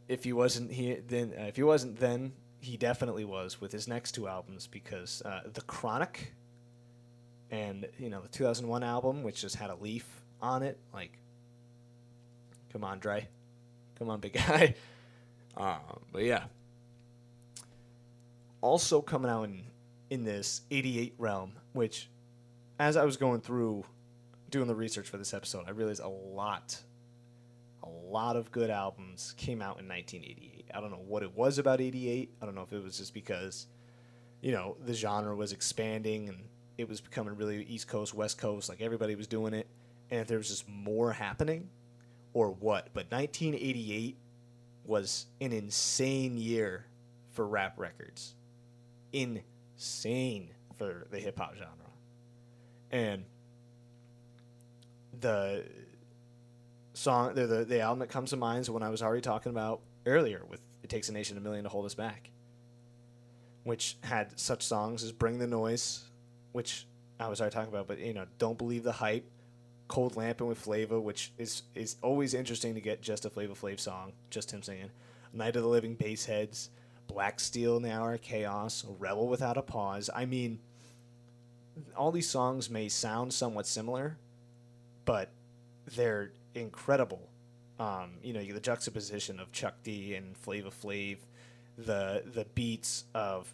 if 0.08 0.24
he 0.24 0.32
wasn't 0.32 0.72
he 0.72 0.94
then 0.94 1.32
uh, 1.38 1.44
if 1.44 1.56
he 1.56 1.62
wasn't 1.62 1.98
then 1.98 2.32
he 2.60 2.76
definitely 2.76 3.24
was 3.24 3.60
with 3.60 3.72
his 3.72 3.88
next 3.88 4.12
two 4.12 4.28
albums 4.28 4.68
because 4.68 5.20
uh, 5.24 5.40
the 5.52 5.62
Chronic 5.62 6.32
and 7.50 7.86
you 7.98 8.08
know 8.08 8.20
the 8.20 8.28
2001 8.28 8.82
album, 8.82 9.22
which 9.22 9.40
just 9.40 9.56
had 9.56 9.70
a 9.70 9.74
leaf 9.76 10.06
on 10.40 10.62
it, 10.62 10.78
like, 10.92 11.18
come 12.72 12.84
on, 12.84 12.98
Dre, 12.98 13.28
come 13.98 14.10
on, 14.10 14.20
big 14.20 14.32
guy. 14.46 14.74
Um, 15.56 16.00
but 16.12 16.22
yeah. 16.22 16.44
Also 18.60 19.00
coming 19.00 19.30
out 19.30 19.44
in 19.44 19.64
in 20.10 20.24
this 20.24 20.62
88 20.70 21.14
realm, 21.18 21.52
which 21.72 22.10
as 22.78 22.96
I 22.96 23.04
was 23.04 23.16
going 23.16 23.40
through 23.40 23.84
doing 24.50 24.66
the 24.66 24.74
research 24.74 25.08
for 25.08 25.16
this 25.16 25.32
episode, 25.32 25.64
I 25.66 25.70
realized 25.70 26.02
a 26.02 26.08
lot 26.08 26.80
a 27.82 27.88
lot 27.88 28.36
of 28.36 28.52
good 28.52 28.70
albums 28.70 29.34
came 29.36 29.60
out 29.60 29.80
in 29.80 29.88
1988. 29.88 30.66
I 30.74 30.80
don't 30.80 30.90
know 30.90 31.02
what 31.04 31.22
it 31.22 31.34
was 31.34 31.58
about 31.58 31.80
88. 31.80 32.34
I 32.40 32.44
don't 32.44 32.54
know 32.54 32.62
if 32.62 32.72
it 32.72 32.82
was 32.82 32.98
just 32.98 33.14
because 33.14 33.66
you 34.42 34.50
know, 34.50 34.76
the 34.84 34.92
genre 34.92 35.34
was 35.34 35.52
expanding 35.52 36.28
and 36.28 36.44
it 36.76 36.88
was 36.88 37.00
becoming 37.00 37.36
really 37.36 37.62
East 37.64 37.88
Coast, 37.88 38.12
West 38.12 38.38
Coast, 38.38 38.68
like 38.68 38.80
everybody 38.80 39.14
was 39.14 39.26
doing 39.26 39.54
it, 39.54 39.68
and 40.10 40.20
if 40.20 40.26
there 40.26 40.36
was 40.36 40.48
just 40.48 40.68
more 40.68 41.12
happening, 41.12 41.70
or 42.34 42.50
what. 42.50 42.88
But 42.92 43.10
1988 43.10 44.18
was 44.84 45.26
an 45.40 45.52
insane 45.52 46.36
year 46.36 46.86
for 47.30 47.46
rap 47.46 47.78
records, 47.78 48.34
insane 49.12 50.50
for 50.76 51.06
the 51.10 51.18
hip 51.18 51.38
hop 51.38 51.54
genre, 51.54 51.90
and 52.90 53.24
the 55.20 55.64
song, 56.94 57.34
the, 57.34 57.46
the 57.46 57.64
the 57.64 57.80
album 57.80 58.00
that 58.00 58.08
comes 58.08 58.30
to 58.30 58.36
mind 58.36 58.62
is 58.62 58.70
one 58.70 58.82
I 58.82 58.90
was 58.90 59.02
already 59.02 59.22
talking 59.22 59.50
about 59.50 59.80
earlier 60.06 60.42
with 60.48 60.60
"It 60.82 60.90
Takes 60.90 61.08
a 61.08 61.12
Nation 61.12 61.36
a 61.36 61.40
Million 61.40 61.64
to 61.64 61.70
Hold 61.70 61.86
Us 61.86 61.94
Back." 61.94 62.30
which 63.64 63.96
had 64.02 64.38
such 64.38 64.62
songs 64.64 65.04
as 65.04 65.12
"Bring 65.12 65.38
the 65.38 65.46
Noise," 65.46 66.04
which 66.52 66.86
I 67.20 67.28
was 67.28 67.40
already 67.40 67.54
talking 67.54 67.68
about, 67.68 67.86
but 67.86 67.98
you 67.98 68.12
know, 68.12 68.26
"Don't 68.38 68.58
Believe 68.58 68.82
the 68.82 68.92
Hype," 68.92 69.30
"Cold 69.92 70.16
Lamping" 70.16 70.46
with 70.46 70.56
Flava, 70.56 70.98
which 70.98 71.32
is 71.36 71.64
is 71.74 71.96
always 72.00 72.32
interesting 72.32 72.74
to 72.74 72.80
get 72.80 73.02
just 73.02 73.26
a 73.26 73.30
Flavor 73.30 73.52
Flav 73.52 73.78
song, 73.78 74.14
just 74.30 74.50
him 74.50 74.62
singing. 74.62 74.90
"Night 75.34 75.54
of 75.54 75.62
the 75.62 75.68
Living 75.68 75.96
Bassheads," 75.96 76.70
"Black 77.08 77.38
Steel," 77.38 77.78
"Now 77.78 78.16
Chaos," 78.16 78.86
"Rebel 78.86 79.28
Without 79.28 79.58
a 79.58 79.62
Pause." 79.62 80.08
I 80.14 80.24
mean, 80.24 80.60
all 81.94 82.10
these 82.10 82.30
songs 82.30 82.70
may 82.70 82.88
sound 82.88 83.34
somewhat 83.34 83.66
similar, 83.66 84.16
but 85.04 85.28
they're 85.84 86.32
incredible. 86.54 87.28
Um, 87.78 88.12
you 88.22 88.32
know, 88.32 88.42
the 88.42 88.60
juxtaposition 88.60 89.38
of 89.38 89.52
Chuck 89.52 89.74
D 89.82 90.14
and 90.14 90.38
Flavor 90.38 90.70
Flav, 90.70 91.18
the 91.76 92.22
the 92.24 92.46
beats 92.54 93.04
of 93.14 93.52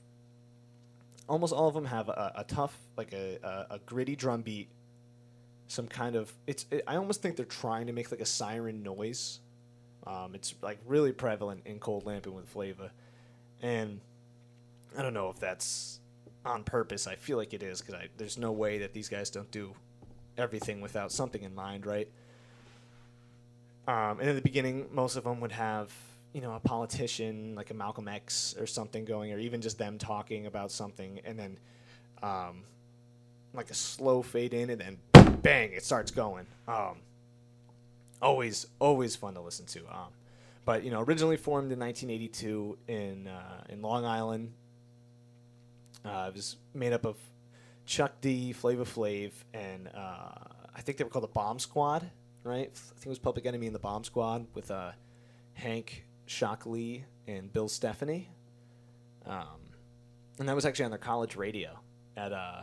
almost 1.29 1.53
all 1.53 1.67
of 1.67 1.75
them 1.75 1.87
have 1.87 2.09
a, 2.09 2.33
a 2.37 2.45
tough, 2.45 2.79
like 2.97 3.13
a, 3.13 3.41
a, 3.43 3.75
a 3.75 3.79
gritty 3.81 4.15
drum 4.15 4.43
beat, 4.43 4.69
some 5.69 5.87
kind 5.87 6.17
of 6.17 6.33
it's. 6.47 6.67
It, 6.71 6.83
I 6.87 6.97
almost 6.97 7.23
think 7.23 7.37
they're 7.37 7.45
trying 7.45 7.87
to 7.87 7.93
make 7.93 8.11
like 8.11 8.21
a 8.21 8.27
siren 8.27 8.83
noise. 8.83 9.41
Um, 10.07 10.35
it's 10.35 10.55
like 10.63 10.79
really 10.87 11.13
prevalent 11.13 11.63
in 11.67 11.79
Cold 11.79 12.07
Lamping 12.07 12.35
with 12.35 12.49
Flava, 12.49 12.91
and 13.63 14.01
I 14.97 15.03
don't 15.03 15.15
know 15.15 15.29
if 15.31 15.39
that's 15.39 16.01
on 16.45 16.65
purpose. 16.65 17.07
I 17.07 17.15
feel 17.15 17.37
like 17.37 17.53
it 17.53 17.63
is 17.63 17.83
because 17.83 18.01
there's 18.17 18.39
no 18.39 18.53
way 18.53 18.79
that 18.79 18.95
these 18.95 19.09
guys 19.09 19.31
don't 19.31 19.51
do 19.51 19.75
everything 20.39 20.81
without 20.81 21.13
something 21.13 21.43
in 21.43 21.55
mind, 21.55 21.85
right? 21.85 22.09
Um, 23.87 24.21
and 24.21 24.29
in 24.29 24.37
the 24.37 24.43
beginning, 24.43 24.87
most 24.93 25.17
of 25.17 25.25
them 25.25 25.41
would 25.41 25.53
have, 25.53 25.93
you 26.33 26.41
know, 26.41 26.55
a 26.55 26.61
politician 26.61 27.55
like 27.55 27.71
a 27.71 27.75
Malcolm 27.75 28.09
X 28.09 28.55
or 28.59 28.67
something 28.67 29.05
going, 29.05 29.33
or 29.33 29.39
even 29.39 29.61
just 29.61 29.79
them 29.79 29.99
talking 29.99 30.47
about 30.47 30.71
something, 30.71 31.21
and 31.25 31.39
then 31.39 31.59
um, 32.23 32.65
like 33.53 33.71
a 33.71 33.75
slow 33.75 34.23
fade 34.23 34.55
in, 34.55 34.71
and 34.71 34.81
then 34.81 34.99
bang, 35.29 35.73
it 35.73 35.85
starts 35.85 36.11
going. 36.11 36.47
Um, 36.67 36.99
always, 38.21 38.67
always 38.79 39.17
fun 39.17 39.35
to 39.35 39.41
listen 39.41 39.67
to. 39.67 39.81
Um, 39.81 40.13
but 40.65 40.85
you 40.85 40.91
know, 40.91 41.01
originally 41.01 41.37
formed 41.37 41.73
in 41.73 41.79
1982 41.79 42.79
in 42.89 43.27
uh, 43.29 43.65
in 43.69 43.83
Long 43.83 44.05
Island. 44.05 44.53
Uh, 46.05 46.27
it 46.29 46.35
was 46.35 46.57
made 46.75 46.93
up 46.93 47.05
of 47.05 47.17
Chuck 47.85 48.21
D, 48.21 48.53
Flavor 48.53 48.85
Flav, 48.85 49.33
and 49.53 49.89
uh, 49.95 50.31
I 50.75 50.81
think 50.81 50.99
they 50.99 51.05
were 51.05 51.11
called 51.11 51.25
the 51.25 51.29
Bomb 51.29 51.59
Squad, 51.59 52.09
right? 52.45 52.71
I 52.71 52.95
think 52.95 53.07
it 53.07 53.09
was 53.09 53.19
Public 53.19 53.47
Enemy 53.47 53.67
and 53.67 53.75
the 53.75 53.81
Bomb 53.81 54.05
Squad 54.05 54.47
with 54.55 54.71
uh, 54.71 54.93
Hank 55.55 56.05
Shocklee 56.27 57.03
and 57.27 57.53
Bill 57.53 57.69
Stephney. 57.69 58.27
Um, 59.27 59.73
and 60.39 60.49
that 60.49 60.55
was 60.55 60.65
actually 60.65 60.85
on 60.85 60.91
their 60.91 60.99
college 60.99 61.35
radio 61.35 61.79
at 62.17 62.33
uh, 62.33 62.63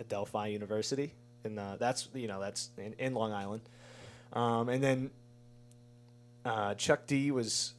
at 0.00 0.06
Adelphi 0.06 0.50
University, 0.50 1.14
and 1.44 1.58
uh, 1.58 1.76
that's 1.78 2.08
you 2.14 2.26
know 2.26 2.40
that's 2.40 2.70
in, 2.78 2.94
in 2.98 3.14
Long 3.14 3.32
Island. 3.32 3.62
Um, 4.32 4.68
and 4.68 4.82
then 4.82 5.10
uh, 6.44 6.74
Chuck 6.74 7.06
D 7.06 7.30
was 7.30 7.74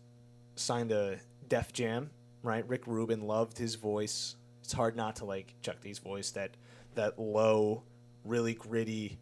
signed 0.55 0.89
to 0.89 1.19
Def 1.47 1.73
Jam, 1.73 2.09
right? 2.43 2.67
Rick 2.67 2.87
Rubin 2.87 3.21
loved 3.21 3.57
his 3.57 3.75
voice. 3.75 4.35
It's 4.63 4.73
hard 4.73 4.95
not 4.95 5.17
to 5.17 5.25
like 5.25 5.53
Chuck 5.61 5.81
D's 5.81 5.99
voice. 5.99 6.31
That 6.31 6.51
that 6.95 7.19
low, 7.19 7.83
really 8.23 8.53
gritty, 8.53 9.19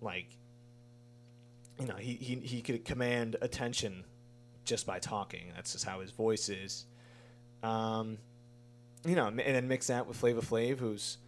like 0.00 0.26
you 1.78 1.86
know, 1.86 1.96
he, 1.96 2.14
he 2.14 2.36
he 2.36 2.62
could 2.62 2.84
command 2.84 3.36
attention 3.40 4.04
just 4.64 4.86
by 4.86 4.98
talking. 4.98 5.52
That's 5.54 5.72
just 5.72 5.84
how 5.84 6.00
his 6.00 6.10
voice 6.10 6.48
is. 6.48 6.86
Um, 7.62 8.18
you 9.04 9.16
know, 9.16 9.26
and 9.26 9.38
then 9.38 9.68
mix 9.68 9.88
that 9.88 10.06
with 10.06 10.16
Flavor 10.16 10.40
Flav, 10.40 10.78
who's 10.78 11.18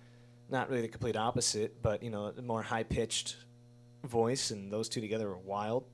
not 0.48 0.68
really 0.68 0.82
the 0.82 0.88
complete 0.88 1.16
opposite, 1.16 1.82
but 1.82 2.02
you 2.02 2.10
know, 2.10 2.32
a 2.36 2.42
more 2.42 2.62
high 2.62 2.82
pitched 2.82 3.36
voice, 4.04 4.50
and 4.50 4.72
those 4.72 4.88
two 4.88 5.00
together 5.00 5.28
were 5.28 5.38
wild. 5.38 5.84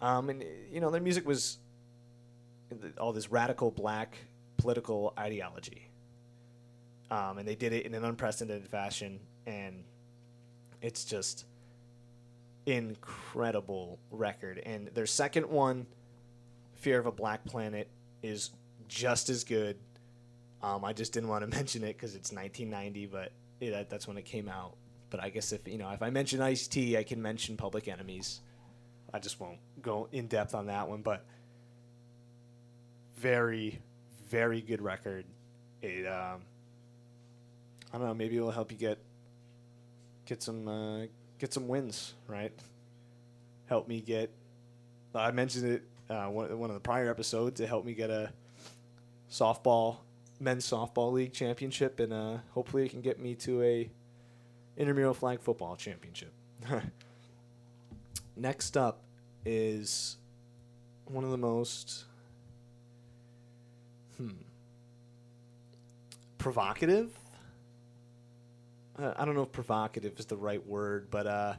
Um, 0.00 0.30
and 0.30 0.44
you 0.70 0.80
know, 0.80 0.90
their 0.90 1.00
music 1.00 1.26
was 1.26 1.58
all 2.98 3.12
this 3.12 3.30
radical 3.30 3.70
black 3.70 4.16
political 4.56 5.14
ideology. 5.18 5.88
Um, 7.10 7.38
and 7.38 7.48
they 7.48 7.54
did 7.54 7.72
it 7.72 7.86
in 7.86 7.94
an 7.94 8.04
unprecedented 8.04 8.68
fashion, 8.68 9.20
and 9.46 9.82
it's 10.82 11.04
just 11.04 11.46
incredible 12.66 13.98
record. 14.10 14.60
And 14.64 14.88
their 14.88 15.06
second 15.06 15.48
one, 15.48 15.86
Fear 16.74 16.98
of 16.98 17.06
a 17.06 17.12
Black 17.12 17.44
Planet, 17.44 17.88
is 18.22 18.50
just 18.88 19.30
as 19.30 19.44
good. 19.44 19.78
Um, 20.62 20.84
I 20.84 20.92
just 20.92 21.12
didn't 21.12 21.30
want 21.30 21.50
to 21.50 21.56
mention 21.56 21.82
it 21.82 21.96
because 21.96 22.14
it's 22.14 22.30
1990, 22.30 23.06
but 23.06 23.32
it, 23.60 23.90
that's 23.90 24.06
when 24.06 24.16
it 24.16 24.24
came 24.24 24.48
out. 24.48 24.76
But 25.10 25.22
I 25.22 25.30
guess 25.30 25.52
if 25.52 25.66
you 25.66 25.78
know, 25.78 25.90
if 25.90 26.02
I 26.02 26.10
mention 26.10 26.40
Ice 26.42 26.66
T, 26.66 26.96
I 26.96 27.02
can 27.02 27.20
mention 27.22 27.56
Public 27.56 27.88
Enemies. 27.88 28.40
I 29.12 29.18
just 29.18 29.40
won't 29.40 29.58
go 29.80 30.08
in 30.12 30.26
depth 30.26 30.54
on 30.54 30.66
that 30.66 30.86
one, 30.86 31.00
but 31.00 31.24
very, 33.16 33.80
very 34.28 34.60
good 34.60 34.82
record. 34.82 35.24
It, 35.80 36.06
um, 36.06 36.42
I 37.92 37.98
don't 37.98 38.06
know, 38.06 38.14
maybe 38.14 38.36
it'll 38.36 38.50
help 38.50 38.70
you 38.70 38.76
get 38.76 38.98
get 40.26 40.42
some 40.42 40.68
uh, 40.68 41.06
get 41.38 41.54
some 41.54 41.68
wins, 41.68 42.14
right? 42.26 42.52
Help 43.66 43.88
me 43.88 44.00
get. 44.00 44.30
I 45.14 45.30
mentioned 45.30 45.72
it 45.72 45.82
uh, 46.10 46.26
one 46.26 46.56
one 46.58 46.70
of 46.70 46.74
the 46.74 46.80
prior 46.80 47.10
episodes 47.10 47.56
to 47.58 47.66
help 47.66 47.84
me 47.84 47.94
get 47.94 48.10
a 48.10 48.30
softball 49.30 49.98
men's 50.40 50.68
softball 50.68 51.12
league 51.12 51.32
championship, 51.32 52.00
and 52.00 52.12
uh, 52.12 52.38
hopefully 52.50 52.84
it 52.84 52.90
can 52.90 53.00
get 53.00 53.18
me 53.18 53.34
to 53.36 53.62
a 53.62 53.90
intramural 54.76 55.14
flag 55.14 55.40
football 55.40 55.76
championship. 55.76 56.32
Next 58.36 58.76
up 58.76 59.02
is 59.44 60.16
one 61.06 61.24
of 61.24 61.30
the 61.30 61.38
most 61.38 62.04
hmm 64.16 64.30
provocative. 66.38 67.12
Uh, 68.98 69.12
I 69.16 69.24
don't 69.24 69.34
know 69.34 69.42
if 69.42 69.52
provocative 69.52 70.18
is 70.18 70.26
the 70.26 70.36
right 70.36 70.64
word, 70.66 71.08
but 71.10 71.26
uh, 71.26 71.54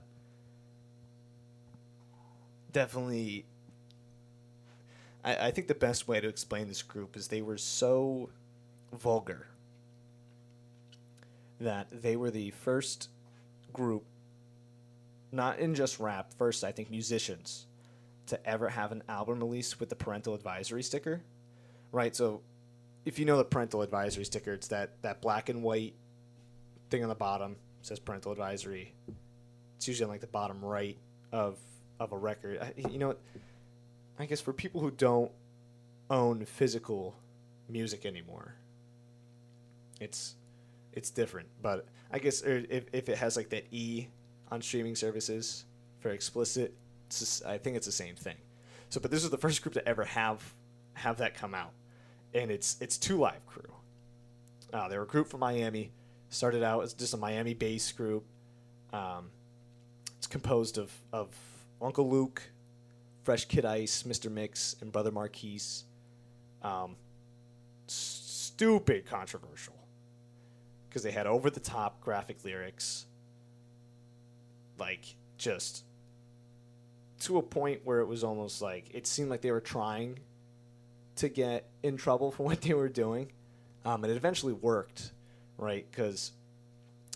definitely. 2.71 3.45
I, 5.23 5.47
I 5.47 5.51
think 5.51 5.67
the 5.67 5.75
best 5.75 6.07
way 6.07 6.21
to 6.21 6.27
explain 6.27 6.69
this 6.69 6.81
group 6.81 7.17
is 7.17 7.27
they 7.27 7.41
were 7.41 7.57
so 7.57 8.29
vulgar 8.93 9.47
that 11.59 11.87
they 11.91 12.15
were 12.15 12.31
the 12.31 12.51
first 12.51 13.09
group, 13.73 14.05
not 15.31 15.59
in 15.59 15.75
just 15.75 15.99
rap, 15.99 16.33
first, 16.37 16.63
I 16.63 16.71
think, 16.71 16.89
musicians 16.89 17.67
to 18.27 18.47
ever 18.47 18.69
have 18.69 18.91
an 18.91 19.03
album 19.09 19.39
release 19.39 19.79
with 19.79 19.89
the 19.89 19.95
parental 19.95 20.33
advisory 20.33 20.83
sticker. 20.83 21.21
Right? 21.91 22.15
So, 22.15 22.41
if 23.05 23.17
you 23.17 23.25
know 23.25 23.37
the 23.37 23.45
parental 23.45 23.81
advisory 23.81 24.25
sticker, 24.25 24.53
it's 24.53 24.67
that, 24.67 25.01
that 25.01 25.21
black 25.21 25.49
and 25.49 25.63
white 25.63 25.95
thing 26.89 27.03
on 27.03 27.09
the 27.09 27.15
bottom 27.15 27.55
says 27.81 27.99
parental 27.99 28.31
advisory. 28.31 28.93
It's 29.77 29.87
usually 29.87 30.05
on 30.05 30.11
like 30.11 30.21
the 30.21 30.27
bottom 30.27 30.63
right 30.63 30.97
of 31.31 31.57
of 31.99 32.11
a 32.11 32.17
record. 32.17 32.73
You 32.77 32.97
know, 32.97 33.15
I 34.17 34.25
guess 34.25 34.41
for 34.41 34.53
people 34.53 34.81
who 34.81 34.91
don't 34.91 35.31
own 36.09 36.45
physical 36.45 37.15
music 37.67 38.05
anymore, 38.05 38.55
it's 39.99 40.35
it's 40.93 41.09
different. 41.09 41.47
But 41.61 41.85
I 42.11 42.19
guess 42.19 42.43
er, 42.43 42.63
if 42.69 42.85
if 42.93 43.09
it 43.09 43.17
has 43.17 43.35
like 43.35 43.49
that 43.49 43.65
E 43.71 44.07
on 44.51 44.61
streaming 44.61 44.95
services 44.95 45.65
for 45.99 46.09
explicit, 46.09 46.73
just, 47.09 47.45
I 47.45 47.57
think 47.57 47.77
it's 47.77 47.85
the 47.85 47.91
same 47.91 48.15
thing. 48.15 48.37
So, 48.89 48.99
but 48.99 49.11
this 49.11 49.23
is 49.23 49.29
the 49.29 49.37
first 49.37 49.61
group 49.61 49.73
to 49.73 49.87
ever 49.87 50.05
have 50.05 50.53
have 50.93 51.17
that 51.17 51.35
come 51.35 51.53
out, 51.53 51.71
and 52.33 52.51
it's 52.51 52.77
it's 52.81 52.97
Two 52.97 53.17
Live 53.17 53.45
Crew. 53.45 53.71
Uh, 54.73 54.87
they're 54.87 55.01
a 55.01 55.07
group 55.07 55.27
from 55.27 55.39
Miami. 55.39 55.91
Started 56.31 56.61
out 56.61 56.83
as 56.83 56.93
just 56.93 57.13
a 57.13 57.17
Miami 57.17 57.53
based 57.53 57.95
group. 57.97 58.23
Um, 58.93 59.31
it's 60.17 60.27
composed 60.27 60.77
of 60.77 60.91
of 61.11 61.35
Uncle 61.81 62.09
Luke, 62.09 62.41
Fresh 63.23 63.45
Kid 63.45 63.65
Ice, 63.65 64.03
Mr. 64.03 64.31
Mix, 64.31 64.75
and 64.81 64.91
Brother 64.91 65.11
Marquis. 65.11 65.61
Um, 66.61 66.97
stupid 67.87 69.05
controversial 69.05 69.75
because 70.89 71.03
they 71.03 71.11
had 71.11 71.27
over 71.27 71.49
the 71.49 71.59
top 71.59 72.01
graphic 72.01 72.43
lyrics, 72.43 73.05
like 74.77 75.15
just 75.37 75.83
to 77.21 77.37
a 77.37 77.41
point 77.41 77.81
where 77.83 77.99
it 77.99 78.07
was 78.07 78.23
almost 78.23 78.61
like 78.61 78.89
it 78.93 79.05
seemed 79.05 79.29
like 79.29 79.41
they 79.41 79.51
were 79.51 79.61
trying 79.61 80.19
to 81.17 81.29
get 81.29 81.69
in 81.83 81.97
trouble 81.97 82.31
for 82.31 82.43
what 82.47 82.61
they 82.61 82.73
were 82.73 82.89
doing, 82.89 83.31
um, 83.85 84.03
and 84.03 84.11
it 84.11 84.17
eventually 84.17 84.53
worked, 84.53 85.11
right? 85.57 85.85
Because 85.89 86.31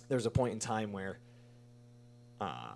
there 0.08 0.16
was 0.16 0.26
a 0.26 0.32
point 0.32 0.54
in 0.54 0.60
time 0.60 0.92
where 0.92 1.18
uh, 2.40 2.76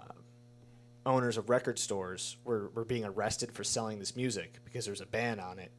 owners 1.06 1.38
of 1.38 1.50
record 1.50 1.78
stores 1.78 2.38
were, 2.44 2.70
were 2.74 2.86
being 2.86 3.06
arrested 3.06 3.52
for 3.52 3.64
selling 3.64 4.00
this 4.00 4.16
music 4.16 4.56
because 4.66 4.86
there 4.86 4.92
was 4.92 5.02
a 5.02 5.06
ban 5.06 5.40
on 5.40 5.60
it, 5.60 5.72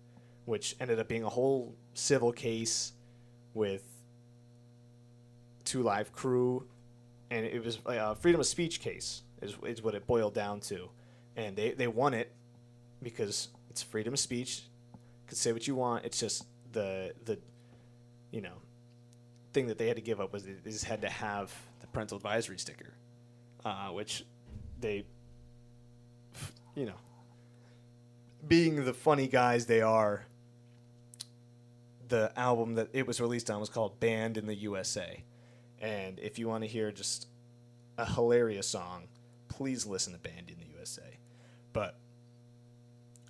which 0.45 0.77
ended 0.81 0.99
up 0.99 1.09
being 1.09 1.25
a 1.25 1.29
whole 1.29 1.75
civil 1.95 2.33
case 2.33 2.93
with 3.55 3.98
Two 5.69 5.83
Live 5.83 6.13
Crew, 6.13 6.67
and 7.31 7.45
it 7.45 7.63
was 7.63 7.79
a 7.85 8.15
freedom 8.15 8.41
of 8.41 8.47
speech 8.47 8.81
case 8.81 9.21
is, 9.43 9.55
is 9.67 9.83
what 9.83 9.95
it 9.95 10.07
boiled 10.07 10.33
down 10.33 10.61
to, 10.61 10.89
and 11.37 11.55
they, 11.55 11.73
they 11.73 11.87
won 11.87 12.15
it 12.15 12.33
because 13.03 13.49
it's 13.69 13.83
freedom 13.83 14.15
of 14.15 14.19
speech, 14.19 14.63
could 15.27 15.37
say 15.37 15.53
what 15.53 15.67
you 15.67 15.75
want. 15.75 16.07
It's 16.07 16.19
just 16.19 16.47
the 16.73 17.13
the 17.27 17.39
you 18.31 18.41
know 18.41 18.55
thing 19.53 19.67
that 19.67 19.77
they 19.77 19.89
had 19.89 19.97
to 19.97 20.03
give 20.03 20.23
up 20.23 20.33
was 20.33 20.45
they 20.45 20.55
just 20.65 20.87
had 20.87 21.03
to 21.03 21.11
have 21.11 21.55
the 21.81 21.87
parental 21.89 22.17
advisory 22.17 22.59
sticker, 22.59 22.95
uh, 23.67 23.89
which 23.89 24.25
they 24.81 25.05
you 26.75 26.87
know 26.87 26.97
being 28.47 28.87
the 28.87 28.95
funny 28.95 29.29
guys 29.29 29.67
they 29.67 29.83
are. 29.83 30.25
The 32.09 32.33
album 32.39 32.77
that 32.77 32.89
it 32.95 33.07
was 33.07 33.21
released 33.21 33.51
on 33.51 33.61
was 33.61 33.69
called 33.69 34.01
"Banned 34.01 34.39
in 34.39 34.47
the 34.47 34.55
USA," 34.55 35.25
and 35.81 36.19
if 36.19 36.39
you 36.39 36.49
want 36.49 36.65
to 36.65 36.69
hear 36.69 36.91
just 36.93 37.29
a 37.97 38.07
hilarious 38.07 38.69
song, 38.69 39.09
please 39.49 39.87
listen 39.87 40.13
to 40.13 40.19
"Banned 40.19 40.51
in 40.51 40.59
the 40.59 40.67
USA." 40.77 41.19
But 41.73 41.99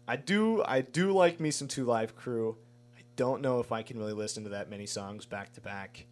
I 0.07 0.17
do 0.17 0.63
I 0.65 0.81
do 0.81 1.13
like 1.13 1.41
me 1.41 1.51
some 1.51 1.69
Two 1.69 1.85
Live 1.85 2.17
Crew. 2.17 2.57
I 2.97 3.03
don't 3.17 3.43
know 3.43 3.61
if 3.61 3.73
I 3.73 3.83
can 3.83 3.99
really 3.99 4.13
listen 4.13 4.45
to 4.45 4.51
that 4.51 4.71
many 4.71 4.87
songs 4.87 5.27
back 5.27 5.53
to 5.55 5.61
back, 5.61 6.07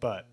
but 0.00 0.26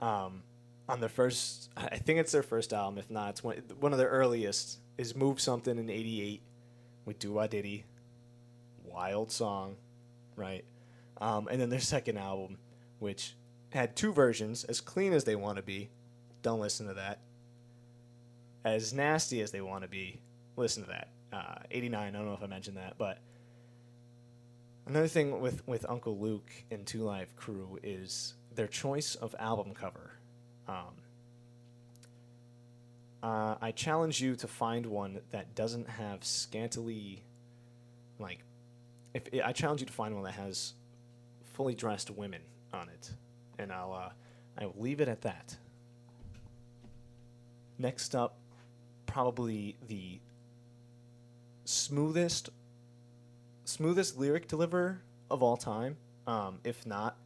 um, 0.00 0.42
on 0.88 1.00
their 1.00 1.08
first, 1.08 1.70
I 1.76 1.96
think 1.96 2.18
it's 2.18 2.32
their 2.32 2.42
first 2.42 2.72
album. 2.72 2.98
If 2.98 3.10
not, 3.10 3.30
it's 3.30 3.44
one 3.44 3.56
one 3.80 3.92
of 3.92 3.98
their 3.98 4.08
earliest. 4.08 4.78
Is 4.96 5.16
"Move 5.16 5.40
Something" 5.40 5.78
in 5.78 5.90
'88 5.90 6.42
with 7.04 7.18
Do 7.18 7.32
Wah 7.32 7.46
Diddy. 7.46 7.84
Wild 8.84 9.32
song, 9.32 9.76
right? 10.36 10.64
Um, 11.20 11.48
and 11.50 11.60
then 11.60 11.68
their 11.70 11.80
second 11.80 12.18
album, 12.18 12.58
which 12.98 13.34
had 13.74 13.96
two 13.96 14.12
versions, 14.12 14.64
as 14.64 14.80
clean 14.80 15.12
as 15.12 15.24
they 15.24 15.34
want 15.34 15.56
to 15.56 15.62
be. 15.62 15.90
Don't 16.42 16.60
listen 16.60 16.86
to 16.86 16.94
that. 16.94 17.18
As 18.64 18.92
nasty 18.92 19.42
as 19.42 19.50
they 19.50 19.60
want 19.60 19.82
to 19.82 19.88
be, 19.88 20.20
listen 20.56 20.84
to 20.84 20.88
that. 20.90 21.08
Uh, 21.32 21.56
89, 21.70 22.14
I 22.14 22.16
don't 22.16 22.26
know 22.26 22.34
if 22.34 22.42
I 22.42 22.46
mentioned 22.46 22.76
that, 22.76 22.94
but 22.96 23.18
another 24.86 25.08
thing 25.08 25.40
with, 25.40 25.66
with 25.66 25.84
Uncle 25.88 26.16
Luke 26.16 26.50
and 26.70 26.86
Two 26.86 27.02
Live 27.02 27.34
Crew 27.34 27.78
is 27.82 28.34
their 28.54 28.68
choice 28.68 29.16
of 29.16 29.34
album 29.40 29.74
cover. 29.74 30.12
Um, 30.68 30.94
uh, 33.24 33.56
I 33.60 33.72
challenge 33.72 34.20
you 34.20 34.36
to 34.36 34.46
find 34.46 34.86
one 34.86 35.20
that 35.32 35.56
doesn't 35.56 35.88
have 35.88 36.22
scantily, 36.24 37.24
like, 38.20 38.38
if 39.14 39.28
I 39.44 39.52
challenge 39.52 39.80
you 39.80 39.86
to 39.86 39.92
find 39.92 40.14
one 40.14 40.24
that 40.24 40.34
has 40.34 40.74
fully 41.54 41.74
dressed 41.74 42.10
women 42.10 42.42
on 42.72 42.88
it, 42.88 43.10
and 43.58 43.72
I'll 43.72 43.92
uh, 43.92 44.10
I 44.58 44.66
will 44.66 44.74
leave 44.78 45.00
it 45.00 45.08
at 45.08 45.22
that. 45.22 45.56
Next 47.78 48.14
up, 48.14 48.38
probably 49.06 49.76
the 49.88 50.20
smoothest 51.64 52.50
smoothest 53.64 54.18
lyric 54.18 54.46
deliverer 54.46 55.02
of 55.30 55.42
all 55.42 55.56
time. 55.56 55.96
Um, 56.26 56.58
if 56.64 56.86
not, 56.86 57.16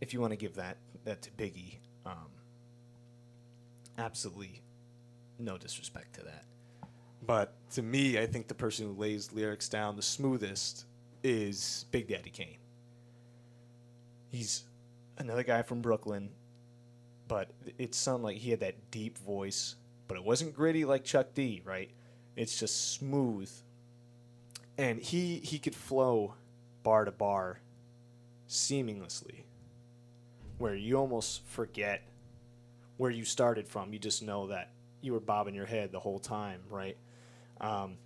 if 0.00 0.12
you 0.12 0.20
want 0.20 0.32
to 0.32 0.36
give 0.36 0.54
that 0.56 0.76
that 1.04 1.22
to 1.22 1.30
Biggie, 1.30 1.76
um, 2.04 2.30
absolutely 3.98 4.62
no 5.38 5.58
disrespect 5.58 6.14
to 6.14 6.22
that. 6.22 6.44
But 7.24 7.54
to 7.72 7.82
me, 7.82 8.18
I 8.18 8.26
think 8.26 8.48
the 8.48 8.54
person 8.54 8.86
who 8.86 8.92
lays 8.94 9.32
lyrics 9.32 9.68
down 9.68 9.96
the 9.96 10.02
smoothest 10.02 10.86
is 11.22 11.86
Big 11.92 12.08
Daddy 12.08 12.30
Kane. 12.30 12.58
He's 14.32 14.64
another 15.18 15.42
guy 15.42 15.60
from 15.60 15.82
Brooklyn, 15.82 16.30
but 17.28 17.50
it 17.78 17.94
sounded 17.94 18.24
like 18.24 18.38
he 18.38 18.50
had 18.50 18.60
that 18.60 18.90
deep 18.90 19.18
voice, 19.18 19.76
but 20.08 20.16
it 20.16 20.24
wasn't 20.24 20.54
gritty 20.54 20.86
like 20.86 21.04
Chuck 21.04 21.34
D, 21.34 21.60
right? 21.64 21.90
It's 22.34 22.58
just 22.58 22.94
smooth. 22.94 23.50
And 24.78 25.00
he 25.00 25.36
he 25.40 25.58
could 25.58 25.74
flow 25.74 26.34
bar 26.82 27.04
to 27.04 27.12
bar 27.12 27.60
seamlessly. 28.48 29.44
Where 30.56 30.74
you 30.74 30.96
almost 30.96 31.44
forget 31.46 32.02
where 32.96 33.10
you 33.10 33.24
started 33.24 33.68
from. 33.68 33.92
You 33.92 33.98
just 33.98 34.22
know 34.22 34.46
that 34.46 34.70
you 35.02 35.12
were 35.12 35.20
bobbing 35.20 35.54
your 35.54 35.66
head 35.66 35.92
the 35.92 36.00
whole 36.00 36.18
time, 36.18 36.60
right? 36.70 36.96
Um, 37.60 37.98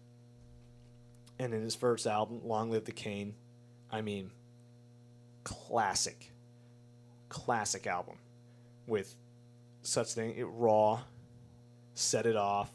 and 1.38 1.54
in 1.54 1.62
his 1.62 1.76
first 1.76 2.06
album, 2.06 2.40
Long 2.42 2.70
Live 2.70 2.84
the 2.84 2.92
Kane, 2.92 3.34
I 3.92 4.00
mean, 4.00 4.30
classic, 5.46 6.32
classic 7.28 7.86
album 7.86 8.16
with 8.88 9.14
such 9.82 10.12
thing, 10.12 10.34
it 10.36 10.42
raw, 10.42 11.00
set 11.94 12.26
it 12.26 12.34
off, 12.34 12.72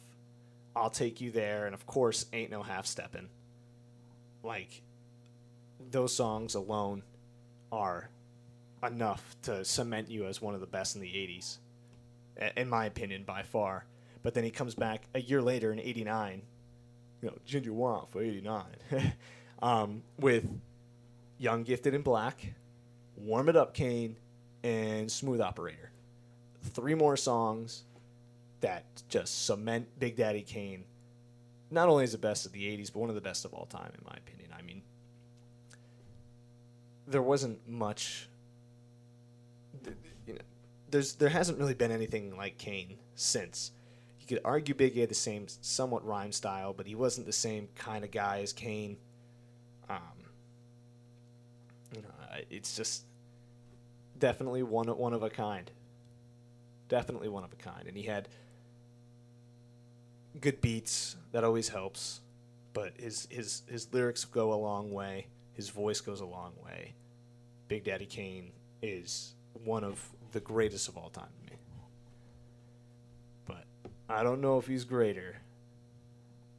I'll 0.73 0.89
take 0.89 1.19
you 1.19 1.31
there, 1.31 1.65
and 1.65 1.73
of 1.73 1.85
course, 1.85 2.27
ain't 2.31 2.49
no 2.49 2.63
half 2.63 2.85
stepping. 2.85 3.27
Like, 4.41 4.83
those 5.91 6.15
songs 6.15 6.55
alone 6.55 7.03
are 7.73 8.09
enough 8.81 9.35
to 9.41 9.65
cement 9.65 10.09
you 10.09 10.25
as 10.27 10.41
one 10.41 10.55
of 10.55 10.61
the 10.61 10.65
best 10.65 10.95
in 10.95 11.01
the 11.01 11.09
80s, 11.09 11.57
in 12.55 12.69
my 12.69 12.85
opinion, 12.85 13.25
by 13.25 13.43
far. 13.43 13.83
But 14.23 14.33
then 14.33 14.45
he 14.45 14.49
comes 14.49 14.75
back 14.75 15.03
a 15.13 15.19
year 15.19 15.41
later 15.41 15.73
in 15.73 15.79
89, 15.81 16.41
you 17.21 17.27
know, 17.27 17.35
Ginger 17.45 17.73
Want 17.73 18.09
for 18.11 18.23
89, 18.23 18.63
um, 19.61 20.03
with 20.17 20.45
Young, 21.37 21.63
Gifted, 21.63 21.93
and 21.93 22.03
Black, 22.03 22.53
Warm 23.25 23.49
It 23.49 23.55
Up, 23.55 23.73
Kane, 23.73 24.15
and 24.63 25.11
Smooth 25.11 25.41
Operator. 25.41 25.91
Three 26.63 26.95
more 26.95 27.17
songs 27.17 27.83
that 28.61 28.85
just 29.09 29.45
cement 29.45 29.87
Big 29.99 30.15
Daddy 30.15 30.41
Kane 30.41 30.85
not 31.71 31.87
only 31.87 32.03
as 32.03 32.11
the 32.11 32.17
best 32.17 32.45
of 32.45 32.51
the 32.51 32.63
80s, 32.77 32.91
but 32.93 32.99
one 32.99 33.09
of 33.09 33.15
the 33.15 33.21
best 33.21 33.45
of 33.45 33.53
all 33.53 33.65
time, 33.65 33.91
in 33.97 34.03
my 34.05 34.15
opinion. 34.17 34.51
I 34.57 34.61
mean, 34.61 34.81
there 37.07 37.21
wasn't 37.21 37.67
much. 37.67 38.27
You 40.27 40.33
know, 40.33 40.41
there's 40.91 41.15
there 41.15 41.29
hasn't 41.29 41.57
really 41.57 41.73
been 41.73 41.91
anything 41.91 42.35
like 42.35 42.57
Kane 42.57 42.97
since. 43.15 43.71
You 44.19 44.27
could 44.27 44.41
argue 44.45 44.75
Biggie 44.75 44.97
had 44.97 45.09
the 45.09 45.15
same 45.15 45.47
somewhat 45.47 46.05
rhyme 46.05 46.31
style, 46.31 46.73
but 46.73 46.85
he 46.85 46.93
wasn't 46.93 47.25
the 47.25 47.33
same 47.33 47.69
kind 47.75 48.03
of 48.03 48.11
guy 48.11 48.41
as 48.41 48.53
Kane. 48.53 48.97
Um, 49.89 49.97
you 51.95 52.01
know, 52.01 52.09
it's 52.49 52.75
just 52.75 53.05
definitely 54.21 54.63
one 54.63 54.87
one 54.87 55.13
of 55.13 55.23
a 55.23 55.29
kind. 55.29 55.69
Definitely 56.87 57.27
one 57.27 57.43
of 57.43 57.51
a 57.51 57.57
kind, 57.57 57.87
and 57.87 57.97
he 57.97 58.03
had 58.03 58.29
good 60.39 60.61
beats. 60.61 61.17
That 61.33 61.43
always 61.43 61.67
helps. 61.67 62.21
But 62.73 62.93
his 62.97 63.27
his 63.29 63.63
his 63.67 63.93
lyrics 63.93 64.23
go 64.23 64.53
a 64.53 64.55
long 64.55 64.93
way. 64.93 65.27
His 65.51 65.67
voice 65.67 65.99
goes 65.99 66.21
a 66.21 66.25
long 66.25 66.53
way. 66.63 66.93
Big 67.67 67.83
Daddy 67.83 68.05
Kane 68.05 68.51
is 68.81 69.33
one 69.65 69.83
of 69.83 69.99
the 70.31 70.39
greatest 70.39 70.87
of 70.87 70.97
all 70.97 71.09
time 71.09 71.27
to 71.45 71.51
me. 71.51 71.59
But 73.45 73.65
I 74.09 74.23
don't 74.23 74.39
know 74.39 74.57
if 74.57 74.67
he's 74.67 74.85
greater 74.85 75.35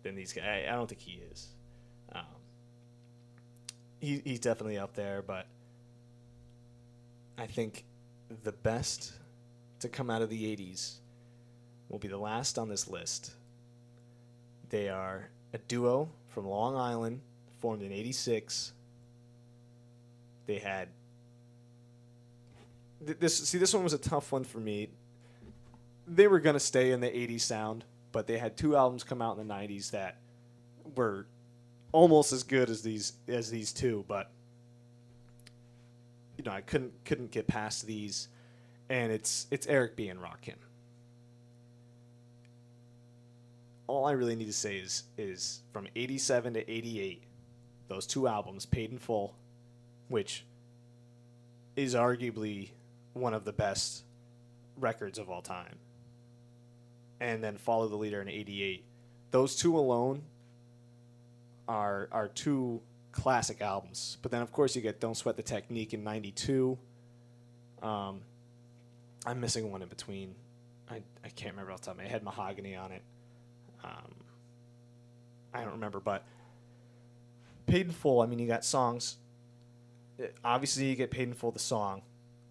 than 0.03 0.15
these 0.15 0.33
guys. 0.33 0.45
I, 0.45 0.73
I 0.73 0.77
don't 0.77 0.89
think 0.89 1.01
he 1.01 1.23
is. 1.31 1.49
Um, 2.13 2.25
he, 4.01 4.21
he's 4.25 4.41
definitely 4.41 4.79
up 4.79 4.95
there, 4.95 5.23
but 5.23 5.47
I 7.39 7.47
think 7.47 7.85
the 8.43 8.53
best 8.53 9.13
to 9.81 9.89
come 9.89 10.11
out 10.11 10.23
of 10.23 10.31
the 10.31 10.57
80s 10.57 10.97
will 11.89 11.99
be 11.99 12.09
the 12.09 12.19
last 12.19 12.59
on 12.59 12.69
this 12.69 12.89
list. 12.89 13.33
They 14.71 14.89
are 14.89 15.29
a 15.53 15.59
duo 15.59 16.09
from 16.29 16.47
Long 16.47 16.77
Island, 16.77 17.21
formed 17.61 17.83
in 17.83 17.93
86. 17.93 18.73
They 20.47 20.59
had 20.59 20.89
this 23.05 23.37
see 23.49 23.59
this 23.59 23.75
one 23.75 23.83
was 23.83 23.93
a 23.93 23.99
tough 23.99 24.33
one 24.33 24.45
for 24.45 24.59
me. 24.59 24.89
They 26.07 26.29
were 26.29 26.41
going 26.41 26.55
to 26.55 26.61
stay 26.61 26.93
in 26.93 27.01
the 27.01 27.09
80s 27.09 27.41
sound, 27.43 27.85
but 28.13 28.27
they 28.27 28.39
had 28.39 28.57
two 28.57 28.77
albums 28.77 29.05
come 29.05 29.21
out 29.21 29.39
in 29.39 29.47
the 29.47 29.55
90s 29.55 29.91
that 29.91 30.19
were 30.95 31.27
almost 31.93 32.33
as 32.33 32.43
good 32.43 32.71
as 32.71 32.83
these 32.83 33.13
as 33.29 33.51
these 33.51 33.73
two, 33.73 34.05
but 34.09 34.31
you 36.43 36.51
know 36.51 36.57
I 36.57 36.61
couldn't 36.61 36.93
couldn't 37.05 37.31
get 37.31 37.47
past 37.47 37.87
these, 37.87 38.27
and 38.89 39.13
it's 39.13 39.47
it's 39.53 39.65
Eric 39.69 39.95
B 39.95 40.09
and 40.09 40.19
Rakim. 40.19 40.57
All 43.87 44.07
I 44.07 44.13
really 44.13 44.35
need 44.35 44.47
to 44.47 44.53
say 44.53 44.79
is 44.79 45.05
is 45.17 45.61
from 45.73 45.87
'87 45.95 46.55
to 46.55 46.69
'88, 46.69 47.23
those 47.87 48.09
two 48.09 48.27
albums, 48.27 48.67
Paid 48.67 48.91
in 48.91 48.99
Full, 48.99 49.37
which 50.09 50.45
is 51.77 51.95
arguably 51.95 52.71
one 53.13 53.35
of 53.35 53.45
the 53.45 53.53
best 53.53 54.03
records 54.77 55.21
of 55.21 55.31
all 55.31 55.43
time, 55.43 55.79
and 57.21 57.45
then 57.45 57.57
Follow 57.57 57.87
the 57.87 57.97
Leader 57.97 58.21
in 58.21 58.29
'88. 58.29 58.85
Those 59.31 59.55
two 59.55 59.79
alone 59.79 60.23
are 61.69 62.09
are 62.11 62.27
two 62.27 62.81
classic 63.13 63.61
albums. 63.61 64.19
But 64.23 64.31
then 64.31 64.43
of 64.43 64.53
course 64.53 64.75
you 64.75 64.83
get 64.83 65.01
Don't 65.01 65.17
Sweat 65.17 65.37
the 65.37 65.43
Technique 65.43 65.95
in 65.95 66.03
'92. 66.03 66.79
Um, 67.83 68.23
I'm 69.27 69.41
missing 69.41 69.71
one 69.71 69.83
in 69.83 69.89
between. 69.89 70.35
I, 70.91 71.03
I 71.25 71.29
can't 71.29 71.53
remember 71.53 71.73
off 71.73 71.81
the 71.81 71.87
top 71.87 71.95
of 71.95 72.03
my 72.03 72.09
head. 72.09 72.23
Mahogany 72.23 72.75
on 72.77 72.93
it. 72.93 73.03
Um, 73.85 74.15
I 75.55 75.63
don't 75.63 75.73
remember, 75.73 76.01
but 76.01 76.25
paid 77.67 77.87
in 77.87 77.93
full. 77.93 78.21
I 78.21 78.27
mean, 78.27 78.39
you 78.39 78.47
got 78.47 78.65
songs. 78.65 79.17
uh, 80.21 80.27
Obviously, 80.45 80.87
you 80.87 80.97
get 80.97 81.11
paid 81.11 81.29
in 81.29 81.35
full 81.35 81.51
the 81.51 81.59
song, 81.59 82.03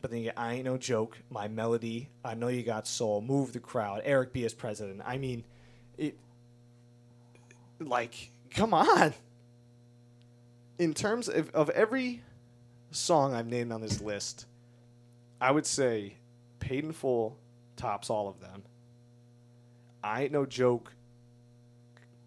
but 0.02 0.12
then 0.12 0.20
you 0.20 0.26
get 0.26 0.38
I 0.38 0.54
Ain't 0.56 0.66
No 0.66 0.78
Joke, 0.78 1.18
My 1.30 1.48
Melody, 1.48 2.10
I 2.24 2.34
Know 2.36 2.48
You 2.48 2.64
Got 2.64 2.88
Soul, 2.88 3.22
Move 3.22 3.54
the 3.54 3.60
Crowd, 3.60 4.02
Eric 4.04 4.34
B 4.34 4.46
as 4.46 4.54
President. 4.54 5.02
I 5.06 5.18
mean, 5.18 5.44
it. 5.98 6.18
Like, 7.80 8.32
come 8.54 8.74
on. 8.74 9.14
In 10.82 10.96
terms 10.96 11.30
of, 11.30 11.52
of 11.52 11.70
every 11.70 12.24
song 12.90 13.36
I've 13.36 13.46
named 13.46 13.72
on 13.72 13.82
this 13.82 14.02
list, 14.02 14.48
I 15.40 15.52
would 15.52 15.68
say 15.68 16.16
Paid 16.60 16.86
in 16.86 16.92
Full 16.92 17.38
tops 17.76 18.10
all 18.10 18.28
of 18.28 18.40
them. 18.40 18.64
I 20.04 20.24
Ain't 20.24 20.32
No 20.32 20.44
Joke 20.44 20.92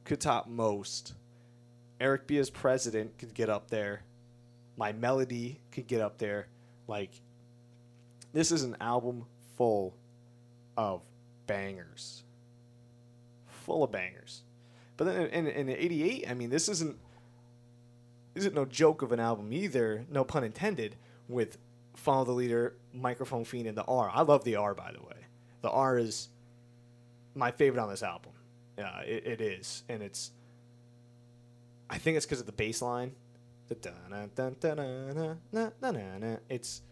could 0.05 0.21
top 0.21 0.47
most. 0.47 1.15
Eric 1.99 2.29
B 2.29 2.39
as 2.39 2.49
president 2.49 3.19
could 3.19 3.35
get 3.35 3.51
up 3.51 3.71
there. 3.71 4.05
My 4.77 4.93
melody 4.93 5.59
could 5.73 5.89
get 5.89 6.01
up 6.01 6.19
there. 6.19 6.47
Like, 6.87 7.11
this 8.33 8.53
is 8.53 8.63
an 8.63 8.77
album 8.81 9.25
full 9.57 9.97
of 10.77 11.03
bangers. 11.49 12.23
Full 13.49 13.83
of 13.83 13.91
bangers. 13.91 14.43
But 14.97 15.07
then 15.07 15.23
in, 15.27 15.49
in, 15.49 15.69
in 15.69 15.77
88, 15.77 16.31
I 16.31 16.35
mean, 16.35 16.51
this 16.51 16.69
isn't 16.69 16.97
isn't 18.35 18.55
no 18.55 18.65
joke 18.65 19.03
of 19.03 19.13
an 19.13 19.21
album 19.21 19.53
either, 19.53 20.05
no 20.11 20.25
pun 20.25 20.45
intended, 20.45 20.97
with 21.29 21.59
Follow 21.95 22.25
the 22.25 22.33
Leader, 22.33 22.75
Microphone 22.93 23.45
Fiend, 23.45 23.67
and 23.67 23.77
the 23.77 23.85
R. 23.85 24.11
I 24.13 24.23
love 24.23 24.45
the 24.45 24.57
R, 24.57 24.75
by 24.75 24.93
the 24.93 25.01
way. 25.01 25.27
The 25.63 25.71
R 25.71 25.99
is 25.99 26.29
my 27.35 27.51
favorite 27.51 27.83
on 27.83 27.89
this 27.89 28.03
album. 28.03 28.33
Yeah, 28.77 29.01
it, 29.01 29.27
it 29.27 29.41
is, 29.41 29.85
and 29.89 30.03
it's. 30.03 30.33
I 31.89 31.99
think 31.99 32.17
it's 32.17 32.27
because 32.27 32.41
of 32.41 32.47
the 32.47 32.53
bass 32.53 32.83
line. 32.83 33.13
It's 36.51 36.83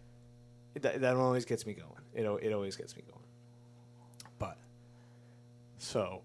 that, 0.80 1.00
that 1.00 1.16
always 1.16 1.44
gets 1.44 1.66
me 1.66 1.74
going. 1.74 1.88
It 2.14 2.24
it 2.42 2.52
always 2.52 2.76
gets 2.76 2.96
me 2.96 3.02
going. 3.06 3.24
But 4.38 4.56
so 5.78 6.22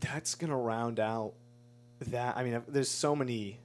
that's 0.00 0.34
gonna 0.34 0.58
round 0.58 1.00
out 1.00 1.34
that. 2.00 2.36
I 2.36 2.44
mean, 2.44 2.62
there's 2.68 2.90
so 2.90 3.16
many, 3.16 3.60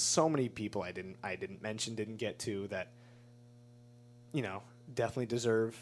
so 0.00 0.28
many 0.28 0.48
people 0.48 0.82
I 0.82 0.92
didn't 0.92 1.16
I 1.22 1.36
didn't 1.36 1.62
mention, 1.62 1.94
didn't 1.94 2.16
get 2.16 2.38
to 2.40 2.66
that. 2.68 2.88
You 4.32 4.42
know, 4.42 4.62
definitely 4.94 5.26
deserve 5.26 5.76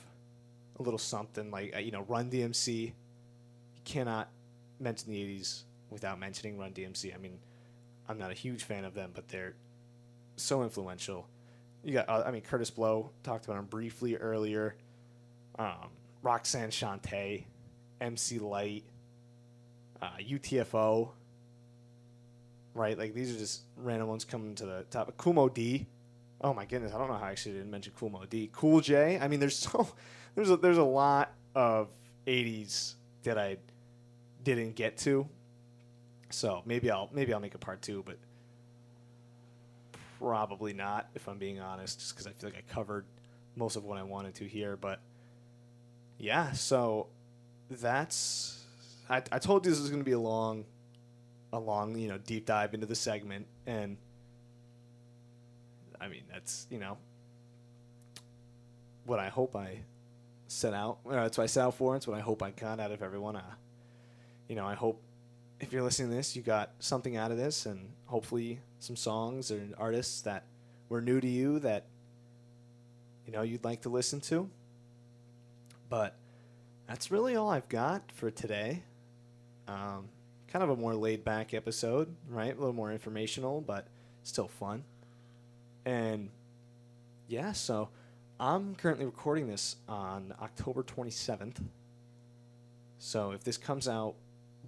a 0.78 0.82
little 0.82 0.98
something 0.98 1.50
like 1.50 1.74
uh, 1.76 1.78
you 1.78 1.90
know 1.90 2.04
Run 2.08 2.30
DMC. 2.30 2.86
You 2.86 2.92
cannot 3.84 4.28
mention 4.80 5.12
the 5.12 5.18
'80s 5.18 5.62
without 5.90 6.18
mentioning 6.18 6.58
Run 6.58 6.72
DMC. 6.72 7.14
I 7.14 7.18
mean, 7.18 7.38
I'm 8.08 8.18
not 8.18 8.30
a 8.30 8.34
huge 8.34 8.64
fan 8.64 8.84
of 8.84 8.94
them, 8.94 9.10
but 9.14 9.28
they're 9.28 9.54
so 10.36 10.62
influential. 10.62 11.26
You 11.84 11.94
got, 11.94 12.08
uh, 12.08 12.24
I 12.26 12.30
mean, 12.30 12.42
Kurtis 12.42 12.74
Blow 12.74 13.10
talked 13.22 13.44
about 13.44 13.58
him 13.58 13.66
briefly 13.66 14.16
earlier. 14.16 14.74
Um, 15.58 15.90
Roxanne 16.22 16.70
Shante, 16.70 17.44
MC 18.00 18.38
Lyte, 18.38 18.84
uh, 20.02 20.10
UTFO. 20.20 21.10
Right, 22.78 22.96
like 22.96 23.12
these 23.12 23.34
are 23.34 23.38
just 23.38 23.62
random 23.76 24.06
ones 24.06 24.24
coming 24.24 24.54
to 24.54 24.64
the 24.64 24.86
top. 24.88 25.12
Kool 25.16 25.32
Moe 25.32 25.48
Dee. 25.48 25.88
Oh 26.40 26.54
my 26.54 26.64
goodness, 26.64 26.94
I 26.94 26.98
don't 26.98 27.08
know 27.08 27.16
how 27.16 27.26
I 27.26 27.32
actually 27.32 27.54
didn't 27.54 27.72
mention 27.72 27.92
Kool 27.98 28.08
Moe 28.08 28.24
Dee. 28.24 28.50
Cool 28.52 28.80
J. 28.80 29.18
I 29.18 29.26
mean, 29.26 29.40
there's 29.40 29.56
so 29.58 29.88
there's 30.36 30.48
a, 30.48 30.56
there's 30.56 30.78
a 30.78 30.84
lot 30.84 31.32
of 31.56 31.88
'80s 32.28 32.94
that 33.24 33.36
I 33.36 33.56
didn't 34.44 34.76
get 34.76 34.96
to. 34.98 35.26
So 36.30 36.62
maybe 36.66 36.88
I'll 36.88 37.10
maybe 37.12 37.34
I'll 37.34 37.40
make 37.40 37.56
a 37.56 37.58
part 37.58 37.82
two, 37.82 38.04
but 38.06 38.16
probably 40.20 40.72
not 40.72 41.08
if 41.16 41.28
I'm 41.28 41.38
being 41.38 41.58
honest, 41.58 41.98
just 41.98 42.14
because 42.14 42.28
I 42.28 42.30
feel 42.30 42.50
like 42.50 42.58
I 42.58 42.72
covered 42.72 43.06
most 43.56 43.74
of 43.74 43.84
what 43.84 43.98
I 43.98 44.04
wanted 44.04 44.36
to 44.36 44.44
here. 44.44 44.76
But 44.76 45.00
yeah, 46.16 46.52
so 46.52 47.08
that's 47.68 48.64
I, 49.10 49.20
I 49.32 49.40
told 49.40 49.64
you 49.66 49.72
this 49.72 49.80
was 49.80 49.90
going 49.90 50.00
to 50.00 50.08
be 50.08 50.12
a 50.12 50.20
long, 50.20 50.64
a 51.52 51.58
long 51.58 51.96
you 51.96 52.08
know 52.08 52.18
deep 52.18 52.46
dive 52.46 52.74
into 52.74 52.86
the 52.86 52.94
segment, 52.94 53.46
and 53.66 53.96
I 56.00 56.08
mean 56.08 56.24
that's 56.30 56.66
you 56.70 56.78
know 56.78 56.98
what 59.04 59.18
I 59.18 59.28
hope 59.28 59.56
I 59.56 59.80
set 60.46 60.74
out. 60.74 60.98
Uh, 61.06 61.12
that's 61.12 61.38
what 61.38 61.44
I 61.44 61.46
set 61.46 61.64
out 61.64 61.74
for. 61.74 61.96
It's 61.96 62.06
what 62.06 62.16
I 62.16 62.20
hope 62.20 62.42
I 62.42 62.50
got 62.50 62.80
out 62.80 62.92
of 62.92 63.02
everyone. 63.02 63.36
Uh, 63.36 63.42
you 64.48 64.56
know, 64.56 64.66
I 64.66 64.74
hope 64.74 65.00
if 65.60 65.72
you're 65.72 65.82
listening 65.82 66.10
to 66.10 66.16
this, 66.16 66.36
you 66.36 66.42
got 66.42 66.70
something 66.78 67.16
out 67.16 67.30
of 67.30 67.36
this, 67.36 67.66
and 67.66 67.90
hopefully 68.06 68.60
some 68.78 68.96
songs 68.96 69.50
or 69.50 69.66
artists 69.76 70.22
that 70.22 70.44
were 70.88 71.00
new 71.00 71.20
to 71.20 71.28
you 71.28 71.58
that 71.60 71.86
you 73.26 73.32
know 73.32 73.42
you'd 73.42 73.64
like 73.64 73.82
to 73.82 73.88
listen 73.88 74.20
to. 74.22 74.48
But 75.88 76.16
that's 76.86 77.10
really 77.10 77.36
all 77.36 77.50
I've 77.50 77.68
got 77.68 78.12
for 78.12 78.30
today. 78.30 78.82
Um, 79.66 80.08
kind 80.52 80.62
of 80.62 80.70
a 80.70 80.76
more 80.76 80.94
laid 80.94 81.24
back 81.24 81.54
episode, 81.54 82.14
right? 82.28 82.54
A 82.54 82.58
little 82.58 82.72
more 82.72 82.92
informational, 82.92 83.60
but 83.60 83.86
still 84.22 84.48
fun. 84.48 84.84
And 85.84 86.30
yeah, 87.28 87.52
so 87.52 87.88
I'm 88.40 88.74
currently 88.74 89.04
recording 89.04 89.48
this 89.48 89.76
on 89.88 90.34
October 90.40 90.82
27th. 90.82 91.56
So 92.98 93.32
if 93.32 93.44
this 93.44 93.56
comes 93.56 93.88
out 93.88 94.14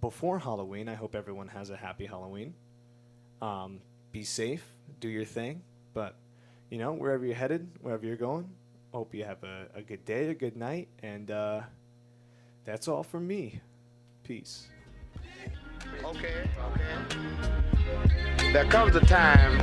before 0.01 0.39
Halloween, 0.39 0.89
I 0.89 0.95
hope 0.95 1.15
everyone 1.15 1.49
has 1.49 1.71
a 1.71 1.77
happy 1.77 2.07
Halloween. 2.07 2.55
Um, 3.43 3.81
be 4.13 4.23
safe, 4.23 4.65
do 5.01 5.09
your 5.09 5.25
thing, 5.25 5.63
but 5.95 6.17
you 6.69 6.79
know 6.79 6.93
wherever 6.93 7.25
you're 7.25 7.35
headed, 7.35 7.69
wherever 7.81 8.05
you're 8.05 8.17
going, 8.17 8.49
hope 8.93 9.15
you 9.15 9.25
have 9.25 9.43
a, 9.45 9.67
a 9.75 9.83
good 9.83 10.05
day, 10.05 10.29
a 10.29 10.35
good 10.35 10.57
night, 10.57 10.89
and 11.03 11.31
uh, 11.31 11.63
that's 12.65 12.89
all 12.89 13.03
from 13.03 13.27
me. 13.27 13.61
Peace. 14.25 14.69
Okay, 16.05 16.49
okay. 16.59 16.95
There 18.53 18.65
comes 18.65 18.97
a 18.97 19.01
time 19.01 19.59